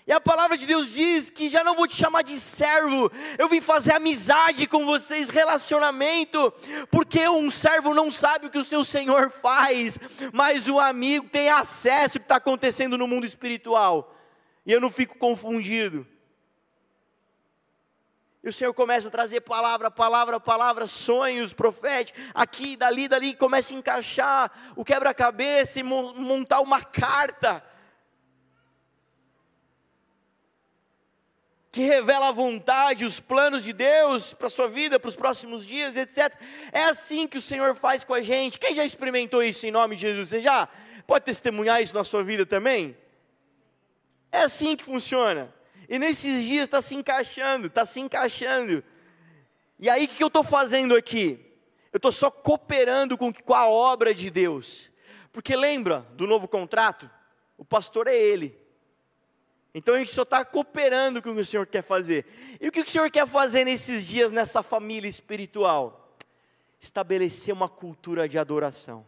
E 0.08 0.12
a 0.12 0.22
palavra 0.22 0.56
de 0.56 0.68
Deus 0.68 0.89
diz 0.89 1.32
que 1.32 1.49
já 1.49 1.64
não 1.64 1.74
vou 1.74 1.88
te 1.88 1.95
chamar 1.95 2.22
de 2.22 2.39
servo, 2.39 3.12
eu 3.39 3.49
vim 3.49 3.60
fazer 3.60 3.93
amizade 3.93 4.68
com 4.68 4.86
vocês, 4.86 5.32
relacionamento, 5.32 6.53
porque 6.91 7.28
um 7.28 7.49
servo 7.49 7.91
não 7.91 8.12
sabe 8.12 8.45
o 8.45 8.49
que 8.51 8.60
o 8.60 8.64
seu 8.64 8.84
senhor 8.84 9.32
faz, 9.32 9.97
mas 10.32 10.68
o 10.68 10.80
amigo 10.80 11.28
tem 11.28 11.49
acesso 11.49 12.18
ao 12.18 12.22
que 12.22 12.26
está 12.26 12.36
acontecendo 12.36 12.99
no 12.99 13.08
mundo 13.08 13.26
espiritual, 13.26 14.16
e 14.64 14.72
eu 14.72 14.80
não 14.80 14.91
fico 14.91 15.18
confundido. 15.18 16.06
E 18.43 18.49
o 18.49 18.53
Senhor 18.53 18.76
começa 18.76 19.08
a 19.08 19.12
trazer 19.12 19.41
palavra, 19.41 19.89
palavra, 19.89 20.39
palavra, 20.39 20.86
sonhos 20.86 21.51
proféticos, 21.51 22.22
aqui, 22.32 22.78
dali, 22.78 23.08
dali, 23.08 23.34
começa 23.34 23.74
a 23.74 23.78
encaixar 23.78 24.51
o 24.76 24.86
quebra-cabeça 24.86 25.80
e 25.80 25.84
montar 25.84 26.60
uma 26.60 26.84
carta 26.84 27.64
que 31.76 31.82
revela 31.82 32.30
a 32.30 32.32
vontade, 32.32 33.03
os 33.03 33.19
planos 33.19 33.65
de 33.65 33.73
Deus 33.73 34.34
para 34.34 34.47
a 34.47 34.49
sua 34.49 34.69
vida, 34.69 34.97
para 34.97 35.09
os 35.09 35.15
próximos 35.17 35.67
dias, 35.67 35.97
etc. 35.97 36.34
É 36.71 36.86
assim 36.86 37.28
que 37.28 37.38
o 37.38 37.41
Senhor 37.41 37.76
faz 37.76 38.05
com 38.05 38.13
a 38.13 38.21
gente. 38.21 38.57
Quem 38.57 38.73
já 38.73 38.86
experimentou 38.86 39.43
isso 39.43 39.67
em 39.67 39.71
nome 39.71 39.97
de 39.97 40.03
Jesus? 40.03 40.30
Você 40.30 40.39
já 40.39 40.69
pode 41.05 41.26
testemunhar 41.26 41.82
isso 41.82 41.93
na 41.93 42.05
sua 42.05 42.23
vida 42.23 42.45
também? 42.45 42.95
É 44.32 44.43
assim 44.43 44.78
que 44.78 44.86
funciona. 44.86 45.53
E 45.89 45.99
nesses 45.99 46.45
dias 46.45 46.63
está 46.63 46.82
se 46.82 46.95
encaixando, 46.95 47.67
está 47.67 47.86
se 47.86 47.99
encaixando. 47.99 48.82
E 49.78 49.89
aí 49.89 50.05
o 50.05 50.07
que 50.07 50.23
eu 50.23 50.28
estou 50.28 50.45
fazendo 50.45 50.95
aqui? 50.95 51.45
Eu 51.91 51.97
estou 51.97 52.13
só 52.13 52.32
cooperando 52.32 53.17
com, 53.17 53.34
com 53.34 53.53
a 53.53 53.67
obra 53.67 54.13
de 54.13 54.30
Deus. 54.30 54.89
Porque 55.30 55.57
lembra 55.57 56.07
do 56.13 56.26
novo 56.26 56.47
contrato? 56.47 57.11
O 57.57 57.65
pastor 57.65 58.07
é 58.07 58.15
ele. 58.15 58.64
Então 59.78 59.93
a 59.93 59.99
gente 59.99 60.13
só 60.13 60.21
está 60.21 60.45
cooperando 60.45 61.21
com 61.21 61.32
o 61.32 61.36
que 61.36 61.41
o 61.41 61.45
Senhor 61.45 61.67
quer 61.67 61.82
fazer. 61.82 62.26
E 62.61 62.69
o 62.69 62.71
que 62.71 62.80
o 62.80 62.88
Senhor 62.88 63.11
quer 63.11 63.28
fazer 63.28 63.65
nesses 63.65 64.07
dias, 64.07 64.32
nessa 64.32 64.63
família 64.63 65.09
espiritual? 65.09 66.15
Estabelecer 66.80 67.53
uma 67.53 67.67
cultura 67.67 68.26
de 68.30 68.38
adoração. 68.38 69.05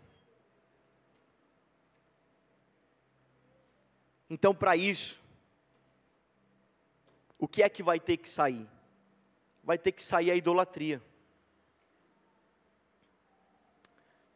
Então, 4.29 4.53
para 4.53 4.75
isso, 4.75 5.21
o 7.39 7.47
que 7.47 7.63
é 7.63 7.69
que 7.69 7.81
vai 7.81 7.97
ter 7.97 8.17
que 8.17 8.29
sair? 8.29 8.67
Vai 9.63 9.77
ter 9.77 9.93
que 9.93 10.03
sair 10.03 10.31
a 10.31 10.35
idolatria. 10.35 11.01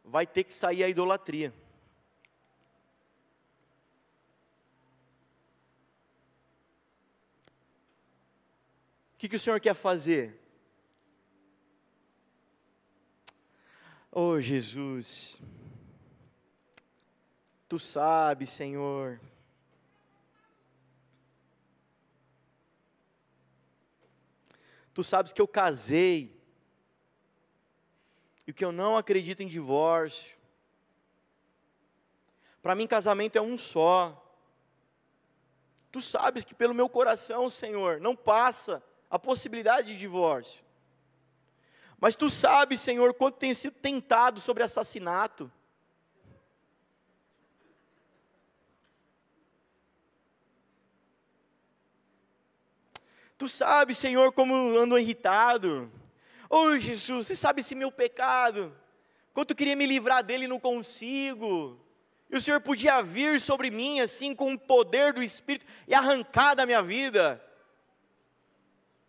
Vai 0.02 0.26
ter 0.26 0.44
que 0.44 0.54
sair 0.54 0.82
a 0.82 0.88
idolatria. 0.88 1.52
Que, 9.22 9.28
que 9.28 9.36
o 9.36 9.38
Senhor 9.38 9.60
quer 9.60 9.74
fazer? 9.74 10.36
Oh 14.10 14.40
Jesus, 14.40 15.40
Tu 17.68 17.78
sabes, 17.78 18.50
Senhor, 18.50 19.20
Tu 24.92 25.04
sabes 25.04 25.32
que 25.32 25.40
eu 25.40 25.46
casei, 25.46 26.36
e 28.44 28.52
que 28.52 28.64
eu 28.64 28.72
não 28.72 28.96
acredito 28.96 29.40
em 29.40 29.46
divórcio. 29.46 30.36
Para 32.60 32.74
mim, 32.74 32.88
casamento 32.88 33.36
é 33.36 33.40
um 33.40 33.56
só. 33.56 34.18
Tu 35.92 36.00
sabes 36.00 36.44
que 36.44 36.54
pelo 36.54 36.74
meu 36.74 36.88
coração, 36.88 37.48
Senhor, 37.48 38.00
não 38.00 38.16
passa 38.16 38.82
a 39.12 39.18
possibilidade 39.18 39.92
de 39.92 39.98
divórcio. 39.98 40.64
Mas 42.00 42.16
tu 42.16 42.30
sabes, 42.30 42.80
Senhor, 42.80 43.12
quanto 43.12 43.36
tenho 43.36 43.54
sido 43.54 43.74
tentado 43.74 44.40
sobre 44.40 44.62
assassinato. 44.62 45.52
Tu 53.36 53.46
sabes, 53.48 53.98
Senhor, 53.98 54.32
como 54.32 54.54
ando 54.78 54.98
irritado. 54.98 55.92
Oh, 56.48 56.78
Jesus, 56.78 57.26
você 57.26 57.36
sabe 57.36 57.60
esse 57.60 57.74
meu 57.74 57.92
pecado. 57.92 58.74
Quanto 59.34 59.54
queria 59.54 59.76
me 59.76 59.84
livrar 59.84 60.24
dele, 60.24 60.48
não 60.48 60.58
consigo. 60.58 61.78
E 62.30 62.36
o 62.36 62.40
Senhor 62.40 62.62
podia 62.62 63.02
vir 63.02 63.38
sobre 63.42 63.70
mim, 63.70 64.00
assim, 64.00 64.34
com 64.34 64.54
o 64.54 64.58
poder 64.58 65.12
do 65.12 65.22
Espírito 65.22 65.66
e 65.86 65.92
arrancar 65.92 66.54
da 66.54 66.64
minha 66.64 66.82
vida. 66.82 67.44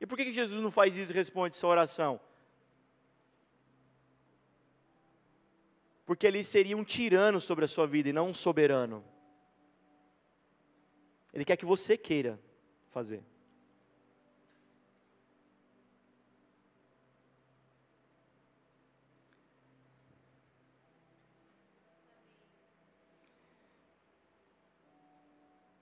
E 0.03 0.05
por 0.05 0.17
que, 0.17 0.33
Jesus 0.33 0.61
não 0.61 0.69
faz 0.69 0.97
isso 0.97 1.13
e 1.13 1.15
responde 1.15 1.55
sua 1.55 1.69
oração? 1.69 2.19
Porque 6.05 6.27
ele 6.27 6.43
seria 6.43 6.75
um 6.75 6.83
tirano 6.83 7.39
sobre 7.39 7.63
a 7.63 7.69
sua 7.69 7.87
vida 7.87 8.09
e 8.09 8.13
não 8.13 8.27
um 8.27 8.33
soberano. 8.33 9.01
Ele 11.31 11.45
quer 11.45 11.55
que 11.55 11.65
você 11.65 11.97
queira 11.97 12.37
fazer. 12.89 13.23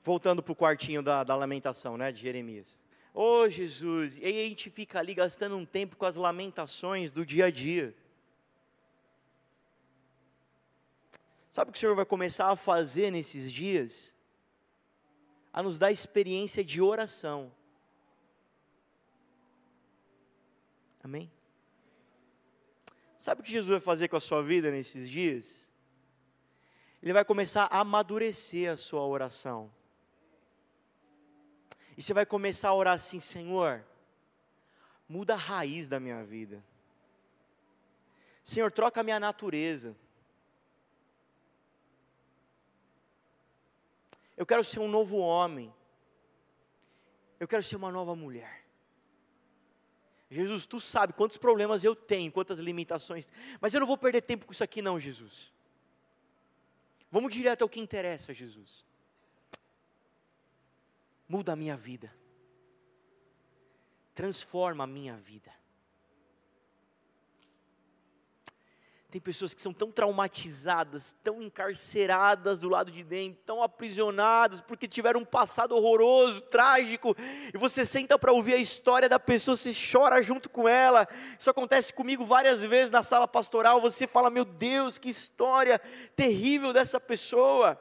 Voltando 0.04 0.44
para 0.44 0.52
o 0.52 0.56
quartinho 0.56 1.02
da, 1.02 1.24
da 1.24 1.36
lamentação, 1.36 1.98
né, 1.98 2.12
de 2.12 2.22
Jeremias. 2.22 2.81
Oh 3.14 3.50
Jesus, 3.50 4.18
e 4.18 4.26
aí 4.26 4.46
a 4.46 4.50
gente 4.50 4.70
fica 4.70 5.00
ali 5.00 5.14
gastando 5.14 5.58
um 5.58 5.66
tempo 5.66 5.98
com 5.98 6.06
as 6.06 6.16
lamentações 6.16 7.12
do 7.12 7.26
dia 7.26 7.46
a 7.46 7.52
dia. 7.52 7.94
Sabe 11.52 11.70
o 11.70 11.74
que 11.74 11.78
o 11.78 11.80
Senhor 11.82 11.96
vai 11.96 12.06
começar 12.06 12.50
a 12.50 12.56
fazer 12.56 13.12
nesses 13.12 13.52
dias? 13.52 14.16
A 15.52 15.62
nos 15.62 15.78
dar 15.78 15.92
experiência 15.92 16.64
de 16.64 16.82
oração. 16.82 17.52
Amém? 21.04 21.30
Sabe 23.18 23.42
o 23.42 23.44
que 23.44 23.52
Jesus 23.52 23.70
vai 23.70 23.82
fazer 23.82 24.08
com 24.08 24.16
a 24.16 24.22
sua 24.22 24.42
vida 24.42 24.72
nesses 24.72 25.10
dias? 25.10 25.70
Ele 27.04 27.12
vai 27.12 27.26
começar 27.26 27.66
a 27.66 27.82
amadurecer 27.82 28.72
a 28.72 28.78
sua 28.78 29.06
oração. 29.06 29.70
E 31.98 32.02
você 32.02 32.14
vai 32.14 32.26
começar 32.26 32.70
a 32.70 32.74
orar 32.74 32.94
assim: 32.96 33.20
Senhor, 33.20 33.84
muda 35.08 35.34
a 35.34 35.38
raiz 35.38 35.90
da 35.90 36.00
minha 36.00 36.24
vida. 36.24 36.64
Senhor, 38.44 38.72
troca 38.72 39.02
a 39.02 39.04
minha 39.04 39.20
natureza. 39.20 39.96
Eu 44.36 44.46
quero 44.46 44.64
ser 44.64 44.80
um 44.80 44.88
novo 44.88 45.18
homem. 45.18 45.74
Eu 47.40 47.48
quero 47.48 47.64
ser 47.64 47.76
uma 47.76 47.92
nova 47.92 48.16
mulher. 48.16 48.66
Jesus, 50.30 50.66
tu 50.66 50.80
sabe 50.80 51.12
quantos 51.12 51.38
problemas 51.38 51.84
eu 51.84 51.96
tenho, 51.96 52.32
quantas 52.32 52.58
limitações, 52.58 53.28
mas 53.60 53.74
eu 53.74 53.82
não 53.82 53.88
vou 53.88 53.98
perder 53.98 54.22
tempo 54.22 54.46
com 54.46 54.54
isso 54.54 54.64
aqui, 54.64 54.82
não, 54.82 54.98
Jesus. 54.98 55.52
Vamos 57.12 57.34
direto 57.34 57.64
ao 57.64 57.70
que 57.70 57.82
interessa, 57.82 58.32
Jesus 58.32 58.86
muda 61.32 61.54
a 61.54 61.56
minha 61.56 61.78
vida, 61.78 62.14
transforma 64.14 64.84
a 64.84 64.88
minha 64.88 65.16
vida. 65.16 65.50
Tem 69.10 69.22
pessoas 69.22 69.54
que 69.54 69.62
são 69.62 69.74
tão 69.74 69.92
traumatizadas, 69.92 71.16
tão 71.24 71.42
encarceradas 71.42 72.60
do 72.60 72.68
lado 72.68 72.92
de 72.92 73.02
dentro, 73.02 73.42
tão 73.46 73.64
aprisionadas, 73.64 74.60
porque 74.60 74.90
tiveram 74.90 75.22
um 75.22 75.26
passado 75.26 75.74
horroroso, 75.74 76.42
trágico, 76.42 77.16
e 77.54 77.58
você 77.58 77.86
senta 77.86 78.20
para 78.20 78.34
ouvir 78.34 78.56
a 78.56 78.58
história 78.58 79.08
da 79.08 79.20
pessoa, 79.20 79.56
você 79.56 79.72
chora 79.72 80.22
junto 80.22 80.50
com 80.50 80.68
ela. 80.68 81.08
Isso 81.40 81.50
acontece 81.50 81.94
comigo 81.94 82.26
várias 82.26 82.62
vezes 82.62 82.92
na 82.92 83.04
sala 83.04 83.28
pastoral. 83.28 83.80
Você 83.80 84.06
fala: 84.06 84.30
Meu 84.30 84.44
Deus, 84.44 84.98
que 84.98 85.10
história 85.10 85.80
terrível 86.14 86.74
dessa 86.74 87.00
pessoa. 87.00 87.80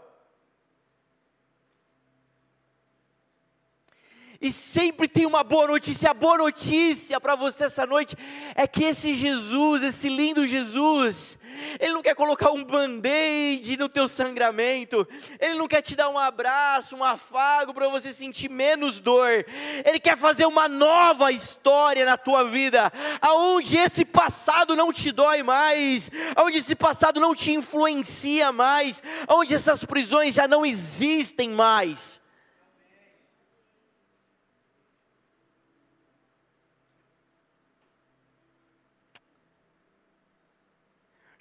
E 4.42 4.50
sempre 4.50 5.06
tem 5.06 5.26
uma 5.26 5.44
boa 5.44 5.66
notícia. 5.66 6.10
A 6.10 6.14
boa 6.14 6.38
notícia 6.38 7.20
para 7.20 7.34
você 7.34 7.64
essa 7.64 7.84
noite 7.84 8.16
é 8.54 8.66
que 8.66 8.84
esse 8.84 9.14
Jesus, 9.14 9.82
esse 9.82 10.08
lindo 10.08 10.46
Jesus, 10.46 11.38
Ele 11.78 11.92
não 11.92 12.00
quer 12.00 12.14
colocar 12.14 12.50
um 12.50 12.64
band-aid 12.64 13.76
no 13.76 13.86
teu 13.86 14.08
sangramento, 14.08 15.06
Ele 15.38 15.56
não 15.56 15.68
quer 15.68 15.82
te 15.82 15.94
dar 15.94 16.08
um 16.08 16.18
abraço, 16.18 16.96
um 16.96 17.04
afago 17.04 17.74
para 17.74 17.86
você 17.88 18.14
sentir 18.14 18.48
menos 18.48 18.98
dor. 18.98 19.44
Ele 19.84 20.00
quer 20.00 20.16
fazer 20.16 20.46
uma 20.46 20.66
nova 20.68 21.30
história 21.30 22.06
na 22.06 22.16
tua 22.16 22.42
vida, 22.44 22.90
aonde 23.20 23.76
esse 23.76 24.06
passado 24.06 24.74
não 24.74 24.90
te 24.90 25.12
dói 25.12 25.42
mais, 25.42 26.10
aonde 26.34 26.56
esse 26.56 26.74
passado 26.74 27.20
não 27.20 27.34
te 27.34 27.52
influencia 27.52 28.50
mais, 28.52 29.02
aonde 29.28 29.54
essas 29.54 29.84
prisões 29.84 30.34
já 30.34 30.48
não 30.48 30.64
existem 30.64 31.50
mais. 31.50 32.19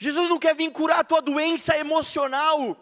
Jesus 0.01 0.29
não 0.29 0.39
quer 0.39 0.55
vir 0.55 0.71
curar 0.71 1.01
a 1.01 1.03
tua 1.03 1.21
doença 1.21 1.77
emocional. 1.77 2.77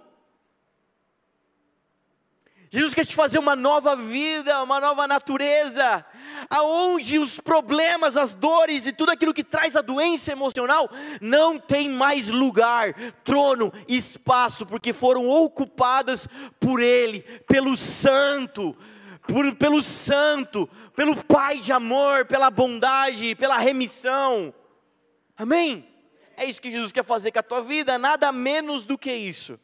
Jesus 2.69 2.93
quer 2.93 3.07
te 3.07 3.15
fazer 3.15 3.39
uma 3.39 3.55
nova 3.55 3.95
vida, 3.95 4.61
uma 4.61 4.79
nova 4.79 5.07
natureza, 5.07 6.05
aonde 6.47 7.17
os 7.17 7.39
problemas, 7.39 8.15
as 8.15 8.35
dores 8.35 8.85
e 8.85 8.93
tudo 8.93 9.11
aquilo 9.11 9.33
que 9.33 9.43
traz 9.43 9.75
a 9.75 9.81
doença 9.81 10.31
emocional 10.31 10.87
não 11.19 11.57
tem 11.57 11.89
mais 11.89 12.27
lugar, 12.27 12.93
trono, 13.23 13.73
espaço, 13.87 14.63
porque 14.63 14.93
foram 14.93 15.27
ocupadas 15.27 16.27
por 16.59 16.79
Ele, 16.79 17.21
pelo 17.47 17.75
Santo, 17.75 18.77
por, 19.21 19.55
pelo 19.55 19.81
Santo, 19.81 20.69
pelo 20.95 21.15
Pai 21.23 21.57
de 21.57 21.71
amor, 21.71 22.25
pela 22.25 22.51
bondade, 22.51 23.33
pela 23.33 23.57
remissão. 23.57 24.53
Amém? 25.35 25.96
É 26.37 26.45
isso 26.45 26.61
que 26.61 26.69
Jesus 26.69 26.91
quer 26.91 27.03
fazer 27.03 27.31
com 27.31 27.39
a 27.39 27.43
tua 27.43 27.61
vida, 27.61 27.97
nada 27.97 28.31
menos 28.31 28.83
do 28.83 28.95
que 28.95 29.11
isso. 29.11 29.59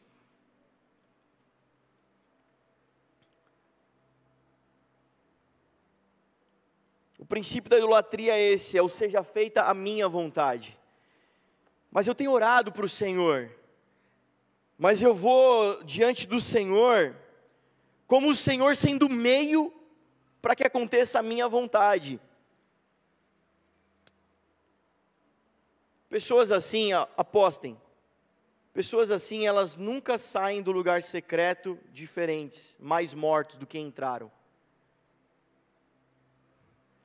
O 7.16 7.24
princípio 7.24 7.70
da 7.70 7.78
idolatria 7.78 8.34
é 8.34 8.52
esse: 8.52 8.76
é 8.76 8.82
o 8.82 8.88
seja 8.88 9.22
feita 9.22 9.62
a 9.62 9.72
minha 9.72 10.08
vontade. 10.08 10.76
Mas 11.92 12.08
eu 12.08 12.14
tenho 12.14 12.32
orado 12.32 12.72
para 12.72 12.84
o 12.84 12.88
Senhor, 12.88 13.50
mas 14.76 15.00
eu 15.00 15.14
vou 15.14 15.80
diante 15.84 16.26
do 16.26 16.40
Senhor, 16.40 17.16
como 18.04 18.28
o 18.28 18.34
Senhor 18.34 18.74
sendo 18.74 19.08
meio 19.08 19.72
para 20.42 20.56
que 20.56 20.64
aconteça 20.64 21.20
a 21.20 21.22
minha 21.22 21.48
vontade. 21.48 22.20
Pessoas 26.14 26.52
assim, 26.52 26.92
apostem, 26.92 27.76
pessoas 28.72 29.10
assim, 29.10 29.48
elas 29.48 29.74
nunca 29.74 30.16
saem 30.16 30.62
do 30.62 30.70
lugar 30.70 31.02
secreto 31.02 31.76
diferentes, 31.92 32.76
mais 32.78 33.12
mortos 33.12 33.56
do 33.56 33.66
que 33.66 33.80
entraram. 33.80 34.30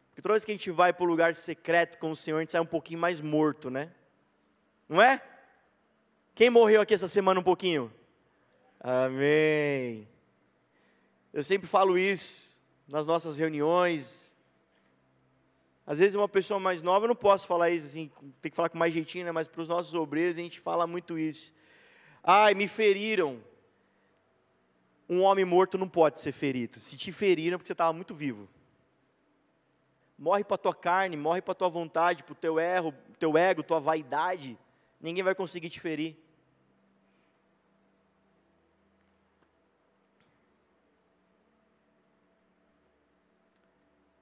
Porque 0.10 0.22
toda 0.22 0.36
vez 0.36 0.46
que 0.46 0.52
a 0.52 0.54
gente 0.54 0.70
vai 0.70 0.94
para 0.94 1.04
o 1.04 1.08
lugar 1.08 1.34
secreto 1.34 1.98
com 1.98 2.12
o 2.12 2.16
Senhor, 2.16 2.38
a 2.38 2.42
gente 2.42 2.52
sai 2.52 2.62
um 2.62 2.68
pouquinho 2.68 3.00
mais 3.00 3.20
morto, 3.20 3.72
né? 3.72 3.92
Não 4.88 5.02
é? 5.02 5.20
Quem 6.36 6.52
morreu 6.52 6.80
aqui 6.80 6.94
essa 6.94 7.08
semana 7.08 7.40
um 7.40 7.44
pouquinho? 7.44 7.92
Amém. 8.80 10.08
Eu 11.34 11.44
sempre 11.44 11.68
falo 11.68 11.98
isso 11.98 12.62
nas 12.88 13.08
nossas 13.08 13.40
reuniões. 13.40 14.29
Às 15.90 16.00
vezes 16.00 16.16
uma 16.16 16.30
pessoa 16.30 16.58
mais 16.58 16.82
nova, 16.82 17.04
eu 17.04 17.10
não 17.10 17.16
posso 17.16 17.46
falar 17.46 17.70
isso 17.70 17.88
assim, 17.88 18.10
tem 18.42 18.50
que 18.50 18.56
falar 18.56 18.70
com 18.70 18.78
mais 18.78 18.94
jeitinho, 18.94 19.26
né? 19.26 19.32
mas 19.34 19.46
para 19.46 19.62
os 19.62 19.68
nossos 19.68 19.94
obreiros 19.94 20.38
a 20.38 20.42
gente 20.42 20.62
fala 20.62 20.88
muito 20.88 21.20
isso. 21.20 21.54
Ai, 22.24 22.54
me 22.54 22.68
feriram. 22.68 23.44
Um 25.10 25.22
homem 25.22 25.44
morto 25.44 25.78
não 25.78 25.90
pode 25.90 26.20
ser 26.20 26.32
ferido. 26.32 26.80
Se 26.80 26.96
te 26.96 27.12
feriram 27.12 27.56
é 27.56 27.58
porque 27.58 27.68
você 27.68 27.74
estava 27.74 27.92
muito 27.92 28.16
vivo 28.16 28.48
morre 30.20 30.44
para 30.44 30.56
a 30.56 30.58
tua 30.58 30.76
carne, 30.76 31.16
morre 31.16 31.42
para 31.42 31.54
a 31.54 31.56
tua 31.56 31.70
vontade, 31.70 32.24
para 32.24 32.34
o 32.34 32.36
teu 32.36 32.60
erro, 32.60 32.94
teu 33.18 33.38
ego, 33.38 33.64
tua 33.64 33.80
vaidade, 33.80 34.58
ninguém 35.00 35.24
vai 35.24 35.34
conseguir 35.34 35.70
te 35.70 35.80
ferir. 35.80 36.18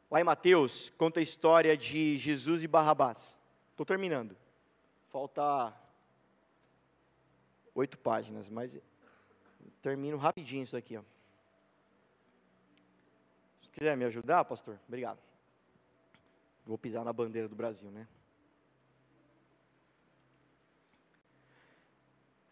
Lá 0.10 0.22
em 0.22 0.24
Mateus, 0.24 0.90
conta 0.98 1.20
a 1.20 1.24
história 1.24 1.76
de 1.76 2.16
Jesus 2.18 2.64
e 2.64 2.68
Barrabás. 2.68 3.38
Estou 3.72 3.86
terminando. 3.86 4.38
Falta 5.10 5.74
oito 7.76 7.98
páginas, 7.98 8.50
mas 8.50 8.80
termino 9.82 10.18
rapidinho 10.18 10.64
isso 10.64 10.78
aqui. 10.78 10.98
Ó. 10.98 11.02
Se 13.62 13.70
quiser 13.70 13.98
me 13.98 14.06
ajudar, 14.06 14.46
pastor, 14.46 14.80
obrigado. 14.88 15.20
Vou 16.66 16.78
pisar 16.78 17.04
na 17.04 17.14
bandeira 17.14 17.48
do 17.48 17.56
Brasil, 17.56 17.92
né? 17.92 18.08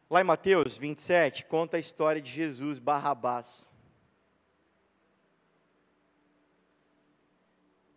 Lá 0.09 0.21
em 0.21 0.23
Mateus 0.23 0.77
27, 0.77 1.45
conta 1.45 1.77
a 1.77 1.79
história 1.79 2.21
de 2.21 2.31
Jesus 2.31 2.79
Barrabás. 2.79 3.67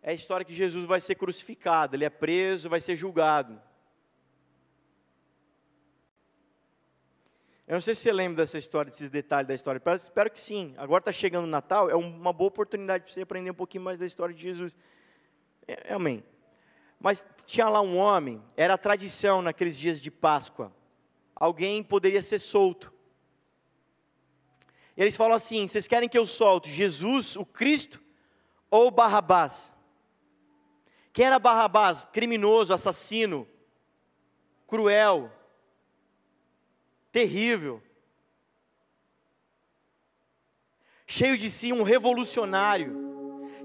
É 0.01 0.11
a 0.11 0.13
história 0.13 0.45
que 0.45 0.53
Jesus 0.53 0.85
vai 0.85 1.01
ser 1.01 1.15
crucificado, 1.15 1.95
ele 1.95 2.05
é 2.05 2.09
preso, 2.09 2.69
vai 2.69 2.79
ser 2.79 2.95
julgado. 2.95 3.61
Eu 7.67 7.73
não 7.73 7.81
sei 7.81 7.93
se 7.93 8.01
você 8.01 8.11
lembra 8.11 8.37
dessa 8.37 8.57
história, 8.57 8.89
desses 8.89 9.11
detalhes 9.11 9.47
da 9.47 9.53
história. 9.53 9.79
Espero 9.95 10.31
que 10.31 10.39
sim. 10.39 10.73
Agora 10.75 11.01
está 11.01 11.11
chegando 11.11 11.43
o 11.43 11.47
Natal, 11.47 11.87
é 11.87 11.95
uma 11.95 12.33
boa 12.33 12.47
oportunidade 12.47 13.03
para 13.03 13.13
você 13.13 13.21
aprender 13.21 13.51
um 13.51 13.53
pouquinho 13.53 13.83
mais 13.83 13.99
da 13.99 14.07
história 14.07 14.33
de 14.33 14.41
Jesus. 14.41 14.75
É, 15.67 15.93
amém. 15.93 16.23
Mas 16.99 17.23
tinha 17.45 17.69
lá 17.69 17.79
um 17.79 17.95
homem, 17.95 18.41
era 18.57 18.75
tradição 18.75 19.41
naqueles 19.41 19.77
dias 19.77 20.01
de 20.01 20.09
Páscoa. 20.09 20.73
Alguém 21.35 21.83
poderia 21.83 22.23
ser 22.23 22.39
solto. 22.39 22.91
E 24.97 25.01
eles 25.01 25.15
falam 25.15 25.37
assim: 25.37 25.67
vocês 25.67 25.87
querem 25.87 26.09
que 26.09 26.17
eu 26.17 26.25
solte 26.25 26.71
Jesus, 26.71 27.35
o 27.35 27.45
Cristo, 27.45 28.01
ou 28.71 28.89
Barrabás? 28.89 29.71
Quem 31.11 31.25
era 31.25 31.39
Barrabás? 31.39 32.05
Criminoso, 32.05 32.73
assassino, 32.73 33.47
cruel, 34.67 35.31
terrível, 37.11 37.81
cheio 41.07 41.37
de 41.37 41.49
si, 41.49 41.73
um 41.73 41.83
revolucionário. 41.83 43.09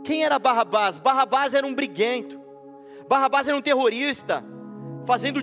Quem 0.02 0.24
era 0.24 0.38
Barrabás? 0.38 0.98
Barrabás 0.98 1.54
era 1.54 1.66
um 1.66 1.74
briguento. 1.74 2.40
Barrabás 3.08 3.46
era 3.46 3.56
um 3.56 3.62
terrorista, 3.62 4.42
fazendo 5.06 5.40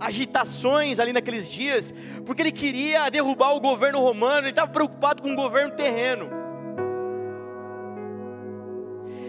agitações 0.00 1.00
ali 1.00 1.12
naqueles 1.12 1.50
dias, 1.50 1.92
porque 2.24 2.42
ele 2.42 2.52
queria 2.52 3.10
derrubar 3.10 3.54
o 3.54 3.60
governo 3.60 3.98
romano, 3.98 4.42
ele 4.42 4.50
estava 4.50 4.70
preocupado 4.70 5.22
com 5.22 5.32
o 5.32 5.36
governo 5.36 5.74
terreno. 5.74 6.37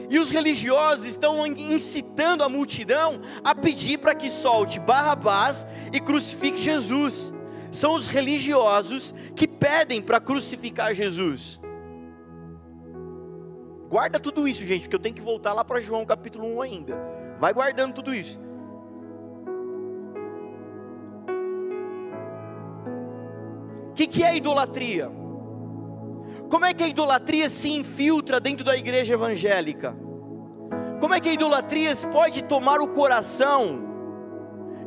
E 0.09 0.17
os 0.17 0.31
religiosos 0.31 1.05
estão 1.05 1.45
incitando 1.45 2.43
a 2.43 2.49
multidão 2.49 3.21
a 3.43 3.53
pedir 3.53 3.99
para 3.99 4.15
que 4.15 4.29
solte 4.29 4.79
Barrabás 4.79 5.65
e 5.93 5.99
crucifique 5.99 6.57
Jesus. 6.57 7.31
São 7.71 7.93
os 7.93 8.07
religiosos 8.07 9.13
que 9.35 9.47
pedem 9.47 10.01
para 10.01 10.19
crucificar 10.19 10.95
Jesus. 10.95 11.61
Guarda 13.87 14.19
tudo 14.19 14.47
isso, 14.47 14.65
gente, 14.65 14.81
porque 14.81 14.95
eu 14.95 14.99
tenho 14.99 15.15
que 15.15 15.21
voltar 15.21 15.53
lá 15.53 15.63
para 15.63 15.81
João 15.81 16.05
capítulo 16.05 16.57
1 16.57 16.61
ainda. 16.61 16.97
Vai 17.39 17.53
guardando 17.53 17.93
tudo 17.93 18.13
isso. 18.13 18.39
O 23.89 23.93
que, 23.93 24.07
que 24.07 24.23
é 24.23 24.35
idolatria? 24.35 25.11
Como 26.49 26.65
é 26.65 26.73
que 26.73 26.83
a 26.83 26.87
idolatria 26.87 27.49
se 27.49 27.71
infiltra 27.71 28.39
dentro 28.39 28.65
da 28.65 28.75
igreja 28.75 29.13
evangélica? 29.13 29.95
Como 30.99 31.13
é 31.13 31.19
que 31.19 31.29
a 31.29 31.33
idolatria 31.33 31.93
pode 32.11 32.43
tomar 32.43 32.81
o 32.81 32.87
coração 32.87 33.87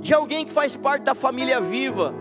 de 0.01 0.13
alguém 0.13 0.45
que 0.45 0.53
faz 0.53 0.77
parte 0.77 1.05
da 1.05 1.15
família 1.15 1.61
viva, 1.61 2.13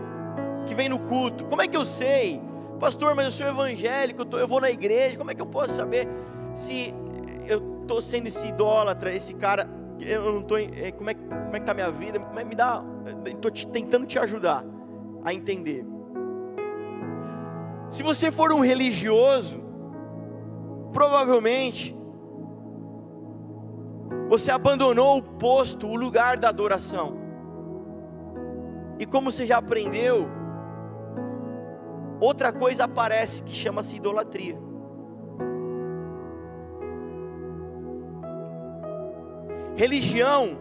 que 0.66 0.74
vem 0.74 0.88
no 0.88 0.98
culto? 0.98 1.44
Como 1.46 1.60
é 1.60 1.68
que 1.68 1.76
eu 1.76 1.84
sei? 1.84 2.40
Pastor, 2.80 3.14
mas 3.14 3.26
eu 3.26 3.30
sou 3.30 3.46
evangélico, 3.46 4.26
eu 4.36 4.48
vou 4.48 4.60
na 4.60 4.70
igreja, 4.70 5.18
como 5.18 5.30
é 5.30 5.34
que 5.34 5.42
eu 5.42 5.46
posso 5.46 5.74
saber? 5.74 6.08
se 6.54 6.94
eu 7.46 7.80
estou 7.82 8.00
sendo 8.00 8.28
esse 8.28 8.46
idólatra, 8.46 9.14
esse 9.14 9.34
cara, 9.34 9.68
eu 10.00 10.32
não 10.32 10.40
estou, 10.40 10.58
eh, 10.58 10.92
como 10.92 11.10
é, 11.10 11.14
como 11.14 11.48
é 11.48 11.52
que 11.52 11.58
está 11.58 11.72
a 11.72 11.74
minha 11.74 11.90
vida, 11.90 12.20
é, 12.36 12.44
me 12.44 12.54
dá, 12.54 12.82
estou 13.26 13.50
tentando 13.72 14.06
te 14.06 14.18
ajudar 14.18 14.64
a 15.24 15.32
entender. 15.32 15.84
Se 17.92 18.02
você 18.02 18.30
for 18.30 18.50
um 18.52 18.60
religioso, 18.60 19.62
provavelmente 20.94 21.94
você 24.30 24.50
abandonou 24.50 25.18
o 25.18 25.22
posto, 25.22 25.86
o 25.86 25.94
lugar 25.94 26.38
da 26.38 26.48
adoração. 26.48 27.18
E 28.98 29.04
como 29.04 29.30
você 29.30 29.44
já 29.44 29.58
aprendeu, 29.58 30.26
outra 32.18 32.50
coisa 32.50 32.84
aparece 32.84 33.42
que 33.42 33.54
chama-se 33.54 33.96
idolatria. 33.96 34.58
Religião 39.76 40.56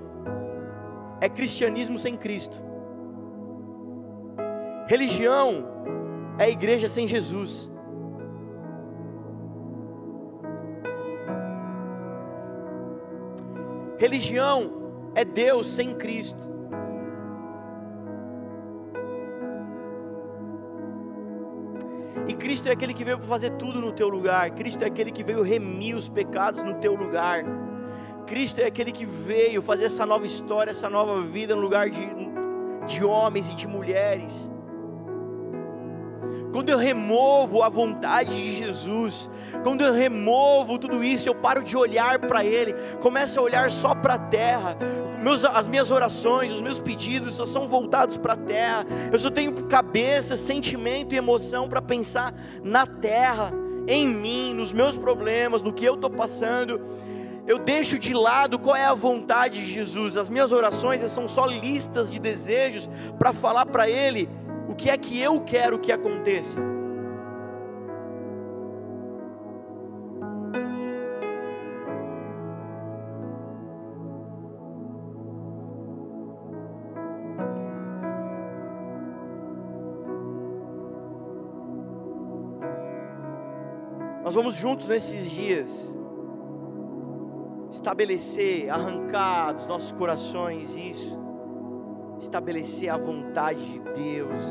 é 1.22 1.30
cristianismo 1.30 1.98
sem 1.98 2.18
Cristo. 2.18 2.62
Religião 4.86 5.71
é 6.38 6.44
a 6.46 6.50
igreja 6.50 6.88
sem 6.88 7.08
Jesus. 7.08 7.72
Religião 13.98 14.72
é 15.14 15.24
Deus 15.24 15.70
sem 15.70 15.94
Cristo. 15.96 16.50
E 22.28 22.34
Cristo 22.34 22.68
é 22.68 22.72
aquele 22.72 22.94
que 22.94 23.04
veio 23.04 23.20
para 23.20 23.28
fazer 23.28 23.52
tudo 23.58 23.80
no 23.80 23.92
teu 23.92 24.08
lugar. 24.10 24.50
Cristo 24.52 24.84
é 24.84 24.88
aquele 24.88 25.12
que 25.12 25.24
veio 25.24 25.44
remir 25.44 25.96
os 25.96 26.10
pecados 26.10 26.64
no 26.64 26.76
teu 26.76 26.96
lugar. 26.96 27.44
Cristo 28.26 28.60
é 28.60 28.66
aquele 28.66 28.92
que 28.92 29.06
veio 29.06 29.62
fazer 29.62 29.86
essa 29.86 30.06
nova 30.06 30.26
história, 30.26 30.72
essa 30.72 30.90
nova 30.90 31.22
vida 31.22 31.56
no 31.56 31.62
lugar 31.62 31.90
de, 31.90 32.08
de 32.88 33.04
homens 33.04 33.50
e 33.50 33.54
de 33.56 33.68
mulheres. 33.68 34.52
Quando 36.52 36.70
eu 36.70 36.78
removo 36.78 37.64
a 37.64 37.70
vontade 37.70 38.36
de 38.36 38.54
Jesus, 38.54 39.30
quando 39.64 39.82
eu 39.82 39.94
removo 39.94 40.78
tudo 40.78 41.04
isso, 41.04 41.30
eu 41.30 41.36
paro 41.36 41.64
de 41.64 41.78
olhar 41.78 42.20
para 42.20 42.44
Ele, 42.44 42.74
começo 43.00 43.40
a 43.40 43.44
olhar 43.44 43.72
só 43.72 43.96
para 43.96 44.16
a 44.16 44.20
terra. 44.20 44.78
Meus, 45.22 45.46
as 45.46 45.68
minhas 45.68 45.92
orações, 45.92 46.52
os 46.52 46.62
meus 46.62 46.80
pedidos 46.80 47.36
só 47.36 47.46
são 47.46 47.70
voltados 47.70 48.18
para 48.18 48.34
a 48.34 48.38
terra. 48.38 48.86
Eu 49.12 49.20
só 49.20 49.30
tenho 49.30 49.54
cabeça, 49.68 50.36
sentimento 50.36 51.14
e 51.14 51.18
emoção 51.18 51.70
para 51.70 51.82
pensar 51.82 52.34
na 52.64 52.86
terra, 52.86 53.54
em 53.88 54.08
mim, 54.08 54.54
nos 54.54 54.74
meus 54.74 54.98
problemas, 54.98 55.62
no 55.62 55.72
que 55.72 55.86
eu 55.86 55.96
estou 55.96 56.10
passando. 56.10 56.82
Eu 57.48 57.58
deixo 57.60 57.98
de 57.98 58.14
lado 58.14 58.60
qual 58.60 58.76
é 58.76 58.86
a 58.86 58.94
vontade 58.94 59.60
de 59.60 59.72
Jesus. 59.72 60.16
As 60.16 60.30
minhas 60.30 60.52
orações 60.52 61.02
são 61.12 61.28
só 61.28 61.46
listas 61.46 62.10
de 62.10 62.20
desejos 62.20 62.90
para 63.18 63.34
falar 63.34 63.66
para 63.66 63.90
Ele 63.90 64.30
o 64.72 64.76
que 64.76 64.90
é 64.90 64.98
que 64.98 65.20
eu 65.20 65.42
quero 65.42 65.78
que 65.80 65.92
aconteça. 65.92 66.60
Nós 84.24 84.36
vamos 84.36 84.56
juntos 84.56 84.88
nesses 84.88 85.30
dias 85.30 85.94
estabelecer, 87.70 88.70
arrancar 88.70 89.54
dos 89.54 89.68
nossos 89.68 89.92
corações 89.92 90.76
isso 90.78 91.31
estabelecer 92.22 92.90
a 92.90 92.98
vontade 92.98 93.60
de 93.60 93.80
Deus, 93.82 94.42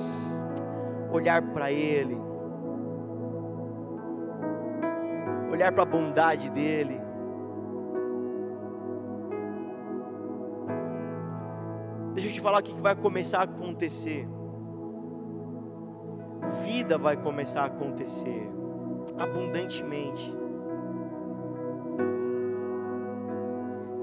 olhar 1.12 1.40
para 1.52 1.70
Ele, 1.70 2.16
olhar 5.50 5.72
para 5.72 5.84
a 5.84 5.86
bondade 5.86 6.50
dEle. 6.50 7.00
Deixa 12.12 12.28
eu 12.28 12.34
te 12.34 12.40
falar 12.40 12.58
o 12.58 12.62
que 12.62 12.74
vai 12.82 12.96
começar 12.96 13.38
a 13.38 13.44
acontecer. 13.44 14.28
Vida 16.64 16.98
vai 16.98 17.16
começar 17.16 17.62
a 17.62 17.66
acontecer 17.66 18.50
abundantemente. 19.16 20.39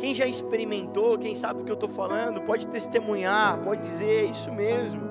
Quem 0.07 0.15
já 0.15 0.25
experimentou, 0.25 1.17
quem 1.17 1.35
sabe 1.35 1.61
o 1.61 1.65
que 1.65 1.69
eu 1.69 1.73
estou 1.73 1.89
falando, 1.89 2.39
pode 2.43 2.65
testemunhar, 2.67 3.59
pode 3.59 3.81
dizer, 3.81 4.23
é 4.23 4.23
isso 4.23 4.49
mesmo. 4.53 5.01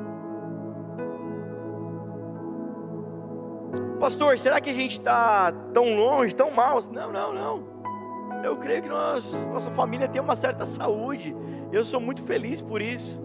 Pastor, 4.00 4.38
será 4.38 4.58
que 4.58 4.70
a 4.70 4.72
gente 4.72 4.92
está 4.92 5.52
tão 5.74 5.94
longe, 5.94 6.34
tão 6.34 6.50
mal? 6.50 6.80
Não, 6.90 7.12
não, 7.12 7.34
não. 7.34 8.42
Eu 8.42 8.56
creio 8.56 8.84
que 8.84 8.88
nós, 8.88 9.34
nossa 9.48 9.70
família 9.70 10.08
tem 10.08 10.22
uma 10.22 10.34
certa 10.34 10.64
saúde. 10.64 11.36
Eu 11.70 11.84
sou 11.84 12.00
muito 12.00 12.22
feliz 12.22 12.62
por 12.62 12.80
isso. 12.80 13.22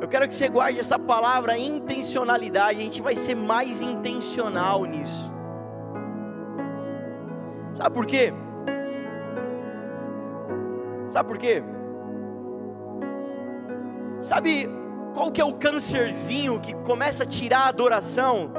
Eu 0.00 0.06
quero 0.06 0.28
que 0.28 0.36
você 0.36 0.48
guarde 0.48 0.78
essa 0.78 1.00
palavra 1.00 1.58
intencionalidade. 1.58 2.78
A 2.78 2.82
gente 2.82 3.02
vai 3.02 3.16
ser 3.16 3.34
mais 3.34 3.80
intencional 3.80 4.84
nisso. 4.84 5.32
Sabe 7.72 7.92
por 7.92 8.06
quê? 8.06 8.32
Sabe 11.12 11.28
por 11.28 11.36
quê? 11.36 11.62
Sabe 14.18 14.66
qual 15.12 15.30
que 15.30 15.42
é 15.42 15.44
o 15.44 15.52
câncerzinho 15.52 16.58
que 16.58 16.72
começa 16.76 17.24
a 17.24 17.26
tirar 17.26 17.66
a 17.66 17.68
adoração? 17.68 18.50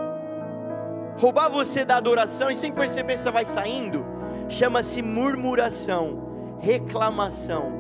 Roubar 1.18 1.50
você 1.50 1.84
da 1.84 1.98
adoração 1.98 2.52
e 2.52 2.56
sem 2.56 2.72
perceber 2.72 3.18
você 3.18 3.32
vai 3.32 3.48
saindo? 3.48 4.06
Chama-se 4.50 5.02
murmuração, 5.02 6.60
reclamação. 6.60 7.72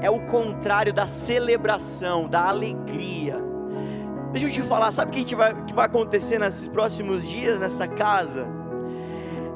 É 0.00 0.08
o 0.08 0.20
contrário 0.20 0.94
da 0.94 1.06
celebração, 1.06 2.26
da 2.26 2.48
alegria. 2.48 3.36
Deixa 4.32 4.46
eu 4.46 4.50
te 4.50 4.62
falar, 4.62 4.92
sabe 4.92 5.10
o 5.10 5.12
que, 5.12 5.18
a 5.18 5.22
gente 5.22 5.34
vai, 5.34 5.64
que 5.64 5.74
vai 5.74 5.84
acontecer 5.84 6.38
nesses 6.38 6.68
próximos 6.68 7.28
dias 7.28 7.60
nessa 7.60 7.86
casa? 7.86 8.46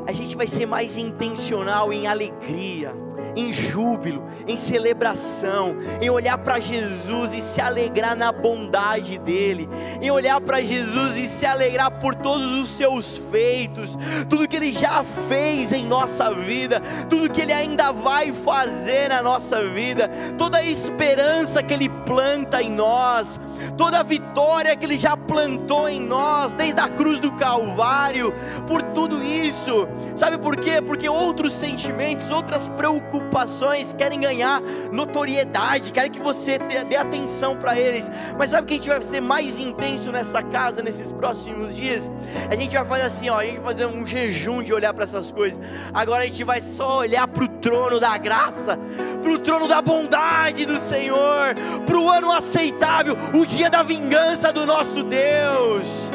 A 0.07 0.13
gente 0.13 0.37
vai 0.37 0.47
ser 0.47 0.67
mais 0.67 0.99
intencional 0.99 1.91
em 1.95 2.07
alegria 2.07 3.04
em 3.37 3.53
júbilo, 3.53 4.25
em 4.47 4.57
celebração, 4.57 5.77
em 6.01 6.11
olhar 6.11 6.39
para 6.39 6.61
Jesus 6.61 7.33
e 7.33 7.41
se 7.41 7.61
alegrar 7.61 8.17
na 8.17 8.31
bondade 8.33 9.19
dEle, 9.19 9.69
em 10.01 10.11
olhar 10.11 10.41
para 10.41 10.63
Jesus 10.63 11.17
e 11.17 11.27
se 11.27 11.47
alegrar 11.47 11.91
por 12.01 12.15
todos 12.15 12.53
os 12.53 12.69
seus 12.71 13.19
feitos, 13.31 13.97
tudo 14.29 14.49
que 14.49 14.57
Ele 14.57 14.73
já 14.73 15.03
fez 15.29 15.73
em 15.73 15.87
nossa 15.87 16.33
vida, 16.33 16.81
tudo 17.09 17.31
que 17.31 17.41
Ele 17.41 17.53
ainda 17.53 17.93
vai 17.93 18.33
fazer 18.33 19.09
na 19.09 19.23
nossa 19.23 19.65
vida, 19.65 20.11
toda 20.39 20.59
a 20.59 20.65
esperança 20.65 21.63
que 21.63 21.75
Ele 21.75 21.89
planta 21.89 22.63
em 22.63 22.71
nós, 22.71 23.41
toda 23.77 24.01
a 24.01 24.03
vitória 24.03 24.77
que 24.77 24.85
Ele 24.85 24.97
já 24.97 25.17
plantou 25.17 25.89
em 25.89 26.01
nós, 26.01 26.55
desde 26.55 26.81
a 26.81 26.89
cruz 26.89 27.19
do 27.21 27.33
Calvário, 27.33 28.35
por 28.67 28.83
tudo 28.83 29.23
isso, 29.23 29.87
sabe 30.17 30.39
por 30.39 30.57
quê? 30.57 30.81
Porque 30.81 31.09
outros 31.09 31.53
sentimentos, 31.53 32.31
outras 32.31 32.69
preocupações, 32.69 33.04
preocupações, 33.05 33.93
querem 33.93 34.21
ganhar 34.21 34.61
notoriedade, 34.93 35.93
querem 35.93 36.11
que 36.11 36.21
você 36.21 36.59
dê, 36.59 36.85
dê 36.85 36.97
atenção 36.97 37.57
para 37.57 37.79
eles. 37.79 38.11
Mas 38.39 38.51
sabe 38.51 38.65
o 38.65 38.67
que 38.67 38.75
a 38.75 38.77
gente 38.77 38.89
vai 38.89 39.03
ser 39.03 39.21
mais 39.21 39.59
intenso 39.59 40.11
nessa 40.11 40.43
casa 40.43 40.83
nesses 40.83 41.13
próximos 41.13 41.75
dias? 41.75 42.11
A 42.51 42.55
gente 42.55 42.77
vai 42.77 42.85
fazer 42.85 43.03
assim, 43.03 43.29
ó, 43.29 43.39
a 43.39 43.45
gente 43.45 43.57
vai 43.57 43.75
fazer 43.75 43.87
um 43.87 44.07
jejum 44.07 44.63
de 44.63 44.73
olhar 44.73 44.93
para 44.93 45.05
essas 45.05 45.31
coisas. 45.31 45.59
Agora 45.93 46.23
a 46.23 46.27
gente 46.27 46.45
vai 46.45 46.61
só 46.61 46.99
olhar 46.99 47.27
para 47.29 47.45
o 47.45 47.49
trono 47.49 48.01
da 48.01 48.17
graça, 48.19 48.79
para 49.23 49.33
o 49.33 49.39
trono 49.39 49.69
da 49.69 49.81
bondade 49.81 50.67
do 50.67 50.81
Senhor, 50.81 51.55
para 51.87 51.99
o 51.99 52.11
ano 52.11 52.33
aceitável, 52.33 53.17
o 53.35 53.45
dia 53.45 53.71
da 53.71 53.83
vingança 53.83 54.53
do 54.53 54.67
nosso 54.67 55.03
Deus. 55.03 56.11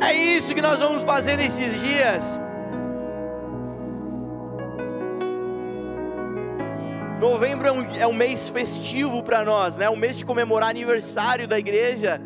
É 0.00 0.12
isso 0.12 0.54
que 0.54 0.62
nós 0.62 0.78
vamos 0.78 1.02
fazer 1.02 1.36
nesses 1.36 1.80
dias. 1.80 2.40
Novembro 7.20 7.66
é 7.66 7.72
um, 7.72 7.94
é 7.96 8.06
um 8.06 8.12
mês 8.12 8.48
festivo 8.48 9.22
para 9.24 9.44
nós, 9.44 9.76
né? 9.76 9.90
Um 9.90 9.96
mês 9.96 10.16
de 10.16 10.24
comemorar 10.24 10.70
aniversário 10.70 11.48
da 11.48 11.58
igreja. 11.58 12.20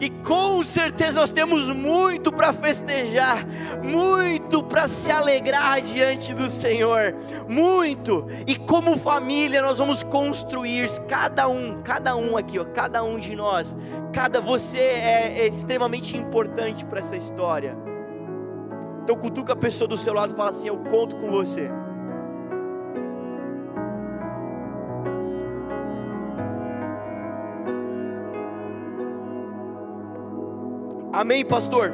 E 0.00 0.10
com 0.10 0.64
certeza 0.64 1.12
nós 1.12 1.30
temos 1.30 1.68
muito 1.68 2.32
para 2.32 2.52
festejar, 2.52 3.46
muito 3.82 4.60
para 4.60 4.88
se 4.88 5.12
alegrar 5.12 5.80
diante 5.80 6.34
do 6.34 6.50
Senhor, 6.50 7.14
muito. 7.46 8.26
E 8.44 8.56
como 8.56 8.98
família 8.98 9.62
nós 9.62 9.78
vamos 9.78 10.02
construir 10.02 10.88
cada 11.06 11.46
um, 11.46 11.82
cada 11.82 12.16
um 12.16 12.36
aqui, 12.36 12.58
ó, 12.58 12.64
cada 12.64 13.04
um 13.04 13.16
de 13.16 13.36
nós, 13.36 13.76
cada 14.12 14.40
você 14.40 14.80
é, 14.80 15.38
é 15.38 15.46
extremamente 15.46 16.16
importante 16.16 16.84
para 16.84 16.98
essa 16.98 17.16
história. 17.16 17.76
Então 19.04 19.14
cutuca 19.14 19.52
a 19.52 19.56
pessoa 19.56 19.86
do 19.86 19.98
seu 19.98 20.14
lado 20.14 20.32
e 20.32 20.36
fala 20.36 20.50
assim: 20.50 20.66
eu 20.66 20.78
conto 20.78 21.14
com 21.14 21.30
você. 21.30 21.70
Amém, 31.12 31.44
pastor? 31.44 31.92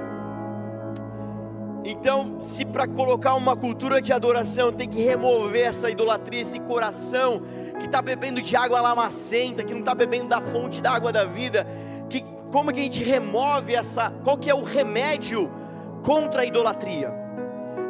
Então, 1.85 2.41
se 2.41 2.65
para 2.65 2.87
colocar 2.87 3.35
uma 3.35 3.57
cultura 3.57 4.01
de 4.01 4.13
adoração 4.13 4.73
tem 4.73 4.89
que 4.89 5.03
remover 5.03 5.67
essa 5.67 5.91
idolatria, 5.91 6.43
esse 6.43 6.61
coração 6.61 7.43
que 7.81 7.87
está 7.87 8.01
bebendo 8.01 8.41
de 8.41 8.55
água 8.55 8.81
lamacenta, 8.81 9.65
que 9.65 9.73
não 9.73 9.81
está 9.81 9.93
bebendo 9.93 10.29
da 10.29 10.41
fonte 10.41 10.81
da 10.81 10.93
água 10.93 11.11
da 11.11 11.25
vida, 11.25 11.67
que, 12.09 12.25
como 12.53 12.73
que 12.73 12.79
a 12.79 12.83
gente 12.85 13.03
remove 13.03 13.75
essa? 13.75 14.13
Qual 14.23 14.39
que 14.39 14.49
é 14.49 14.55
o 14.55 14.63
remédio 14.63 15.51
contra 16.05 16.43
a 16.43 16.45
idolatria? 16.45 17.13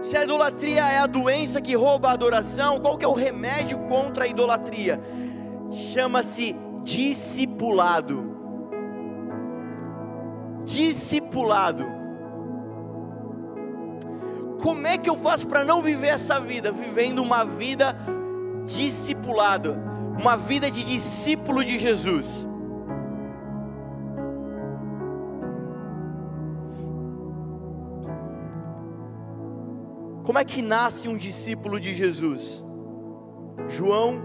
Se 0.00 0.16
a 0.16 0.24
idolatria 0.24 0.80
é 0.80 0.98
a 0.98 1.06
doença 1.06 1.60
que 1.60 1.76
rouba 1.76 2.08
a 2.08 2.12
adoração, 2.12 2.80
qual 2.80 2.96
que 2.96 3.04
é 3.04 3.08
o 3.08 3.12
remédio 3.12 3.78
contra 3.80 4.24
a 4.24 4.28
idolatria? 4.28 4.98
Chama-se 5.70 6.56
discipulado 6.84 8.27
discipulado. 10.68 11.84
Como 14.62 14.86
é 14.86 14.98
que 14.98 15.08
eu 15.08 15.16
faço 15.16 15.46
para 15.46 15.64
não 15.64 15.82
viver 15.82 16.08
essa 16.08 16.38
vida? 16.38 16.70
Vivendo 16.70 17.20
uma 17.20 17.44
vida 17.44 17.96
discipulado, 18.66 19.74
uma 20.18 20.36
vida 20.36 20.70
de 20.70 20.84
discípulo 20.84 21.64
de 21.64 21.78
Jesus. 21.78 22.46
Como 30.24 30.38
é 30.38 30.44
que 30.44 30.60
nasce 30.60 31.08
um 31.08 31.16
discípulo 31.16 31.80
de 31.80 31.94
Jesus? 31.94 32.62
João 33.68 34.20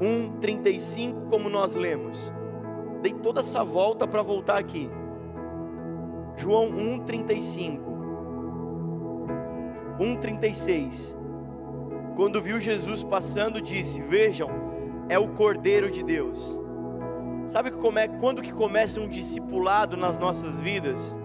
1:35, 0.00 1.26
como 1.28 1.50
nós 1.50 1.74
lemos. 1.74 2.32
Dei 3.02 3.12
toda 3.12 3.40
essa 3.40 3.62
volta 3.62 4.06
para 4.08 4.22
voltar 4.22 4.58
aqui. 4.58 4.90
João 6.36 6.70
1:35. 6.70 7.80
1:36. 9.98 11.16
Quando 12.16 12.40
viu 12.40 12.60
Jesus 12.60 13.02
passando, 13.02 13.60
disse: 13.60 14.00
"Vejam, 14.02 14.48
é 15.08 15.18
o 15.18 15.28
Cordeiro 15.28 15.90
de 15.90 16.02
Deus". 16.02 16.60
Sabe 17.46 17.70
como 17.70 17.98
é, 17.98 18.08
quando 18.08 18.42
que 18.42 18.52
começa 18.52 19.00
um 19.00 19.08
discipulado 19.08 19.96
nas 19.96 20.18
nossas 20.18 20.58
vidas? 20.60 21.18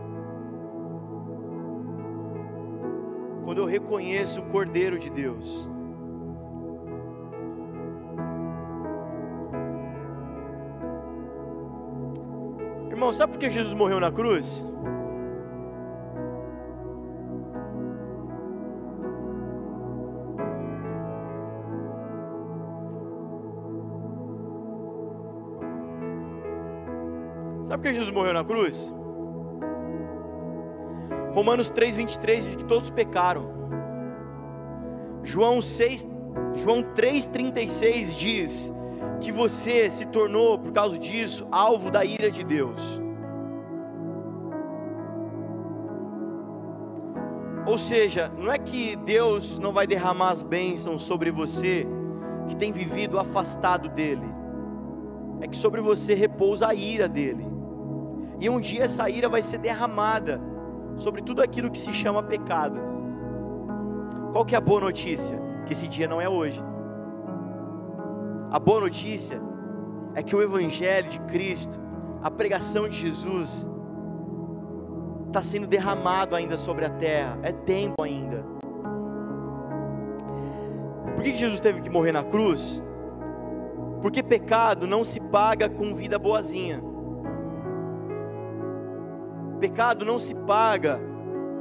Quando 3.45 3.61
eu 3.61 3.65
reconheço 3.65 4.41
o 4.41 4.45
Cordeiro 4.45 4.99
de 4.99 5.09
Deus. 5.09 5.69
Irmão, 12.91 13.13
sabe 13.13 13.31
por 13.31 13.39
que 13.39 13.49
Jesus 13.49 13.73
morreu 13.73 13.99
na 13.99 14.11
cruz? 14.11 14.67
Sabe 27.79 27.87
por 27.87 27.91
que 27.91 27.93
Jesus 27.93 28.13
morreu 28.13 28.33
na 28.33 28.43
cruz? 28.43 28.93
Romanos 31.33 31.69
3:23 31.69 32.43
diz 32.43 32.55
que 32.55 32.65
todos 32.65 32.89
pecaram. 32.91 33.49
João 35.23 35.61
6, 35.61 36.05
João 36.55 36.83
3:36 36.93 38.13
diz 38.13 38.73
que 39.21 39.31
você 39.31 39.89
se 39.89 40.05
tornou 40.07 40.59
por 40.59 40.73
causa 40.73 40.97
disso 40.97 41.47
alvo 41.51 41.89
da 41.89 42.03
ira 42.03 42.29
de 42.29 42.43
Deus. 42.43 43.01
Ou 47.65 47.77
seja, 47.77 48.29
não 48.37 48.51
é 48.51 48.57
que 48.57 48.97
Deus 48.97 49.57
não 49.57 49.71
vai 49.71 49.87
derramar 49.87 50.31
as 50.31 50.41
bênçãos 50.41 51.03
sobre 51.03 51.31
você 51.31 51.87
que 52.49 52.57
tem 52.57 52.73
vivido 52.73 53.17
afastado 53.17 53.87
dele. 53.87 54.27
É 55.39 55.47
que 55.47 55.55
sobre 55.55 55.79
você 55.79 56.13
repousa 56.13 56.67
a 56.67 56.73
ira 56.73 57.07
dele. 57.07 57.58
E 58.39 58.49
um 58.49 58.59
dia 58.59 58.83
essa 58.83 59.09
ira 59.09 59.27
vai 59.27 59.41
ser 59.41 59.57
derramada 59.57 60.39
sobre 60.95 61.21
tudo 61.21 61.41
aquilo 61.41 61.69
que 61.69 61.79
se 61.79 61.91
chama 61.91 62.23
pecado. 62.23 62.79
Qual 64.31 64.45
que 64.45 64.55
é 64.55 64.57
a 64.57 64.61
boa 64.61 64.81
notícia? 64.81 65.39
Que 65.65 65.73
esse 65.73 65.87
dia 65.87 66.07
não 66.07 66.21
é 66.21 66.29
hoje. 66.29 66.61
A 68.51 68.59
boa 68.59 68.81
notícia 68.81 69.41
é 70.15 70.23
que 70.23 70.35
o 70.35 70.41
Evangelho 70.41 71.09
de 71.09 71.19
Cristo, 71.21 71.79
a 72.21 72.31
pregação 72.31 72.87
de 72.87 72.97
Jesus, 72.97 73.67
está 75.27 75.41
sendo 75.41 75.67
derramado 75.67 76.35
ainda 76.35 76.57
sobre 76.57 76.85
a 76.85 76.89
terra, 76.89 77.37
é 77.43 77.51
tempo 77.51 78.01
ainda. 78.01 78.43
Por 81.15 81.23
que 81.23 81.35
Jesus 81.35 81.59
teve 81.59 81.81
que 81.81 81.89
morrer 81.89 82.11
na 82.11 82.23
cruz? 82.23 82.81
Porque 84.01 84.23
pecado 84.23 84.87
não 84.87 85.03
se 85.03 85.19
paga 85.19 85.69
com 85.69 85.93
vida 85.93 86.17
boazinha. 86.17 86.88
Pecado 89.59 90.05
não 90.05 90.17
se 90.17 90.33
paga 90.33 90.99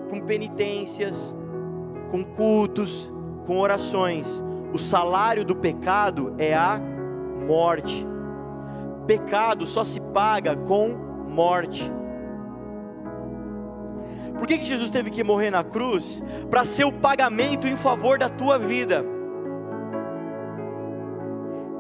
com 0.09 0.21
penitências, 0.21 1.37
com 2.11 2.25
cultos, 2.25 3.13
com 3.45 3.59
orações. 3.59 4.43
O 4.73 4.79
salário 4.79 5.45
do 5.45 5.57
pecado 5.57 6.35
é 6.39 6.55
a 6.55 6.81
morte. 7.47 8.07
Pecado 9.07 9.67
só 9.67 9.85
se 9.85 10.01
paga 10.01 10.55
com 10.57 10.91
morte. 11.29 11.91
Por 14.39 14.47
que, 14.47 14.59
que 14.59 14.65
Jesus 14.65 14.91
teve 14.91 15.11
que 15.11 15.25
morrer 15.25 15.51
na 15.51 15.65
cruz? 15.65 16.23
Para 16.49 16.65
ser 16.65 16.85
o 16.85 16.93
pagamento 16.93 17.67
em 17.67 17.77
favor 17.77 18.19
da 18.19 18.29
tua 18.29 18.59
vida. 18.59 19.05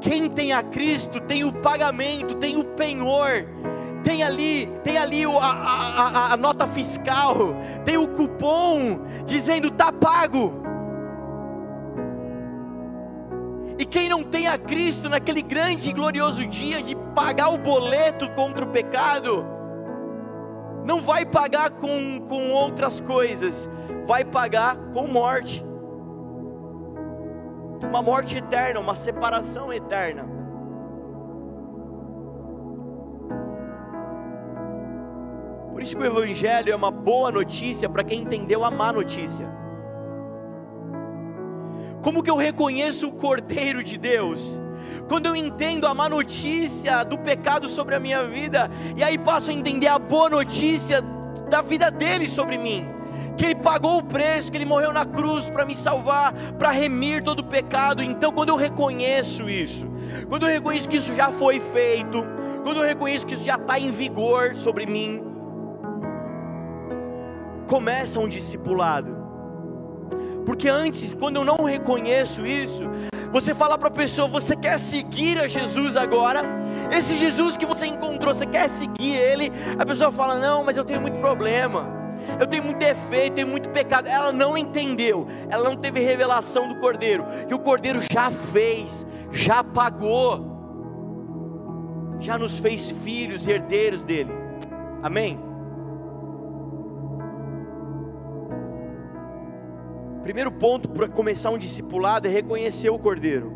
Quem 0.01 0.29
tem 0.29 0.53
a 0.53 0.62
Cristo 0.62 1.21
tem 1.21 1.45
o 1.45 1.53
pagamento, 1.53 2.35
tem 2.37 2.57
o 2.57 2.64
penhor 2.64 3.47
tem 4.09 4.23
ali, 4.23 4.65
tem 4.83 4.97
ali 4.97 5.25
a, 5.27 5.29
a, 5.39 6.33
a, 6.33 6.37
nota 6.39 6.67
fiscal, 6.67 7.55
tem 7.85 7.99
o 7.99 8.09
cupom 8.09 9.01
dizendo 9.27 9.71
tá 9.71 9.93
pago. 9.93 10.63
E 13.79 13.85
quem 13.85 14.09
não 14.09 14.25
tem 14.25 14.49
a 14.49 14.57
Cristo 14.57 15.11
naquele 15.11 15.43
grande 15.43 15.91
e 15.91 15.93
glorioso 15.93 16.47
dia 16.47 16.83
de 16.83 16.97
pagar 17.15 17.51
o 17.51 17.59
boleto 17.59 18.31
contra 18.31 18.65
o 18.65 18.69
pecado, 18.69 19.45
não 20.87 21.03
vai 21.03 21.27
pagar 21.27 21.69
com, 21.73 22.19
com 22.27 22.51
outras 22.51 23.01
coisas, 23.01 23.69
vai 24.07 24.25
pagar 24.25 24.75
com 24.95 25.07
morte. 25.07 25.63
Uma 27.87 28.01
morte 28.01 28.39
eterna, 28.39 28.81
uma 28.81 28.95
separação 28.95 29.71
eterna. 29.71 30.38
Por 35.79 35.83
isso 35.85 35.97
que 35.97 36.03
o 36.03 36.07
Evangelho 36.07 36.72
é 36.72 36.74
uma 36.74 36.91
boa 36.91 37.31
notícia 37.31 37.89
para 37.89 38.03
quem 38.03 38.22
entendeu 38.22 38.64
a 38.64 38.70
má 38.70 38.93
notícia. 38.93 39.49
Como 42.03 42.20
que 42.20 42.29
eu 42.29 42.35
reconheço 42.35 43.07
o 43.07 43.12
Cordeiro 43.12 43.85
de 43.85 43.97
Deus? 43.97 44.59
Quando 45.07 45.26
eu 45.26 45.37
entendo 45.37 45.87
a 45.87 45.95
má 45.95 46.09
notícia 46.09 47.05
do 47.05 47.16
pecado 47.16 47.68
sobre 47.68 47.95
a 47.95 48.01
minha 48.01 48.24
vida, 48.24 48.68
e 48.97 49.05
aí 49.05 49.16
passo 49.16 49.53
a 49.53 49.55
entender 49.55 49.87
a 49.87 50.01
boa 50.01 50.29
notícia 50.29 51.01
da 51.49 51.62
vida 51.62 51.93
dele 51.93 52.29
sobre 52.29 52.59
mim. 52.59 52.85
Que 53.37 53.45
ele 53.45 53.55
pagou 53.55 53.99
o 53.99 54.03
preço, 54.03 54.51
que 54.51 54.59
ele 54.59 54.64
morreu 54.64 54.93
na 54.93 55.05
cruz 55.05 55.49
para 55.49 55.64
me 55.64 55.76
salvar, 55.76 56.35
para 56.59 56.72
remir 56.72 57.22
todo 57.22 57.39
o 57.39 57.45
pecado. 57.45 58.03
Então, 58.03 58.33
quando 58.33 58.49
eu 58.49 58.57
reconheço 58.57 59.49
isso, 59.49 59.87
quando 60.29 60.43
eu 60.45 60.53
reconheço 60.53 60.89
que 60.89 60.97
isso 60.97 61.14
já 61.14 61.31
foi 61.31 61.61
feito, 61.61 62.26
quando 62.64 62.79
eu 62.79 62.85
reconheço 62.85 63.24
que 63.24 63.35
isso 63.35 63.45
já 63.45 63.55
está 63.55 63.79
em 63.79 63.93
vigor 63.93 64.57
sobre 64.57 64.85
mim, 64.85 65.28
começa 67.69 68.19
um 68.19 68.27
discipulado. 68.27 69.16
Porque 70.45 70.69
antes, 70.69 71.12
quando 71.12 71.37
eu 71.37 71.45
não 71.45 71.64
reconheço 71.64 72.45
isso, 72.45 72.83
você 73.31 73.55
fala 73.55 73.77
para 73.79 73.89
a 73.89 73.93
pessoa: 73.93 74.27
você 74.27 74.57
quer 74.57 74.79
seguir 74.79 75.39
a 75.39 75.47
Jesus 75.47 75.95
agora? 75.95 76.43
Esse 76.91 77.16
Jesus 77.16 77.57
que 77.57 77.66
você 77.66 77.87
encontrou, 77.87 78.35
você 78.35 78.47
quer 78.47 78.69
seguir 78.69 79.14
ele? 79.14 79.53
A 79.79 79.85
pessoa 79.85 80.11
fala: 80.11 80.39
não, 80.39 80.64
mas 80.64 80.77
eu 80.77 80.85
tenho 80.85 81.01
muito 81.01 81.19
problema. 81.19 81.97
Eu 82.41 82.47
tenho 82.47 82.64
muito 82.64 82.79
defeito, 82.79 83.35
tenho 83.35 83.47
muito 83.47 83.71
pecado. 83.71 84.09
Ela 84.09 84.33
não 84.33 84.57
entendeu, 84.57 85.27
ela 85.49 85.64
não 85.64 85.77
teve 85.77 86.01
revelação 86.01 86.69
do 86.69 86.77
Cordeiro, 86.77 87.25
que 87.47 87.55
o 87.55 87.59
Cordeiro 87.59 88.01
já 88.11 88.31
fez, 88.31 89.07
já 89.31 89.62
pagou, 89.62 90.45
já 92.19 92.37
nos 92.37 92.59
fez 92.59 92.91
filhos, 92.91 93.47
herdeiros 93.47 94.03
dele. 94.03 94.33
Amém? 95.03 95.47
Primeiro 100.29 100.53
ponto 100.53 100.91
para 100.91 101.09
começar 101.09 101.49
um 101.49 101.57
discipulado 101.57 102.29
é 102.29 102.31
reconhecer 102.31 102.91
o 102.91 102.99
Cordeiro. 102.99 103.51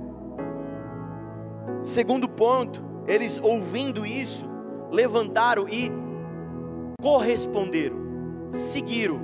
Segundo 1.84 2.26
ponto, 2.26 2.82
eles 3.06 3.38
ouvindo 3.42 4.06
isso, 4.06 4.46
levantaram 4.90 5.68
e 5.68 5.92
corresponderam, 6.98 7.98
seguiram, 8.50 9.20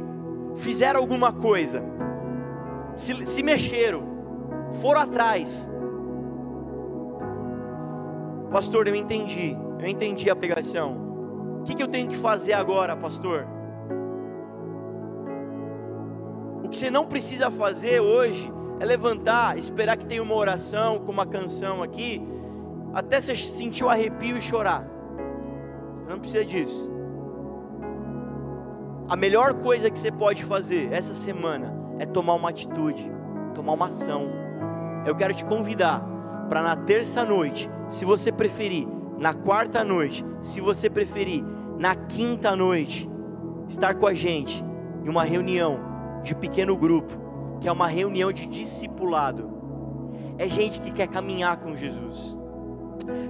fizeram 0.56 1.00
alguma 1.00 1.32
coisa, 1.32 1.82
se, 2.94 3.24
se 3.24 3.42
mexeram, 3.42 4.02
foram 4.82 5.00
atrás. 5.00 5.66
Pastor, 8.50 8.88
eu 8.88 8.94
entendi, 8.94 9.56
eu 9.80 9.86
entendi 9.86 10.28
a 10.28 10.36
pregação. 10.36 11.60
O 11.60 11.62
que, 11.62 11.74
que 11.74 11.82
eu 11.82 11.88
tenho 11.88 12.08
que 12.08 12.16
fazer 12.18 12.52
agora, 12.52 12.94
pastor? 12.94 13.48
O 16.62 16.68
que 16.68 16.76
você 16.76 16.90
não 16.90 17.06
precisa 17.06 17.50
fazer 17.50 18.00
hoje 18.00 18.52
é 18.80 18.84
levantar, 18.84 19.58
esperar 19.58 19.96
que 19.96 20.06
tenha 20.06 20.22
uma 20.22 20.34
oração, 20.34 20.98
com 21.00 21.12
uma 21.12 21.26
canção 21.26 21.82
aqui, 21.82 22.22
até 22.92 23.20
você 23.20 23.34
sentir 23.34 23.84
o 23.84 23.88
arrepio 23.88 24.36
e 24.36 24.40
chorar. 24.40 24.86
Você 25.92 26.04
não 26.08 26.18
precisa 26.18 26.44
disso. 26.44 26.90
A 29.08 29.16
melhor 29.16 29.54
coisa 29.54 29.90
que 29.90 29.98
você 29.98 30.12
pode 30.12 30.44
fazer 30.44 30.92
essa 30.92 31.14
semana 31.14 31.74
é 31.98 32.06
tomar 32.06 32.34
uma 32.34 32.50
atitude, 32.50 33.10
tomar 33.54 33.72
uma 33.72 33.86
ação. 33.86 34.28
Eu 35.06 35.14
quero 35.14 35.34
te 35.34 35.44
convidar 35.44 36.06
para 36.48 36.62
na 36.62 36.76
terça 36.76 37.24
noite, 37.24 37.70
se 37.88 38.04
você 38.04 38.30
preferir, 38.30 38.86
na 39.18 39.34
quarta 39.34 39.82
noite, 39.82 40.24
se 40.42 40.60
você 40.60 40.90
preferir, 40.90 41.42
na 41.78 41.94
quinta 41.94 42.54
noite, 42.54 43.08
estar 43.68 43.94
com 43.94 44.06
a 44.06 44.14
gente 44.14 44.64
em 45.04 45.08
uma 45.08 45.24
reunião 45.24 45.87
de 46.22 46.34
pequeno 46.34 46.76
grupo, 46.76 47.12
que 47.60 47.68
é 47.68 47.72
uma 47.72 47.88
reunião 47.88 48.32
de 48.32 48.46
discipulado, 48.46 49.58
é 50.38 50.48
gente 50.48 50.80
que 50.80 50.92
quer 50.92 51.08
caminhar 51.08 51.56
com 51.58 51.74
Jesus. 51.74 52.36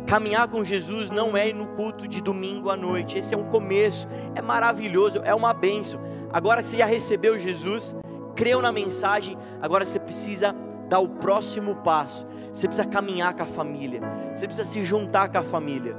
Caminhar 0.07 0.49
com 0.49 0.65
Jesus 0.65 1.11
não 1.11 1.37
é 1.37 1.49
ir 1.49 1.55
no 1.55 1.69
culto 1.69 2.07
de 2.07 2.21
domingo 2.21 2.71
à 2.71 2.77
noite, 2.77 3.19
esse 3.19 3.35
é 3.35 3.39
um 3.39 3.49
começo, 3.49 4.07
é 4.35 4.43
maravilhoso, 4.43 5.21
é 5.25 5.35
uma 5.35 5.55
benção. 5.55 6.01
Agora 6.33 6.61
que 6.61 6.67
você 6.67 6.79
já 6.79 6.87
recebeu 6.87 7.39
Jesus, 7.39 7.95
creu 8.35 8.61
na 8.61 8.71
mensagem, 8.71 9.39
agora 9.61 9.85
você 9.85 9.99
precisa 9.99 10.55
dar 10.89 10.99
o 10.99 11.09
próximo 11.09 11.77
passo. 11.77 12.27
Você 12.53 12.67
precisa 12.67 12.89
caminhar 12.89 13.35
com 13.35 13.43
a 13.43 13.47
família, 13.47 14.01
você 14.35 14.47
precisa 14.47 14.67
se 14.67 14.85
juntar 14.85 15.29
com 15.29 15.39
a 15.39 15.43
família. 15.43 15.97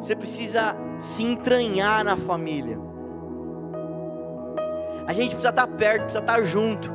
Você 0.00 0.14
precisa 0.14 0.76
se 0.98 1.24
entranhar 1.24 2.04
na 2.04 2.16
família. 2.16 2.78
A 5.08 5.14
gente 5.14 5.30
precisa 5.30 5.48
estar 5.48 5.66
perto, 5.66 6.02
precisa 6.02 6.18
estar 6.18 6.42
junto. 6.42 6.92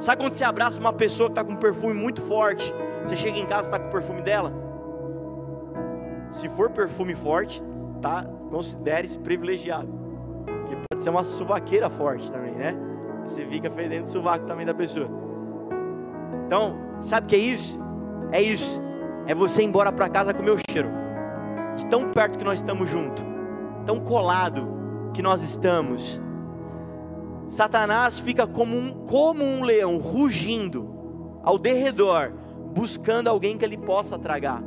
Sabe 0.00 0.22
quando 0.22 0.34
você 0.34 0.44
abraça 0.44 0.78
uma 0.78 0.92
pessoa 0.92 1.30
que 1.30 1.32
está 1.32 1.42
com 1.42 1.52
um 1.52 1.56
perfume 1.56 1.94
muito 1.94 2.20
forte? 2.20 2.74
Você 3.02 3.16
chega 3.16 3.38
em 3.38 3.46
casa 3.46 3.62
e 3.62 3.66
está 3.68 3.78
com 3.78 3.88
o 3.88 3.90
perfume 3.90 4.20
dela? 4.20 4.52
Se 6.30 6.46
for 6.50 6.68
perfume 6.68 7.14
forte, 7.14 7.62
tá? 8.02 8.26
Considere-se 8.50 9.18
privilegiado. 9.18 9.88
Porque 10.44 10.76
pode 10.90 11.02
ser 11.02 11.08
uma 11.08 11.24
suvaqueira 11.24 11.88
forte 11.88 12.30
também, 12.30 12.54
né? 12.54 12.76
Você 13.24 13.46
fica 13.46 13.70
fedendo 13.70 14.04
o 14.04 14.06
sovaco 14.06 14.44
também 14.44 14.66
da 14.66 14.74
pessoa. 14.74 15.08
Então, 16.46 16.76
sabe 17.00 17.24
o 17.24 17.28
que 17.30 17.36
é 17.36 17.38
isso? 17.38 17.80
É 18.30 18.42
isso. 18.42 18.78
É 19.26 19.34
você 19.34 19.62
ir 19.62 19.64
embora 19.64 19.90
para 19.90 20.06
casa 20.10 20.34
com 20.34 20.42
o 20.42 20.44
meu 20.44 20.58
cheiro. 20.70 20.90
De 21.76 21.86
tão 21.86 22.10
perto 22.10 22.38
que 22.38 22.44
nós 22.44 22.60
estamos 22.60 22.90
juntos. 22.90 23.24
Tão 23.86 24.00
colado 24.00 24.68
que 25.14 25.22
nós 25.22 25.42
estamos. 25.42 26.20
Satanás 27.46 28.18
fica 28.18 28.46
como 28.46 28.76
um, 28.76 29.04
como 29.06 29.44
um 29.44 29.62
leão 29.62 29.98
rugindo 29.98 31.40
ao 31.42 31.58
derredor, 31.58 32.32
buscando 32.74 33.28
alguém 33.28 33.56
que 33.56 33.64
ele 33.64 33.78
possa 33.78 34.18
tragar, 34.18 34.62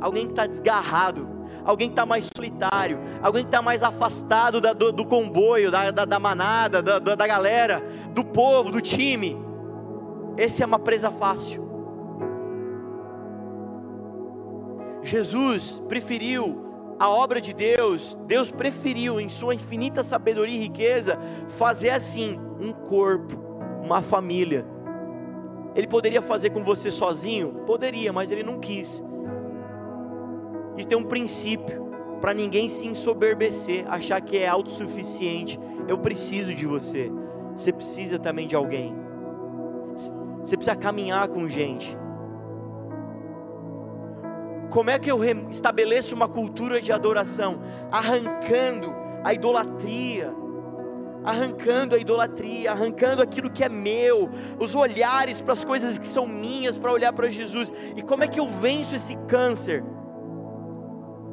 alguém 0.00 0.26
que 0.26 0.32
está 0.32 0.46
desgarrado, 0.46 1.28
alguém 1.64 1.88
que 1.88 1.92
está 1.92 2.06
mais 2.06 2.28
solitário, 2.34 2.98
alguém 3.20 3.42
que 3.42 3.48
está 3.48 3.60
mais 3.60 3.82
afastado 3.82 4.60
da, 4.60 4.72
do, 4.72 4.92
do, 4.92 5.04
comboio, 5.04 5.70
da, 5.70 5.90
da, 5.90 6.04
da 6.04 6.18
manada, 6.18 6.80
da, 6.80 6.98
da 6.98 7.26
galera, 7.26 7.82
do 8.12 8.24
povo, 8.24 8.70
do 8.70 8.80
time. 8.80 9.36
Esse 10.36 10.62
é 10.62 10.66
uma 10.66 10.78
presa 10.78 11.10
fácil. 11.10 11.68
Jesus 15.02 15.82
preferiu 15.88 16.69
a 17.00 17.08
obra 17.08 17.40
de 17.40 17.54
Deus, 17.54 18.14
Deus 18.26 18.50
preferiu, 18.50 19.18
em 19.18 19.30
sua 19.30 19.54
infinita 19.54 20.04
sabedoria 20.04 20.54
e 20.54 20.60
riqueza, 20.60 21.18
fazer 21.48 21.88
assim: 21.88 22.38
um 22.60 22.74
corpo, 22.74 23.38
uma 23.82 24.02
família. 24.02 24.66
Ele 25.74 25.86
poderia 25.86 26.20
fazer 26.20 26.50
com 26.50 26.62
você 26.62 26.90
sozinho? 26.90 27.62
Poderia, 27.66 28.12
mas 28.12 28.30
ele 28.30 28.42
não 28.42 28.60
quis. 28.60 29.02
E 30.76 30.84
tem 30.84 30.98
um 30.98 31.04
princípio 31.04 31.88
para 32.20 32.34
ninguém 32.34 32.68
se 32.68 32.86
ensoberbecer, 32.86 33.90
achar 33.90 34.20
que 34.20 34.36
é 34.36 34.46
autossuficiente. 34.46 35.58
Eu 35.88 35.96
preciso 35.96 36.52
de 36.52 36.66
você. 36.66 37.10
Você 37.54 37.72
precisa 37.72 38.18
também 38.18 38.46
de 38.46 38.54
alguém. 38.54 38.94
Você 40.42 40.54
precisa 40.54 40.76
caminhar 40.76 41.28
com 41.28 41.48
gente. 41.48 41.96
Como 44.70 44.88
é 44.88 44.98
que 44.98 45.10
eu 45.10 45.20
estabeleço 45.50 46.14
uma 46.14 46.28
cultura 46.28 46.80
de 46.80 46.92
adoração? 46.92 47.60
Arrancando 47.90 48.94
a 49.24 49.34
idolatria, 49.34 50.32
arrancando 51.24 51.94
a 51.94 51.98
idolatria, 51.98 52.70
arrancando 52.70 53.22
aquilo 53.22 53.50
que 53.50 53.64
é 53.64 53.68
meu, 53.68 54.30
os 54.58 54.74
olhares 54.74 55.40
para 55.40 55.52
as 55.52 55.64
coisas 55.64 55.98
que 55.98 56.06
são 56.06 56.26
minhas, 56.26 56.78
para 56.78 56.92
olhar 56.92 57.12
para 57.12 57.28
Jesus. 57.28 57.72
E 57.96 58.02
como 58.02 58.22
é 58.22 58.28
que 58.28 58.38
eu 58.38 58.46
venço 58.46 58.94
esse 58.94 59.16
câncer? 59.26 59.84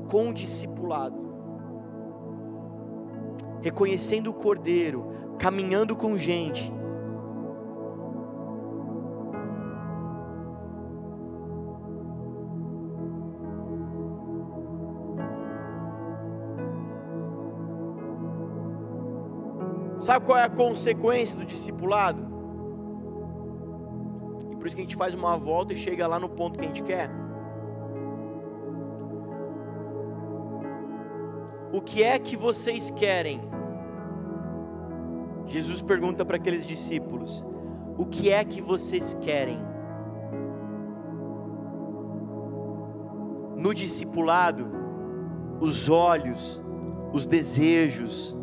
Com 0.09 0.29
o 0.29 0.33
discipulado, 0.33 1.17
reconhecendo 3.61 4.31
o 4.31 4.33
Cordeiro, 4.33 5.13
caminhando 5.37 5.95
com 5.95 6.17
gente 6.17 6.73
Sabe 20.07 20.25
qual 20.25 20.37
é 20.37 20.43
a 20.43 20.49
consequência 20.49 21.35
do 21.35 21.43
discipulado? 21.43 22.21
E 24.49 24.55
por 24.55 24.65
isso 24.65 24.73
que 24.73 24.81
a 24.81 24.85
gente 24.85 24.95
faz 24.95 25.13
uma 25.13 25.35
volta 25.35 25.73
e 25.73 25.75
chega 25.75 26.07
lá 26.07 26.17
no 26.17 26.29
ponto 26.29 26.57
que 26.57 26.63
a 26.63 26.67
gente 26.69 26.81
quer. 26.81 27.09
O 31.73 31.81
que 31.81 32.03
é 32.03 32.17
que 32.17 32.37
vocês 32.37 32.89
querem? 32.89 33.41
Jesus 35.45 35.81
pergunta 35.81 36.23
para 36.23 36.37
aqueles 36.37 36.65
discípulos: 36.65 37.45
O 37.97 38.05
que 38.05 38.31
é 38.31 38.45
que 38.45 38.61
vocês 38.61 39.13
querem? 39.15 39.59
No 43.57 43.73
discipulado, 43.73 44.71
os 45.59 45.89
olhos, 45.89 46.63
os 47.11 47.25
desejos, 47.25 48.37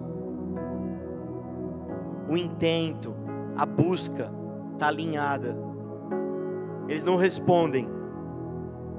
o 2.28 2.36
intento, 2.36 3.14
a 3.56 3.66
busca 3.66 4.30
está 4.72 4.88
alinhada. 4.88 5.56
Eles 6.88 7.04
não 7.04 7.16
respondem, 7.16 7.88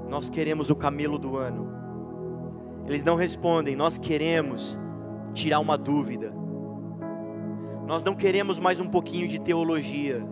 nós 0.08 0.28
queremos 0.28 0.70
o 0.70 0.76
camelo 0.76 1.18
do 1.18 1.36
ano. 1.36 1.74
Eles 2.86 3.04
não 3.04 3.16
respondem, 3.16 3.74
nós 3.74 3.98
queremos 3.98 4.78
tirar 5.34 5.60
uma 5.60 5.76
dúvida. 5.76 6.32
Nós 7.86 8.02
não 8.02 8.14
queremos 8.14 8.58
mais 8.58 8.80
um 8.80 8.88
pouquinho 8.88 9.28
de 9.28 9.40
teologia. 9.40 10.24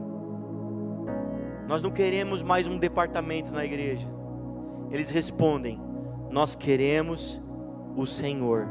Nós 1.68 1.82
não 1.82 1.90
queremos 1.90 2.42
mais 2.42 2.66
um 2.66 2.78
departamento 2.78 3.52
na 3.52 3.64
igreja. 3.64 4.08
Eles 4.90 5.10
respondem: 5.10 5.80
Nós 6.30 6.54
queremos 6.54 7.42
o 7.96 8.06
Senhor. 8.06 8.68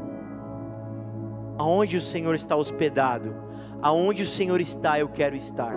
Aonde 1.56 1.96
o 1.96 2.00
Senhor 2.00 2.34
está 2.34 2.56
hospedado? 2.56 3.43
Aonde 3.84 4.22
o 4.22 4.26
Senhor 4.26 4.62
está, 4.62 4.98
eu 4.98 5.10
quero 5.10 5.36
estar. 5.36 5.74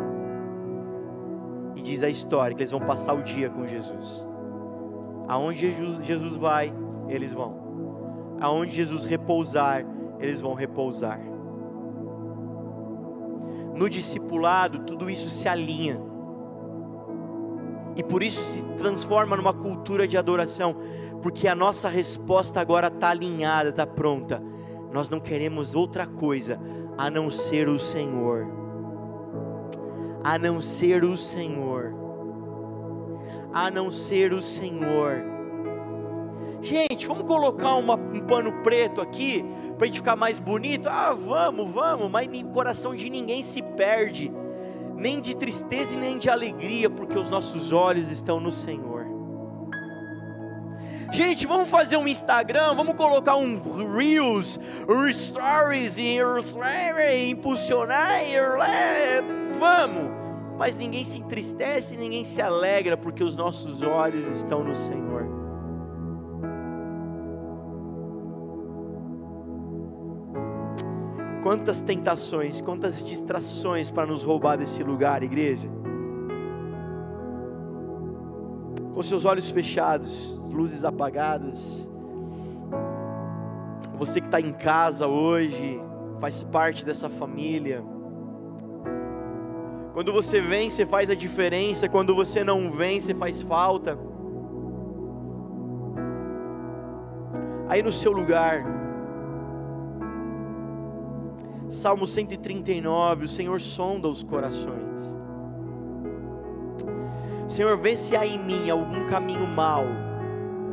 E 1.76 1.82
diz 1.82 2.02
a 2.04 2.08
história 2.08 2.56
que 2.56 2.64
eles 2.64 2.72
vão 2.72 2.80
passar 2.80 3.14
o 3.14 3.22
dia 3.22 3.50
com 3.50 3.68
Jesus. 3.68 4.26
Aonde 5.28 5.60
Jesus, 5.60 6.06
Jesus 6.06 6.38
vai, 6.38 6.74
eles 7.10 7.34
vão. 7.34 8.38
Aonde 8.40 8.74
Jesus 8.74 9.04
repousar, 9.04 9.86
eles 10.20 10.40
vão 10.40 10.54
repousar. 10.54 11.20
No 13.76 13.90
discipulado, 13.90 14.86
tudo 14.86 15.10
isso 15.10 15.30
se 15.30 15.50
alinha. 15.50 16.00
E 17.98 18.04
por 18.04 18.24
isso 18.24 18.40
se 18.40 18.64
transforma 18.78 19.36
numa 19.36 19.54
cultura 19.54 20.08
de 20.08 20.18
adoração, 20.18 20.78
porque 21.22 21.46
a 21.46 21.54
nossa 21.54 21.90
resposta 21.90 22.62
agora 22.62 22.88
está 22.88 23.10
alinhada, 23.10 23.68
está 23.68 23.86
pronta. 23.86 24.42
Nós 24.94 25.10
não 25.10 25.20
queremos 25.20 25.76
outra 25.76 26.08
coisa 26.08 26.58
a 26.98 27.12
não 27.12 27.30
ser 27.30 27.70
o 27.70 27.78
Senhor. 27.78 28.48
A 30.24 30.38
não 30.40 30.62
ser 30.62 31.04
o 31.04 31.16
Senhor. 31.16 31.94
A 33.54 33.70
não 33.70 33.92
ser 33.92 34.34
o 34.34 34.42
Senhor. 34.42 35.24
Gente, 36.62 37.06
vamos 37.06 37.26
colocar 37.26 37.76
uma, 37.76 37.96
um 37.96 38.20
pano 38.22 38.52
preto 38.64 39.00
aqui 39.00 39.46
para 39.78 39.86
a 39.86 39.88
gente 39.88 40.00
ficar 40.00 40.16
mais 40.16 40.40
bonito? 40.40 40.90
Ah, 40.90 41.14
vamos, 41.14 41.70
vamos, 41.70 42.10
mas 42.10 42.28
o 42.28 42.46
coração 42.48 42.96
de 42.96 43.10
ninguém 43.10 43.44
se 43.44 43.62
perde, 43.62 44.32
nem 44.96 45.22
de 45.22 45.36
tristeza 45.36 45.94
e 45.94 45.98
nem 45.98 46.18
de 46.18 46.30
alegria, 46.30 46.90
porque 46.90 47.18
os 47.18 47.30
nossos 47.30 47.72
olhos 47.72 48.10
estão 48.10 48.40
no 48.40 48.52
Senhor. 48.52 48.97
Gente, 51.12 51.48
vamos 51.48 51.70
fazer 51.70 51.96
um 51.98 52.08
Instagram, 52.08 52.74
vamos 52.76 52.94
colocar 52.96 53.38
um 53.38 53.58
Reels, 53.96 54.60
Stories, 55.14 55.98
impulsionar, 57.30 58.22
vamos. 59.58 60.12
Mas 60.58 60.76
ninguém 60.76 61.06
se 61.06 61.20
entristece, 61.20 61.96
ninguém 61.96 62.26
se 62.26 62.42
alegra, 62.42 62.98
porque 62.98 63.24
os 63.24 63.36
nossos 63.36 63.82
olhos 63.82 64.28
estão 64.28 64.64
no 64.64 64.76
Senhor. 64.76 65.26
Quantas 71.42 71.80
tentações, 71.80 72.60
quantas 72.60 73.02
distrações 73.02 73.90
para 73.90 74.06
nos 74.06 74.24
roubar 74.24 74.58
desse 74.58 74.84
lugar, 74.84 75.24
igreja. 75.24 75.70
Com 78.98 79.04
seus 79.04 79.26
olhos 79.26 79.52
fechados, 79.52 80.42
luzes 80.52 80.84
apagadas. 80.84 81.88
Você 83.96 84.20
que 84.20 84.26
está 84.26 84.42
em 84.42 84.52
casa 84.52 85.06
hoje, 85.06 85.80
faz 86.20 86.42
parte 86.42 86.84
dessa 86.84 87.08
família. 87.08 87.84
Quando 89.94 90.12
você 90.12 90.42
vem, 90.42 90.72
você 90.72 90.84
faz 90.84 91.12
a 91.12 91.14
diferença, 91.14 91.88
quando 91.88 92.16
você 92.16 92.44
não 92.44 92.72
vem, 92.72 93.00
você 93.00 93.14
faz 93.14 93.44
falta. 93.44 94.00
Aí 97.70 97.84
no 97.84 97.92
seu 97.92 98.12
lugar, 98.12 98.66
Salmo 101.70 102.08
139, 102.08 103.26
o 103.26 103.28
Senhor 103.28 103.62
sonda 103.62 104.08
os 104.08 104.24
corações. 104.24 105.16
Senhor, 107.48 107.78
vê 107.78 107.96
se 107.96 108.16
há 108.16 108.26
em 108.26 108.38
mim 108.38 108.70
algum 108.70 109.06
caminho 109.08 109.48
mau 109.48 109.86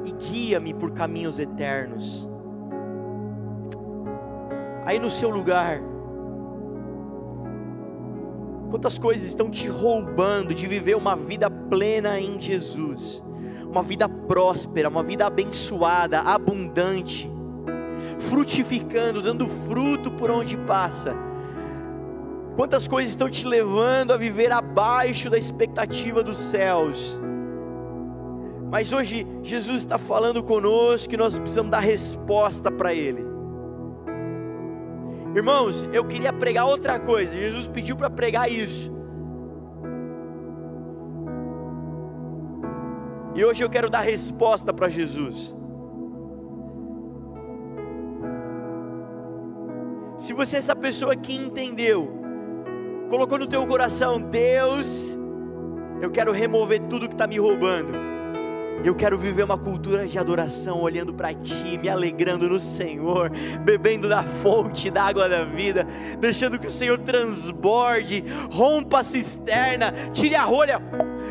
e 0.05 0.13
guia-me 0.13 0.75
por 0.75 0.91
caminhos 0.93 1.39
eternos. 1.39 2.29
Aí 4.85 4.99
no 4.99 5.11
seu 5.11 5.31
lugar, 5.31 5.81
quantas 8.71 8.99
coisas 8.99 9.25
estão 9.25 9.49
te 9.51 9.67
roubando 9.69 10.53
de 10.53 10.67
viver 10.67 10.97
uma 10.97 11.17
vida 11.17 11.49
plena 11.49 12.21
em 12.21 12.41
Jesus, 12.41 13.25
uma 13.65 13.83
vida 13.83 14.09
próspera, 14.09 14.89
uma 14.89 15.03
vida 15.03 15.27
abençoada, 15.27 16.21
abundante 16.21 17.33
frutificando, 18.19 19.23
dando 19.23 19.47
fruto 19.69 20.11
por 20.13 20.31
onde 20.31 20.57
passa. 20.57 21.15
Quantas 22.57 22.87
coisas 22.87 23.11
estão 23.11 23.29
te 23.29 23.47
levando 23.47 24.13
a 24.13 24.17
viver 24.17 24.53
abaixo 24.53 25.29
da 25.29 25.37
expectativa 25.37 26.23
dos 26.23 26.39
céus? 26.39 27.21
Mas 28.71 28.93
hoje 28.93 29.27
Jesus 29.43 29.79
está 29.79 29.99
falando 29.99 30.43
conosco 30.43 31.09
que 31.09 31.17
nós 31.17 31.39
precisamos 31.39 31.71
dar 31.71 31.81
resposta 31.81 32.71
para 32.71 32.95
Ele. 32.95 33.25
Irmãos, 35.35 35.83
eu 35.93 36.05
queria 36.05 36.33
pregar 36.33 36.67
outra 36.67 36.99
coisa. 36.99 37.37
Jesus 37.37 37.67
pediu 37.67 37.97
para 37.97 38.09
pregar 38.09 38.49
isso. 38.49 38.93
E 43.35 43.45
hoje 43.45 43.65
eu 43.65 43.69
quero 43.69 43.91
dar 43.91 44.01
resposta 44.01 44.73
para 44.73 44.89
Jesus. 44.89 45.57
Se 50.17 50.33
você 50.33 50.55
é 50.55 50.59
essa 50.61 50.77
pessoa 50.77 51.17
que 51.17 51.35
entendeu, 51.35 52.24
colocou 53.15 53.39
no 53.39 53.47
teu 53.47 53.65
coração, 53.65 54.21
Deus, 54.21 55.17
eu 56.03 56.11
quero 56.11 56.33
remover 56.33 56.81
tudo 56.89 57.07
que 57.07 57.15
está 57.15 57.29
me 57.29 57.39
roubando. 57.39 57.93
Eu 58.85 58.93
quero 58.93 59.17
viver 59.17 59.45
uma 59.45 59.57
cultura 59.57 60.05
de 60.05 60.19
adoração, 60.19 60.83
olhando 60.83 61.15
para 61.15 61.33
Ti, 61.33 61.79
me 61.79 61.89
alegrando 61.89 62.49
no 62.49 62.59
Senhor, 62.59 63.31
bebendo 63.65 64.09
da 64.09 64.25
fonte 64.25 64.91
da 64.91 65.05
água 65.05 65.29
da 65.29 65.45
vida, 65.45 65.87
deixando 66.19 66.59
que 66.59 66.67
o 66.67 66.71
Senhor 66.71 66.99
transborde, 66.99 68.25
rompa 68.51 68.99
a 68.99 69.05
cisterna, 69.05 69.95
tire 70.13 70.35
a 70.35 70.43
rolha 70.43 70.83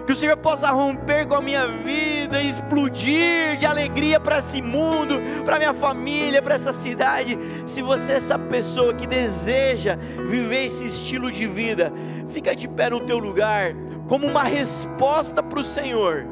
que 0.05 0.11
o 0.11 0.15
Senhor 0.15 0.35
possa 0.37 0.69
romper 0.69 1.25
com 1.27 1.35
a 1.35 1.41
minha 1.41 1.67
vida, 1.67 2.41
explodir 2.41 3.57
de 3.57 3.65
alegria 3.65 4.19
para 4.19 4.39
esse 4.39 4.61
mundo, 4.61 5.15
para 5.45 5.57
minha 5.57 5.73
família, 5.73 6.41
para 6.41 6.55
essa 6.55 6.73
cidade. 6.73 7.37
Se 7.65 7.81
você 7.81 8.13
é 8.13 8.15
essa 8.15 8.37
pessoa 8.37 8.93
que 8.93 9.07
deseja 9.07 9.95
viver 10.25 10.65
esse 10.65 10.85
estilo 10.85 11.31
de 11.31 11.47
vida, 11.47 11.91
fica 12.27 12.55
de 12.55 12.67
pé 12.67 12.89
no 12.89 12.99
teu 12.99 13.17
lugar, 13.17 13.73
como 14.07 14.27
uma 14.27 14.43
resposta 14.43 15.41
para 15.41 15.59
o 15.59 15.63
Senhor. 15.63 16.25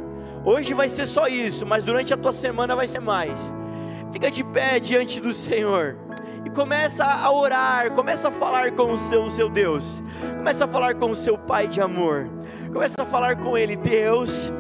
Hoje 0.44 0.74
vai 0.74 0.90
ser 0.90 1.06
só 1.06 1.28
isso, 1.28 1.66
mas 1.66 1.84
durante 1.84 2.14
a 2.14 2.18
tua 2.18 2.34
semana 2.34 2.76
vai 2.76 2.88
ser 2.88 3.00
mais. 3.00 3.54
Fica 4.12 4.30
de 4.30 4.44
pé 4.44 4.80
diante 4.80 5.22
do 5.22 5.32
Senhor 5.32 5.98
e 6.46 6.50
começa 6.50 7.06
a 7.06 7.32
orar, 7.32 7.92
começa 7.92 8.28
a 8.28 8.32
falar 8.32 8.72
com 8.72 8.92
o 8.92 8.98
seu, 8.98 9.24
o 9.24 9.32
seu 9.32 9.50
Deus, 9.50 10.04
começa 10.38 10.66
a 10.66 10.68
falar 10.68 10.96
com 10.96 11.12
o 11.12 11.16
seu 11.16 11.38
Pai 11.38 11.68
de 11.68 11.80
amor. 11.80 12.28
Começa 12.74 13.02
a 13.02 13.06
falar 13.06 13.36
com 13.36 13.58
Ele, 13.58 13.76
Deus, 13.76 14.52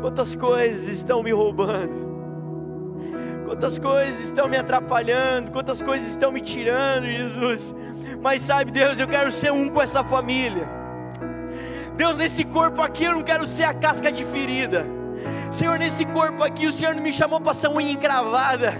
quantas 0.00 0.34
coisas 0.34 0.88
estão 0.88 1.22
me 1.22 1.32
roubando, 1.32 1.92
quantas 3.44 3.78
coisas 3.78 4.24
estão 4.24 4.48
me 4.48 4.56
atrapalhando, 4.56 5.52
quantas 5.52 5.82
coisas 5.82 6.08
estão 6.08 6.32
me 6.32 6.40
tirando, 6.40 7.04
Jesus. 7.04 7.74
Mas 8.22 8.40
sabe, 8.40 8.70
Deus, 8.70 8.98
eu 8.98 9.06
quero 9.06 9.30
ser 9.30 9.52
um 9.52 9.68
com 9.68 9.82
essa 9.82 10.02
família. 10.02 10.66
Deus, 11.94 12.16
nesse 12.16 12.42
corpo 12.42 12.80
aqui 12.80 13.04
eu 13.04 13.12
não 13.12 13.22
quero 13.22 13.46
ser 13.46 13.64
a 13.64 13.74
casca 13.74 14.10
de 14.10 14.24
ferida. 14.24 14.86
Senhor, 15.50 15.78
nesse 15.78 16.06
corpo 16.06 16.42
aqui 16.42 16.66
o 16.66 16.72
Senhor 16.72 16.94
não 16.94 17.02
me 17.02 17.12
chamou 17.12 17.38
para 17.38 17.52
ser 17.52 17.68
unha 17.68 17.92
encravada. 17.92 18.72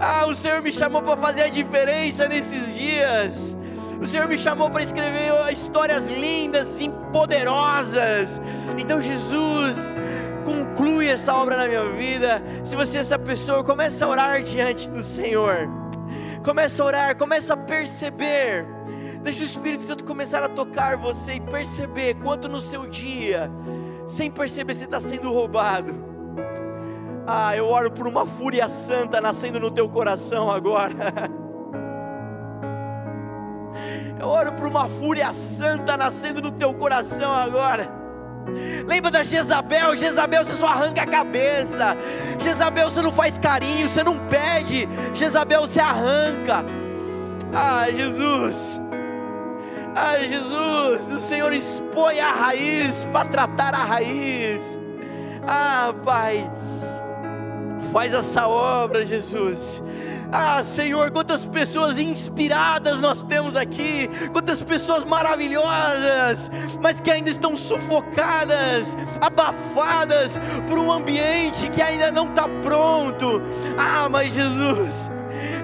Ah, 0.00 0.26
o 0.26 0.34
Senhor 0.34 0.60
me 0.60 0.72
chamou 0.72 1.00
para 1.00 1.16
fazer 1.16 1.42
a 1.42 1.48
diferença 1.48 2.28
nesses 2.28 2.74
dias. 2.74 3.56
O 4.00 4.06
Senhor 4.06 4.28
me 4.28 4.36
chamou 4.36 4.70
para 4.70 4.82
escrever 4.82 5.32
histórias 5.52 6.06
lindas 6.08 6.80
e 6.80 6.90
poderosas. 7.12 8.40
Então, 8.76 9.00
Jesus, 9.00 9.96
conclui 10.44 11.08
essa 11.08 11.34
obra 11.34 11.56
na 11.56 11.66
minha 11.66 11.90
vida. 11.90 12.42
Se 12.64 12.76
você 12.76 12.98
é 12.98 13.00
essa 13.00 13.18
pessoa, 13.18 13.64
comece 13.64 14.02
a 14.04 14.08
orar 14.08 14.42
diante 14.42 14.90
do 14.90 15.02
Senhor. 15.02 15.68
Comece 16.44 16.80
a 16.80 16.84
orar, 16.84 17.16
comece 17.16 17.50
a 17.50 17.56
perceber. 17.56 18.66
Deixa 19.22 19.42
o 19.42 19.44
Espírito 19.44 19.82
Santo 19.82 20.04
começar 20.04 20.42
a 20.42 20.48
tocar 20.48 20.96
você 20.96 21.34
e 21.34 21.40
perceber 21.40 22.14
quanto 22.14 22.48
no 22.48 22.60
seu 22.60 22.86
dia, 22.86 23.50
sem 24.06 24.30
perceber, 24.30 24.72
você 24.72 24.84
está 24.84 25.00
sendo 25.00 25.32
roubado. 25.32 25.92
Ah, 27.26 27.56
eu 27.56 27.66
oro 27.66 27.90
por 27.90 28.06
uma 28.06 28.24
fúria 28.24 28.68
santa 28.68 29.20
nascendo 29.20 29.58
no 29.58 29.68
teu 29.68 29.88
coração 29.88 30.48
agora. 30.48 30.94
Eu 34.18 34.28
oro 34.28 34.52
por 34.52 34.66
uma 34.66 34.88
fúria 34.88 35.32
santa 35.32 35.96
nascendo 35.96 36.40
no 36.40 36.50
teu 36.50 36.72
coração 36.72 37.30
agora. 37.32 37.90
Lembra 38.86 39.10
da 39.10 39.22
Jezabel? 39.22 39.96
Jezabel 39.96 40.44
você 40.44 40.52
só 40.52 40.68
arranca 40.68 41.02
a 41.02 41.06
cabeça. 41.06 41.96
Jezabel 42.38 42.90
você 42.90 43.02
não 43.02 43.12
faz 43.12 43.38
carinho, 43.38 43.88
você 43.88 44.02
não 44.02 44.18
pede. 44.28 44.88
Jezabel 45.14 45.62
você 45.62 45.80
arranca. 45.80 46.64
Ah, 47.52 47.90
Jesus. 47.90 48.80
Ah, 49.94 50.18
Jesus, 50.18 51.12
o 51.12 51.20
Senhor 51.20 51.52
expõe 51.52 52.20
a 52.20 52.32
raiz 52.32 53.06
para 53.06 53.28
tratar 53.28 53.74
a 53.74 53.84
raiz. 53.84 54.78
Ah, 55.46 55.94
Pai, 56.04 56.50
faz 57.92 58.12
essa 58.12 58.46
obra, 58.46 59.04
Jesus. 59.04 59.82
Ah, 60.32 60.62
Senhor, 60.62 61.10
quantas 61.10 61.44
pessoas 61.46 61.98
inspiradas 61.98 63.00
nós 63.00 63.22
temos 63.22 63.54
aqui, 63.54 64.08
quantas 64.32 64.62
pessoas 64.62 65.04
maravilhosas, 65.04 66.50
mas 66.82 67.00
que 67.00 67.10
ainda 67.10 67.30
estão 67.30 67.56
sufocadas, 67.56 68.96
abafadas 69.20 70.40
por 70.68 70.78
um 70.78 70.90
ambiente 70.90 71.70
que 71.70 71.80
ainda 71.80 72.10
não 72.10 72.28
está 72.28 72.48
pronto. 72.62 73.40
Ah, 73.78 74.08
mas 74.08 74.34
Jesus, 74.34 75.10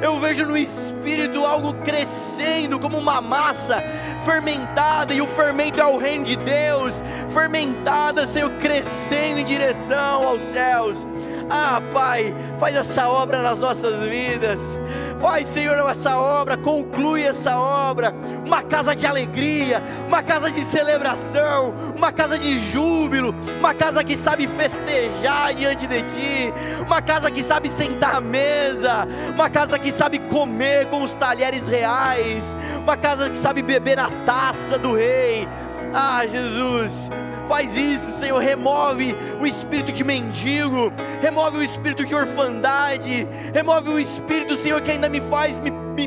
eu 0.02 0.18
vejo 0.18 0.47
no 0.47 0.56
espírito 0.56 1.44
algo 1.44 1.74
crescendo 1.82 2.78
como 2.78 2.98
uma 2.98 3.20
massa 3.20 3.82
fermentada, 4.24 5.12
e 5.12 5.20
o 5.20 5.26
fermento 5.26 5.80
é 5.80 5.86
o 5.86 5.98
reino 5.98 6.24
de 6.24 6.36
Deus, 6.36 7.02
fermentada, 7.32 8.26
Senhor, 8.26 8.51
crescendo 8.59 9.40
em 9.40 9.44
direção 9.44 10.28
aos 10.28 10.43
céus. 10.43 11.06
Ah, 11.54 11.82
Pai, 11.92 12.34
faz 12.56 12.74
essa 12.74 13.10
obra 13.10 13.42
nas 13.42 13.58
nossas 13.58 14.02
vidas. 14.08 14.78
Faz, 15.20 15.46
Senhor, 15.48 15.86
essa 15.86 16.18
obra, 16.18 16.56
conclui 16.56 17.24
essa 17.24 17.58
obra. 17.58 18.14
Uma 18.46 18.62
casa 18.62 18.96
de 18.96 19.06
alegria, 19.06 19.82
uma 20.08 20.22
casa 20.22 20.50
de 20.50 20.64
celebração, 20.64 21.74
uma 21.94 22.10
casa 22.10 22.38
de 22.38 22.58
júbilo, 22.58 23.34
uma 23.58 23.74
casa 23.74 24.02
que 24.02 24.16
sabe 24.16 24.46
festejar 24.46 25.52
diante 25.52 25.86
de 25.86 26.00
Ti, 26.00 26.54
uma 26.86 27.02
casa 27.02 27.30
que 27.30 27.42
sabe 27.42 27.68
sentar 27.68 28.14
à 28.14 28.20
mesa, 28.22 29.06
uma 29.34 29.50
casa 29.50 29.78
que 29.78 29.92
sabe 29.92 30.20
comer 30.20 30.86
com 30.88 31.02
os 31.02 31.14
talheres 31.14 31.68
reais, 31.68 32.56
uma 32.82 32.96
casa 32.96 33.28
que 33.28 33.36
sabe 33.36 33.60
beber 33.60 34.00
a 34.00 34.10
taça 34.24 34.78
do 34.78 34.94
Rei. 34.94 35.46
Ah, 35.92 36.26
Jesus, 36.26 37.10
faz 37.47 37.77
isso, 37.77 38.10
Senhor. 38.12 38.39
Remove 38.39 39.14
o 39.40 39.47
espírito 39.47 39.93
de 39.93 40.05
mendigo, 40.05 40.93
remove 41.20 41.59
o 41.59 41.62
espírito 41.62 42.05
de 42.05 42.14
orfandade, 42.14 43.27
remove 43.52 43.90
o 43.90 43.98
espírito, 43.98 44.56
Senhor, 44.56 44.81
que 44.81 44.90
ainda 44.90 45.09
me 45.09 45.20
faz 45.20 45.59
me, 45.59 45.70
me, 45.70 46.06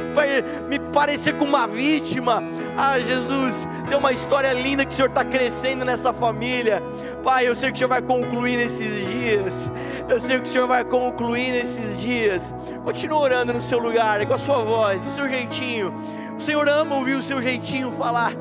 me 0.69 0.79
parecer 0.91 1.37
com 1.37 1.45
uma 1.45 1.67
vítima. 1.67 2.43
Ah, 2.77 2.99
Jesus, 2.99 3.67
tem 3.87 3.97
uma 3.97 4.11
história 4.11 4.51
linda 4.53 4.85
que 4.85 4.91
o 4.91 4.95
Senhor 4.95 5.09
está 5.09 5.23
crescendo 5.23 5.85
nessa 5.85 6.11
família. 6.11 6.81
Pai, 7.23 7.47
eu 7.47 7.55
sei 7.55 7.69
que 7.69 7.75
o 7.75 7.77
Senhor 7.77 7.89
vai 7.89 8.01
concluir 8.01 8.57
nesses 8.57 9.07
dias. 9.07 9.69
Eu 10.07 10.19
sei 10.19 10.37
que 10.39 10.43
o 10.43 10.51
Senhor 10.51 10.67
vai 10.67 10.83
concluir 10.83 11.51
nesses 11.51 11.97
dias. 11.97 12.53
Continua 12.83 13.19
orando 13.19 13.53
no 13.53 13.61
seu 13.61 13.79
lugar, 13.79 14.25
com 14.25 14.33
a 14.33 14.37
sua 14.37 14.59
voz, 14.59 15.01
do 15.01 15.09
seu 15.11 15.27
jeitinho. 15.27 15.93
O 16.37 16.41
Senhor 16.41 16.67
ama 16.67 16.95
ouvir 16.95 17.15
o 17.15 17.21
seu 17.21 17.41
jeitinho 17.41 17.91
falar. 17.91 18.33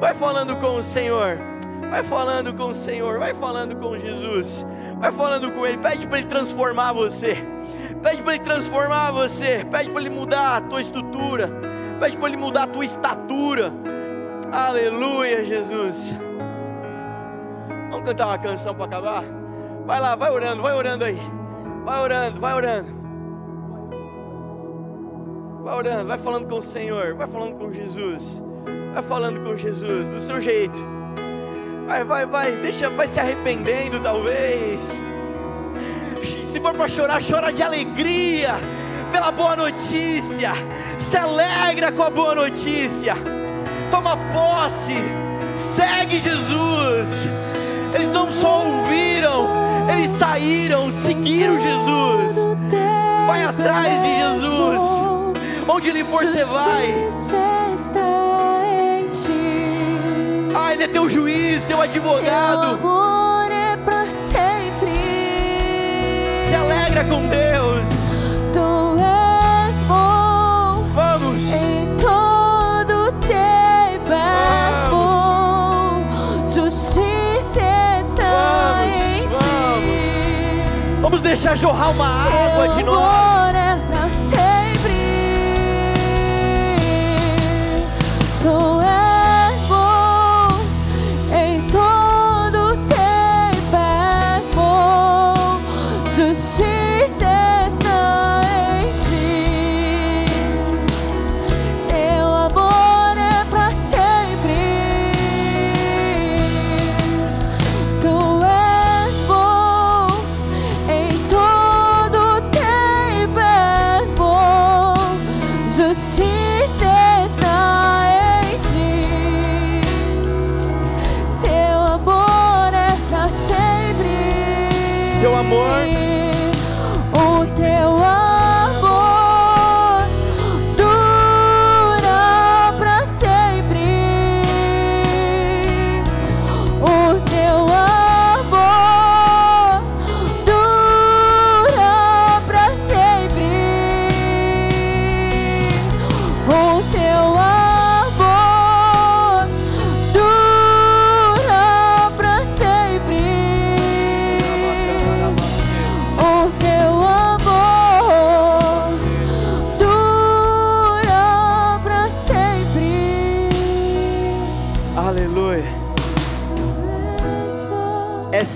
Vai 0.00 0.14
falando 0.14 0.56
com 0.56 0.76
o 0.76 0.82
Senhor. 0.82 1.51
Vai 1.92 2.02
falando 2.02 2.54
com 2.54 2.70
o 2.70 2.74
Senhor. 2.74 3.18
Vai 3.18 3.34
falando 3.34 3.76
com 3.76 3.98
Jesus. 3.98 4.64
Vai 4.98 5.12
falando 5.12 5.52
com 5.52 5.66
Ele. 5.66 5.76
Pede 5.76 6.06
para 6.06 6.20
Ele 6.20 6.26
transformar 6.26 6.94
você. 6.94 7.36
Pede 8.02 8.22
para 8.22 8.34
Ele 8.34 8.42
transformar 8.42 9.10
você. 9.10 9.62
Pede 9.70 9.90
para 9.90 10.00
Ele 10.00 10.08
mudar 10.08 10.56
a 10.56 10.60
tua 10.62 10.80
estrutura. 10.80 11.50
Pede 12.00 12.16
para 12.16 12.28
Ele 12.28 12.38
mudar 12.38 12.62
a 12.62 12.66
tua 12.66 12.86
estatura. 12.86 13.70
Aleluia, 14.50 15.44
Jesus. 15.44 16.16
Vamos 17.90 18.06
cantar 18.06 18.28
uma 18.28 18.38
canção 18.38 18.74
para 18.74 18.86
acabar? 18.86 19.24
Vai 19.84 20.00
lá, 20.00 20.16
vai 20.16 20.30
orando, 20.30 20.62
vai 20.62 20.72
orando 20.72 21.04
aí. 21.04 21.18
Vai 21.84 22.00
orando, 22.00 22.40
vai 22.40 22.54
orando. 22.54 23.02
Vai 25.62 25.74
orando, 25.76 26.08
vai 26.08 26.18
falando 26.18 26.48
com 26.48 26.56
o 26.56 26.62
Senhor, 26.62 27.14
vai 27.16 27.26
falando 27.26 27.54
com 27.56 27.70
Jesus. 27.70 28.42
Vai 28.94 29.02
falando 29.02 29.42
com 29.42 29.54
Jesus, 29.54 30.08
do 30.08 30.20
seu 30.20 30.40
jeito. 30.40 31.01
Vai, 31.86 32.04
vai, 32.04 32.26
vai, 32.26 32.56
deixa, 32.56 32.88
vai 32.90 33.06
se 33.08 33.20
arrependendo 33.20 34.00
talvez. 34.00 34.80
Se 36.44 36.60
for 36.60 36.74
para 36.74 36.88
chorar, 36.88 37.20
chora 37.22 37.52
de 37.52 37.62
alegria 37.62 38.54
pela 39.10 39.30
boa 39.30 39.56
notícia. 39.56 40.52
Se 40.98 41.16
alegra 41.16 41.92
com 41.92 42.02
a 42.02 42.10
boa 42.10 42.34
notícia. 42.34 43.14
Toma 43.90 44.16
posse. 44.32 44.96
Segue 45.54 46.18
Jesus. 46.18 47.28
Eles 47.94 48.08
não 48.08 48.30
só 48.30 48.64
ouviram, 48.64 49.48
eles 49.90 50.10
saíram, 50.18 50.90
seguiram 50.90 51.60
Jesus. 51.60 52.36
Vai 53.26 53.42
atrás 53.42 54.02
de 54.02 54.14
Jesus. 54.16 54.80
Onde 55.68 55.88
ele 55.88 56.04
for, 56.04 56.24
você 56.24 56.44
vai. 56.44 57.08
Ele 60.82 60.90
é 60.90 60.94
teu 60.94 61.08
juiz, 61.08 61.62
teu 61.62 61.80
advogado. 61.80 62.76
Teu 62.76 62.88
amor 62.88 63.52
é 63.52 63.76
pra 63.84 64.04
sempre. 64.06 64.88
Se 66.48 66.54
alegra 66.56 67.04
com 67.04 67.28
Deus. 67.28 67.86
Tu 68.52 68.96
és 68.98 69.76
bom. 69.84 70.84
Vamos. 70.92 71.44
Em 71.52 71.86
todo 71.96 73.12
tempo 73.20 74.12
és 74.12 74.90
bom. 74.90 76.02
Justiça 76.52 77.60
está 78.00 78.80
Vamos, 78.80 78.96
em 78.96 79.28
ti. 79.28 81.00
Vamos 81.00 81.20
deixar 81.20 81.56
jorrar 81.56 81.90
uma 81.90 82.26
água 82.26 82.66
de 82.70 82.82
nós. 82.82 83.61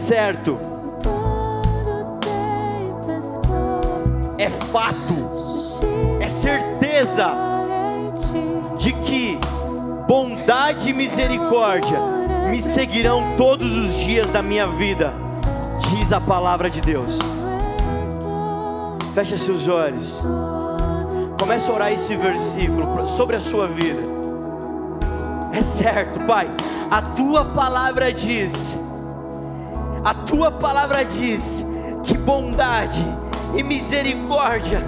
Certo, 0.06 0.56
é 4.38 4.48
fato 4.48 5.16
É 6.20 6.28
certeza 6.28 7.32
de 8.78 8.92
que 8.92 9.36
bondade 10.06 10.90
e 10.90 10.92
misericórdia 10.92 11.98
me 12.50 12.62
seguirão 12.62 13.34
todos 13.36 13.76
os 13.76 13.96
dias 13.96 14.30
da 14.30 14.40
minha 14.42 14.68
vida, 14.68 15.12
diz 15.90 16.12
a 16.12 16.20
palavra 16.20 16.70
de 16.70 16.80
Deus. 16.80 17.18
Feche 19.12 19.36
seus 19.38 19.66
olhos. 19.66 20.14
Começa 21.40 21.72
a 21.72 21.74
orar 21.74 21.92
esse 21.92 22.14
versículo 22.14 23.08
sobre 23.08 23.34
a 23.34 23.40
sua 23.40 23.66
vida. 23.66 24.02
É 25.52 25.62
certo, 25.62 26.20
Pai. 26.20 26.48
A 26.88 27.02
tua 27.02 27.44
palavra 27.46 28.12
diz. 28.12 28.85
A 30.06 30.14
tua 30.14 30.52
palavra 30.52 31.04
diz 31.04 31.66
que 32.04 32.16
bondade 32.16 33.04
e 33.56 33.62
misericórdia 33.64 34.80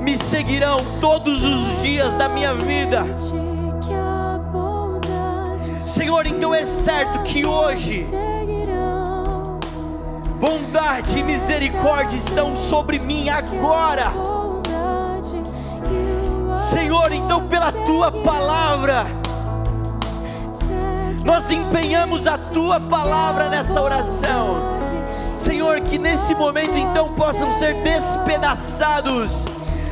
me 0.00 0.16
seguirão 0.16 0.78
todos 0.98 1.44
os 1.44 1.82
dias 1.82 2.14
da 2.14 2.26
minha 2.26 2.54
vida. 2.54 3.04
Senhor, 5.84 6.26
então 6.26 6.54
é 6.54 6.64
certo 6.64 7.22
que 7.24 7.44
hoje 7.46 8.08
bondade 10.40 11.18
e 11.18 11.22
misericórdia 11.22 12.16
estão 12.16 12.56
sobre 12.56 12.98
mim 12.98 13.28
agora. 13.28 14.10
Senhor, 16.70 17.12
então 17.12 17.46
pela 17.46 17.70
tua 17.72 18.10
palavra, 18.10 19.04
nós 21.26 21.50
empenhamos 21.50 22.24
a 22.28 22.38
tua 22.38 22.78
palavra 22.78 23.48
nessa 23.48 23.82
oração. 23.82 24.78
Senhor, 25.34 25.80
que 25.80 25.98
nesse 25.98 26.36
momento 26.36 26.76
então 26.76 27.12
possam 27.14 27.50
ser 27.50 27.74
despedaçados 27.82 29.44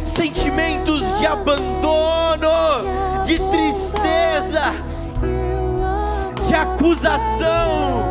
sentimentos 0.06 1.02
de 1.18 1.26
abandono, 1.26 2.48
de 3.24 3.36
tristeza, 3.50 4.72
de 6.46 6.54
acusação, 6.54 8.04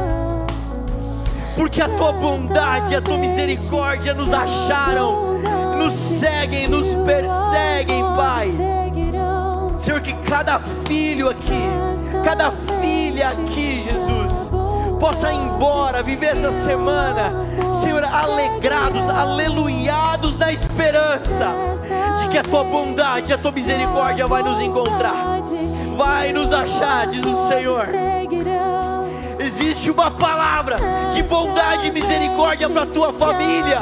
porque 1.56 1.82
a 1.82 1.88
tua 1.88 2.12
bondade 2.12 2.94
a 2.94 3.02
tua 3.02 3.18
misericórdia 3.18 4.14
nos 4.14 4.34
acharam, 4.34 5.40
nos 5.78 5.94
seguem, 5.94 6.68
nos 6.68 6.88
perseguem, 7.06 8.04
Pai. 8.18 8.52
Senhor, 9.78 10.02
que 10.02 10.14
cada 10.14 10.60
filho 10.60 11.30
aqui, 11.30 11.64
cada 12.26 12.52
filha 12.52 12.73
aqui, 13.24 13.82
Jesus, 13.82 14.52
possa 15.00 15.34
ir 15.34 15.40
embora, 15.40 16.04
viver 16.04 16.28
essa 16.28 16.52
semana, 16.52 17.46
Senhor, 17.74 18.04
alegrados, 18.04 19.10
aleluiados 19.10 20.38
na 20.38 20.52
esperança 20.52 21.54
de 22.20 22.30
que 22.30 22.38
a 22.38 22.44
tua 22.44 22.64
bondade, 22.64 23.34
a 23.34 23.38
tua 23.38 23.52
misericórdia 23.52 24.28
vai 24.28 24.44
nos 24.44 24.60
encontrar, 24.60 25.42
vai 25.96 26.32
nos 26.32 26.54
achar, 26.54 27.08
diz 27.08 27.26
o 27.26 27.48
Senhor. 27.48 27.86
Existe 29.40 29.92
uma 29.92 30.10
palavra 30.12 30.78
de 31.12 31.22
bondade 31.24 31.88
e 31.88 31.92
misericórdia 31.92 32.70
para 32.70 32.84
a 32.84 32.86
tua 32.86 33.12
família, 33.12 33.82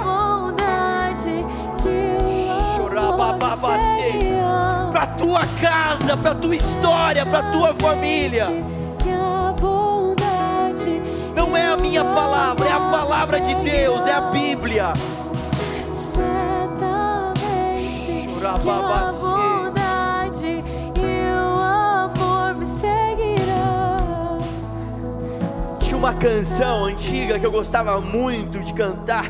para 4.91 5.03
a 5.03 5.07
tua 5.07 5.41
casa, 5.61 6.18
para 6.18 6.31
a 6.31 6.35
tua 6.35 6.55
história, 6.55 7.26
para 7.26 7.39
a 7.39 7.51
tua 7.51 7.73
família. 7.76 8.47
Minha 11.91 12.05
palavra, 12.05 12.65
é 12.69 12.72
a 12.72 12.80
palavra 12.80 13.41
de 13.41 13.53
Deus, 13.53 14.07
é 14.07 14.13
a 14.13 14.22
Bíblia. 14.22 14.93
Tinha 25.81 25.97
uma 25.97 26.13
canção 26.13 26.85
antiga 26.85 27.38
que 27.38 27.45
eu 27.45 27.51
gostava 27.51 27.99
muito 27.99 28.59
de 28.59 28.73
cantar 28.73 29.26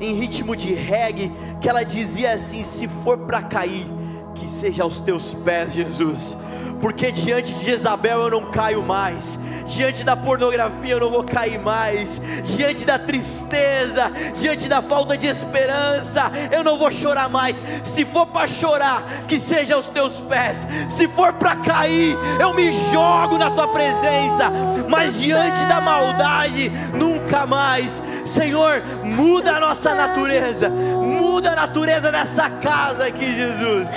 em 0.00 0.12
ritmo 0.14 0.56
de 0.56 0.74
reggae 0.74 1.30
que 1.60 1.68
ela 1.68 1.84
dizia 1.84 2.32
assim: 2.32 2.64
se 2.64 2.88
for 3.04 3.18
para 3.18 3.40
cair, 3.40 3.86
que 4.34 4.48
seja 4.48 4.82
aos 4.82 4.98
teus 4.98 5.32
pés, 5.32 5.74
Jesus 5.74 6.36
porque 6.80 7.12
diante 7.12 7.54
de 7.54 7.64
Jezabel 7.64 8.20
eu 8.22 8.30
não 8.30 8.50
caio 8.50 8.82
mais, 8.82 9.38
diante 9.66 10.02
da 10.02 10.16
pornografia 10.16 10.92
eu 10.92 11.00
não 11.00 11.10
vou 11.10 11.22
cair 11.22 11.58
mais, 11.58 12.20
diante 12.42 12.84
da 12.84 12.98
tristeza, 12.98 14.10
diante 14.34 14.68
da 14.68 14.82
falta 14.82 15.16
de 15.16 15.26
esperança, 15.26 16.30
eu 16.50 16.64
não 16.64 16.78
vou 16.78 16.90
chorar 16.90 17.28
mais. 17.28 17.62
Se 17.84 18.04
for 18.04 18.26
para 18.26 18.46
chorar, 18.46 19.02
que 19.28 19.38
seja 19.38 19.74
aos 19.74 19.88
teus 19.88 20.20
pés, 20.22 20.66
se 20.88 21.06
for 21.08 21.32
para 21.32 21.56
cair, 21.56 22.16
eu 22.40 22.54
me 22.54 22.72
jogo 22.90 23.38
na 23.38 23.50
tua 23.50 23.68
presença, 23.68 24.50
mas 24.88 25.20
diante 25.20 25.64
da 25.66 25.80
maldade, 25.80 26.70
nunca 26.94 27.19
mais. 27.46 28.02
Senhor, 28.24 28.82
muda 29.02 29.56
a 29.56 29.60
nossa 29.60 29.94
natureza, 29.94 30.68
muda 30.68 31.52
a 31.52 31.56
natureza 31.56 32.10
dessa 32.10 32.48
casa 32.50 33.06
aqui, 33.06 33.34
Jesus 33.34 33.90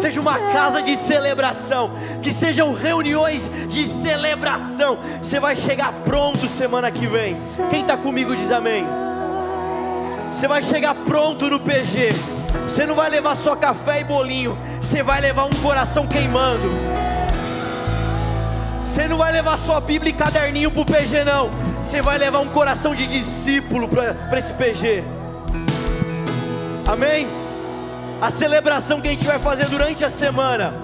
seja 0.00 0.20
uma 0.20 0.38
casa 0.52 0.82
de 0.82 0.96
celebração, 0.96 1.90
que 2.22 2.32
sejam 2.32 2.72
reuniões 2.72 3.50
de 3.68 3.86
celebração. 3.86 4.98
Você 5.22 5.38
vai 5.38 5.54
chegar 5.54 5.92
pronto 6.04 6.48
semana 6.48 6.90
que 6.90 7.06
vem. 7.06 7.36
Quem 7.70 7.82
está 7.82 7.96
comigo 7.96 8.34
diz 8.34 8.50
amém. 8.50 8.86
Você 10.32 10.48
vai 10.48 10.62
chegar 10.62 10.94
pronto 10.94 11.48
no 11.50 11.60
PG. 11.60 12.14
Você 12.64 12.86
não 12.86 12.94
vai 12.94 13.10
levar 13.10 13.36
só 13.36 13.54
café 13.54 14.00
e 14.00 14.04
bolinho, 14.04 14.56
você 14.80 15.02
vai 15.02 15.20
levar 15.20 15.44
um 15.44 15.62
coração 15.62 16.06
queimando. 16.06 16.68
Você 18.90 19.06
não 19.06 19.18
vai 19.18 19.30
levar 19.30 19.56
só 19.56 19.80
Bíblia 19.80 20.10
e 20.10 20.12
caderninho 20.12 20.68
para 20.68 20.82
o 20.82 20.84
PG, 20.84 21.22
não. 21.22 21.48
Você 21.80 22.02
vai 22.02 22.18
levar 22.18 22.40
um 22.40 22.48
coração 22.48 22.92
de 22.92 23.06
discípulo 23.06 23.88
para 23.88 24.36
esse 24.36 24.52
PG. 24.52 25.04
Amém? 26.88 27.28
A 28.20 28.32
celebração 28.32 29.00
que 29.00 29.06
a 29.06 29.12
gente 29.12 29.24
vai 29.24 29.38
fazer 29.38 29.66
durante 29.68 30.04
a 30.04 30.10
semana 30.10 30.74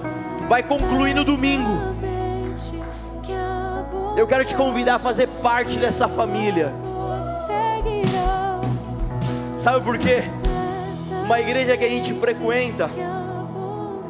vai 0.47 0.63
concluir 0.63 1.13
no 1.13 1.25
domingo. 1.25 1.69
Eu 4.15 4.25
quero 4.25 4.45
te 4.45 4.55
convidar 4.55 4.95
a 4.95 4.99
fazer 4.99 5.27
parte 5.43 5.77
dessa 5.77 6.07
família. 6.07 6.73
Sabe 9.57 9.83
por 9.83 9.97
quê? 9.97 10.23
Uma 11.25 11.41
igreja 11.41 11.75
que 11.75 11.83
a 11.83 11.89
gente 11.89 12.13
frequenta, 12.13 12.89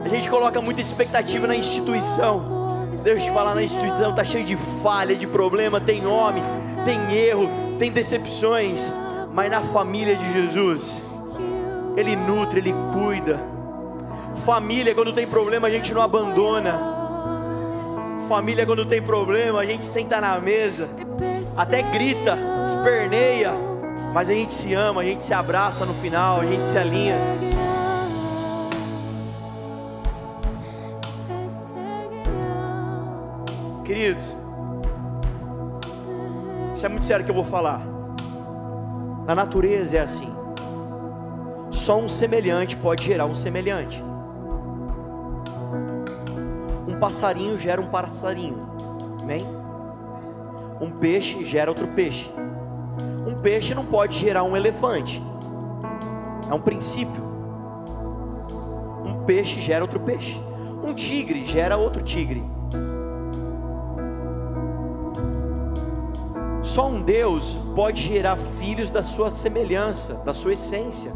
a 0.05 0.07
gente 0.07 0.29
coloca 0.29 0.61
muita 0.61 0.81
expectativa 0.81 1.47
na 1.47 1.55
instituição. 1.55 2.66
Deixa 3.03 3.09
eu 3.09 3.29
te 3.29 3.31
falar, 3.31 3.55
na 3.55 3.63
instituição 3.63 4.09
está 4.09 4.23
cheio 4.23 4.45
de 4.45 4.55
falha, 4.81 5.15
de 5.15 5.27
problema, 5.27 5.79
tem 5.79 6.05
homem, 6.05 6.43
tem 6.83 7.15
erro, 7.15 7.47
tem 7.77 7.91
decepções. 7.91 8.91
Mas 9.33 9.51
na 9.51 9.61
família 9.61 10.15
de 10.15 10.33
Jesus, 10.33 11.01
ele 11.97 12.15
nutre, 12.15 12.59
Ele 12.59 12.73
cuida. 12.93 13.41
Família, 14.45 14.93
quando 14.93 15.11
tem 15.13 15.25
problema, 15.25 15.67
a 15.67 15.71
gente 15.71 15.91
não 15.91 16.01
abandona. 16.01 16.79
Família, 18.27 18.65
quando 18.67 18.85
tem 18.85 19.01
problema, 19.01 19.61
a 19.61 19.65
gente 19.65 19.83
senta 19.83 20.21
na 20.21 20.39
mesa, 20.39 20.89
até 21.55 21.81
grita, 21.81 22.37
esperneia, 22.63 23.51
mas 24.13 24.29
a 24.29 24.33
gente 24.33 24.53
se 24.53 24.75
ama, 24.75 25.01
a 25.01 25.05
gente 25.05 25.25
se 25.25 25.33
abraça 25.33 25.85
no 25.85 25.93
final, 25.95 26.41
a 26.41 26.45
gente 26.45 26.63
se 26.71 26.77
alinha. 26.77 27.15
Queridos, 33.87 34.35
isso 36.75 36.85
é 36.85 36.89
muito 36.89 37.05
sério 37.05 37.23
que 37.23 37.31
eu 37.31 37.35
vou 37.35 37.45
falar. 37.45 37.81
Na 39.25 39.33
natureza 39.33 39.95
é 39.95 40.01
assim. 40.01 40.27
Só 41.71 41.97
um 41.97 42.09
semelhante 42.09 42.75
pode 42.75 43.05
gerar 43.05 43.25
um 43.27 43.33
semelhante. 43.33 44.03
Um 46.85 46.99
passarinho 46.99 47.57
gera 47.57 47.79
um 47.79 47.87
passarinho. 47.87 48.57
Amém? 49.23 49.39
Um 50.81 50.91
peixe 50.91 51.45
gera 51.45 51.71
outro 51.71 51.87
peixe. 51.87 52.29
Um 53.25 53.35
peixe 53.35 53.73
não 53.73 53.85
pode 53.85 54.19
gerar 54.19 54.43
um 54.43 54.57
elefante. 54.57 55.23
É 56.51 56.53
um 56.53 56.59
princípio. 56.59 57.23
Um 59.05 59.23
peixe 59.25 59.61
gera 59.61 59.81
outro 59.81 60.01
peixe. 60.01 60.37
Um 60.85 60.93
tigre 60.93 61.45
gera 61.45 61.77
outro 61.77 62.03
tigre. 62.03 62.43
Só 66.67 66.89
um 66.89 67.01
Deus 67.01 67.55
pode 67.73 68.01
gerar 68.01 68.35
filhos 68.35 68.89
da 68.89 69.01
sua 69.01 69.31
semelhança, 69.31 70.15
da 70.25 70.33
sua 70.33 70.51
essência 70.51 71.13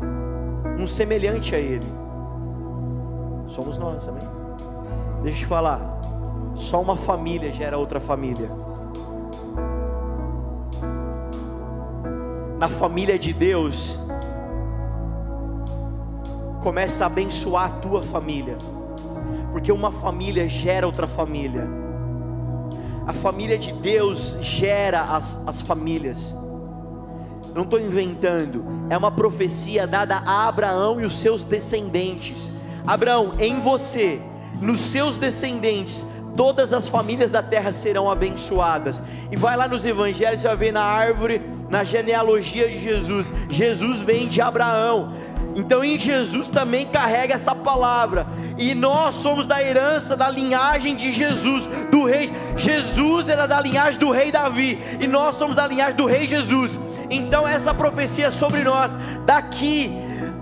um 0.80 0.88
semelhante 0.88 1.53
a 1.53 1.60
Ele. 1.60 1.86
Somos 3.48 3.78
nós, 3.78 4.07
amém? 4.07 4.23
Deixa 5.22 5.40
eu 5.40 5.41
te 5.41 5.45
falar, 5.45 5.99
só 6.56 6.82
uma 6.82 6.95
família 6.95 7.52
gera 7.52 7.78
outra 7.78 7.99
família. 7.99 8.49
Na 12.57 12.69
família 12.69 13.19
de 13.19 13.34
Deus, 13.34 13.99
começa 16.64 17.03
a 17.03 17.07
abençoar 17.07 17.65
a 17.65 17.80
tua 17.82 18.02
família, 18.02 18.57
porque 19.52 19.69
uma 19.69 19.91
família 19.91 20.48
gera 20.48 20.86
outra 20.88 21.07
família. 21.07 21.81
A 23.06 23.14
família 23.14 23.57
de 23.57 23.72
Deus 23.72 24.38
gera 24.41 25.02
as, 25.02 25.40
as 25.48 25.61
famílias 25.61 26.36
não 27.53 27.64
estou 27.64 27.80
inventando, 27.80 28.64
é 28.90 28.98
uma 28.98 29.11
profecia 29.11 29.86
dada 29.86 30.22
a 30.26 30.48
Abraão 30.48 31.02
e 31.02 31.06
os 31.06 31.18
seus 31.19 31.44
descendentes. 31.44 32.52
Abraão, 32.88 33.34
em 33.40 33.60
você, 33.60 34.22
nos 34.61 34.80
seus 34.80 35.18
descendentes, 35.18 36.06
todas 36.36 36.72
as 36.72 36.88
famílias 36.88 37.30
da 37.30 37.44
terra 37.44 37.73
serão 37.73 38.10
abençoadas. 38.10 39.03
E 39.30 39.36
vai 39.36 39.57
lá 39.57 39.68
nos 39.68 39.84
evangelhos, 39.84 40.41
você 40.41 40.48
vai 40.48 40.57
ver 40.57 40.72
na 40.72 40.84
árvore, 40.84 41.41
na 41.69 41.84
genealogia 41.84 42.69
de 42.69 42.80
Jesus. 42.80 43.34
Jesus 43.49 44.02
vem 44.02 44.28
de 44.28 44.41
Abraão. 44.41 45.14
Então 45.56 45.84
em 45.84 45.99
Jesus 45.99 46.49
também 46.49 46.86
carrega 46.86 47.36
essa 47.36 47.53
palavra. 47.53 48.26
E 48.57 48.73
nós 48.73 49.15
somos 49.15 49.48
da 49.48 49.61
herança 49.61 50.15
da 50.15 50.30
linhagem 50.30 50.95
de 50.95 51.11
Jesus, 51.11 51.68
do 51.90 52.06
rei. 52.06 52.32
Jesus 52.56 53.30
era 53.30 53.48
da 53.48 53.60
linhagem 53.60 53.99
do 53.99 54.11
rei 54.11 54.32
Davi, 54.32 54.80
e 54.99 55.07
nós 55.07 55.36
somos 55.36 55.56
da 55.56 55.68
linhagem 55.68 55.95
do 55.95 56.06
rei 56.06 56.28
Jesus. 56.28 56.80
Então 57.10 57.48
essa 57.48 57.73
profecia 57.73 58.28
é 58.28 58.32
sobre 58.32 58.64
nós. 58.64 58.95
Daqui 59.26 59.91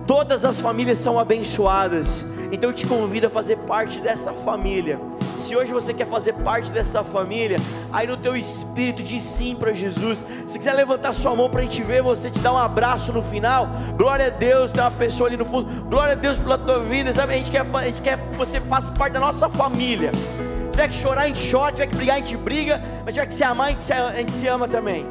todas 0.05 0.43
as 0.45 0.59
famílias 0.59 0.99
são 0.99 1.19
abençoadas. 1.19 2.25
Então 2.51 2.69
eu 2.69 2.73
te 2.73 2.85
convido 2.85 3.27
a 3.27 3.29
fazer 3.29 3.57
parte 3.59 3.99
dessa 3.99 4.33
família. 4.33 4.99
Se 5.39 5.55
hoje 5.55 5.71
você 5.71 5.93
quer 5.93 6.05
fazer 6.05 6.33
parte 6.33 6.71
dessa 6.71 7.03
família, 7.03 7.57
aí 7.93 8.05
no 8.05 8.17
teu 8.17 8.35
espírito 8.35 9.01
diz 9.01 9.23
sim 9.23 9.55
para 9.55 9.73
Jesus. 9.73 10.23
Se 10.45 10.59
quiser 10.59 10.73
levantar 10.73 11.13
sua 11.13 11.33
mão 11.33 11.49
para 11.49 11.61
a 11.61 11.63
gente 11.63 11.81
ver 11.81 12.03
você, 12.03 12.29
te 12.29 12.39
dar 12.39 12.53
um 12.53 12.57
abraço 12.57 13.13
no 13.13 13.21
final. 13.21 13.67
Glória 13.97 14.27
a 14.27 14.29
Deus, 14.29 14.71
tem 14.71 14.83
uma 14.83 14.91
pessoa 14.91 15.29
ali 15.29 15.37
no 15.37 15.45
fundo. 15.45 15.85
Glória 15.85 16.11
a 16.11 16.15
Deus 16.15 16.37
pela 16.37 16.57
tua 16.57 16.81
vida, 16.81 17.13
sabe? 17.13 17.33
A 17.33 17.37
gente 17.37 17.51
quer, 17.51 17.65
a 17.73 17.83
gente 17.85 18.01
quer 18.01 18.17
que 18.17 18.35
você 18.35 18.59
faça 18.61 18.91
parte 18.91 19.13
da 19.13 19.19
nossa 19.21 19.47
família. 19.49 20.11
Se 20.13 20.71
tiver 20.71 20.87
que 20.89 20.93
chorar, 20.93 21.21
a 21.21 21.27
gente 21.27 21.51
chora, 21.51 21.71
se 21.71 21.77
tiver 21.77 21.87
que 21.87 21.95
brigar, 21.95 22.15
a 22.17 22.19
gente 22.19 22.37
briga, 22.37 22.83
mas 23.05 23.13
tiver 23.13 23.25
que 23.25 23.33
se 23.33 23.43
amar, 23.43 23.67
a 23.67 23.71
gente 23.71 23.83
se, 23.83 23.93
a 23.93 24.13
gente 24.13 24.31
se 24.33 24.45
ama 24.47 24.67
também. 24.67 25.05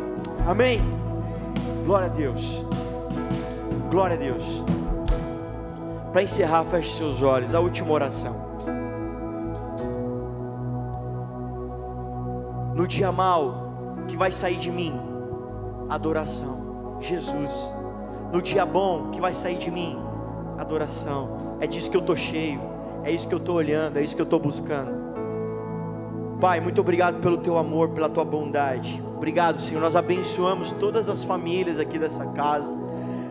Amém? 0.46 0.80
Glória 1.84 2.06
a 2.06 2.10
Deus. 2.10 2.62
Glória 3.90 4.14
a 4.14 4.18
Deus. 4.18 4.62
Para 6.12 6.22
encerrar, 6.22 6.64
feche 6.64 6.96
seus 6.96 7.22
olhos. 7.22 7.54
A 7.54 7.60
última 7.60 7.92
oração. 7.92 8.47
No 12.78 12.86
dia 12.86 13.10
mal 13.10 14.04
que 14.06 14.16
vai 14.16 14.30
sair 14.30 14.56
de 14.56 14.70
mim, 14.70 14.94
adoração. 15.90 16.96
Jesus. 17.00 17.68
No 18.32 18.40
dia 18.40 18.64
bom 18.64 19.10
que 19.10 19.20
vai 19.20 19.34
sair 19.34 19.58
de 19.58 19.68
mim, 19.68 19.98
adoração. 20.56 21.56
É 21.58 21.66
disso 21.66 21.90
que 21.90 21.96
eu 21.96 22.00
estou 22.00 22.14
cheio. 22.14 22.60
É 23.02 23.10
isso 23.10 23.26
que 23.26 23.34
eu 23.34 23.38
estou 23.38 23.56
olhando. 23.56 23.96
É 23.96 24.02
isso 24.04 24.14
que 24.14 24.22
eu 24.22 24.24
estou 24.24 24.38
buscando. 24.38 24.92
Pai, 26.40 26.60
muito 26.60 26.80
obrigado 26.80 27.20
pelo 27.20 27.38
teu 27.38 27.58
amor, 27.58 27.88
pela 27.88 28.08
tua 28.08 28.24
bondade. 28.24 29.02
Obrigado, 29.16 29.60
Senhor. 29.60 29.80
Nós 29.80 29.96
abençoamos 29.96 30.70
todas 30.70 31.08
as 31.08 31.24
famílias 31.24 31.80
aqui 31.80 31.98
dessa 31.98 32.26
casa. 32.26 32.72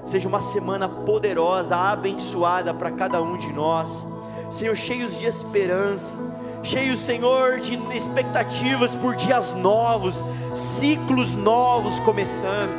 Seja 0.03 0.27
uma 0.27 0.41
semana 0.41 0.89
poderosa, 0.89 1.73
abençoada 1.73 2.73
para 2.73 2.91
cada 2.91 3.21
um 3.21 3.37
de 3.37 3.53
nós. 3.53 4.05
Senhor, 4.51 4.75
cheios 4.75 5.17
de 5.17 5.25
esperança, 5.25 6.17
cheios, 6.63 6.99
Senhor, 6.99 7.59
de 7.59 7.75
expectativas 7.95 8.93
por 8.95 9.15
dias 9.15 9.53
novos, 9.53 10.23
ciclos 10.55 11.33
novos 11.33 11.99
começando. 11.99 12.71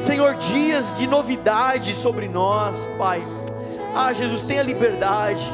Senhor, 0.00 0.34
dias 0.34 0.92
de 0.94 1.06
novidade 1.06 1.94
sobre 1.94 2.28
nós, 2.28 2.88
Pai. 2.98 3.22
Ah, 3.94 4.12
Jesus, 4.12 4.42
tenha 4.42 4.62
liberdade, 4.62 5.44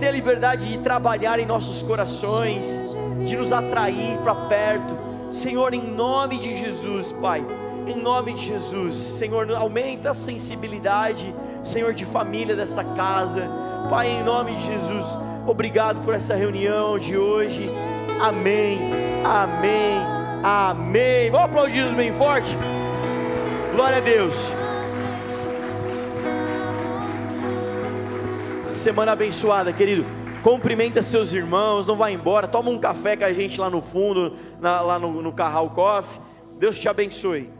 tenha 0.00 0.10
liberdade 0.10 0.68
de 0.68 0.78
trabalhar 0.78 1.38
em 1.38 1.46
nossos 1.46 1.82
corações, 1.82 2.82
de 3.24 3.36
nos 3.36 3.52
atrair 3.52 4.18
para 4.18 4.34
perto 4.34 5.14
Senhor, 5.34 5.74
em 5.74 5.82
nome 5.82 6.38
de 6.38 6.54
Jesus, 6.54 7.10
Pai, 7.10 7.44
em 7.88 7.96
nome 7.96 8.34
de 8.34 8.46
Jesus, 8.46 8.94
Senhor, 8.94 9.50
aumenta 9.50 10.12
a 10.12 10.14
sensibilidade, 10.14 11.34
Senhor, 11.64 11.92
de 11.92 12.04
família 12.04 12.54
dessa 12.54 12.84
casa. 12.84 13.50
Pai, 13.90 14.06
em 14.08 14.22
nome 14.22 14.54
de 14.54 14.62
Jesus, 14.62 15.06
obrigado 15.46 16.02
por 16.04 16.14
essa 16.14 16.34
reunião 16.34 16.98
de 16.98 17.16
hoje. 17.16 17.70
Amém, 18.20 18.78
amém, 19.24 19.98
amém. 20.42 21.30
Vamos 21.30 21.46
aplaudir 21.46 21.94
bem 21.94 22.12
forte? 22.12 22.56
Glória 23.74 23.98
a 23.98 24.00
Deus. 24.00 24.50
Semana 28.66 29.12
abençoada, 29.12 29.72
querido. 29.72 30.04
Cumprimenta 30.42 31.02
seus 31.02 31.32
irmãos, 31.32 31.86
não 31.86 31.96
vai 31.96 32.12
embora. 32.12 32.46
Toma 32.46 32.70
um 32.70 32.78
café 32.78 33.16
com 33.16 33.24
a 33.24 33.32
gente 33.32 33.58
lá 33.58 33.70
no 33.70 33.80
fundo, 33.80 34.34
na- 34.60 34.80
lá 34.82 34.98
no, 34.98 35.22
no 35.22 35.32
Carral 35.32 35.70
Coffee. 35.70 36.20
Deus 36.58 36.78
te 36.78 36.88
abençoe. 36.88 37.50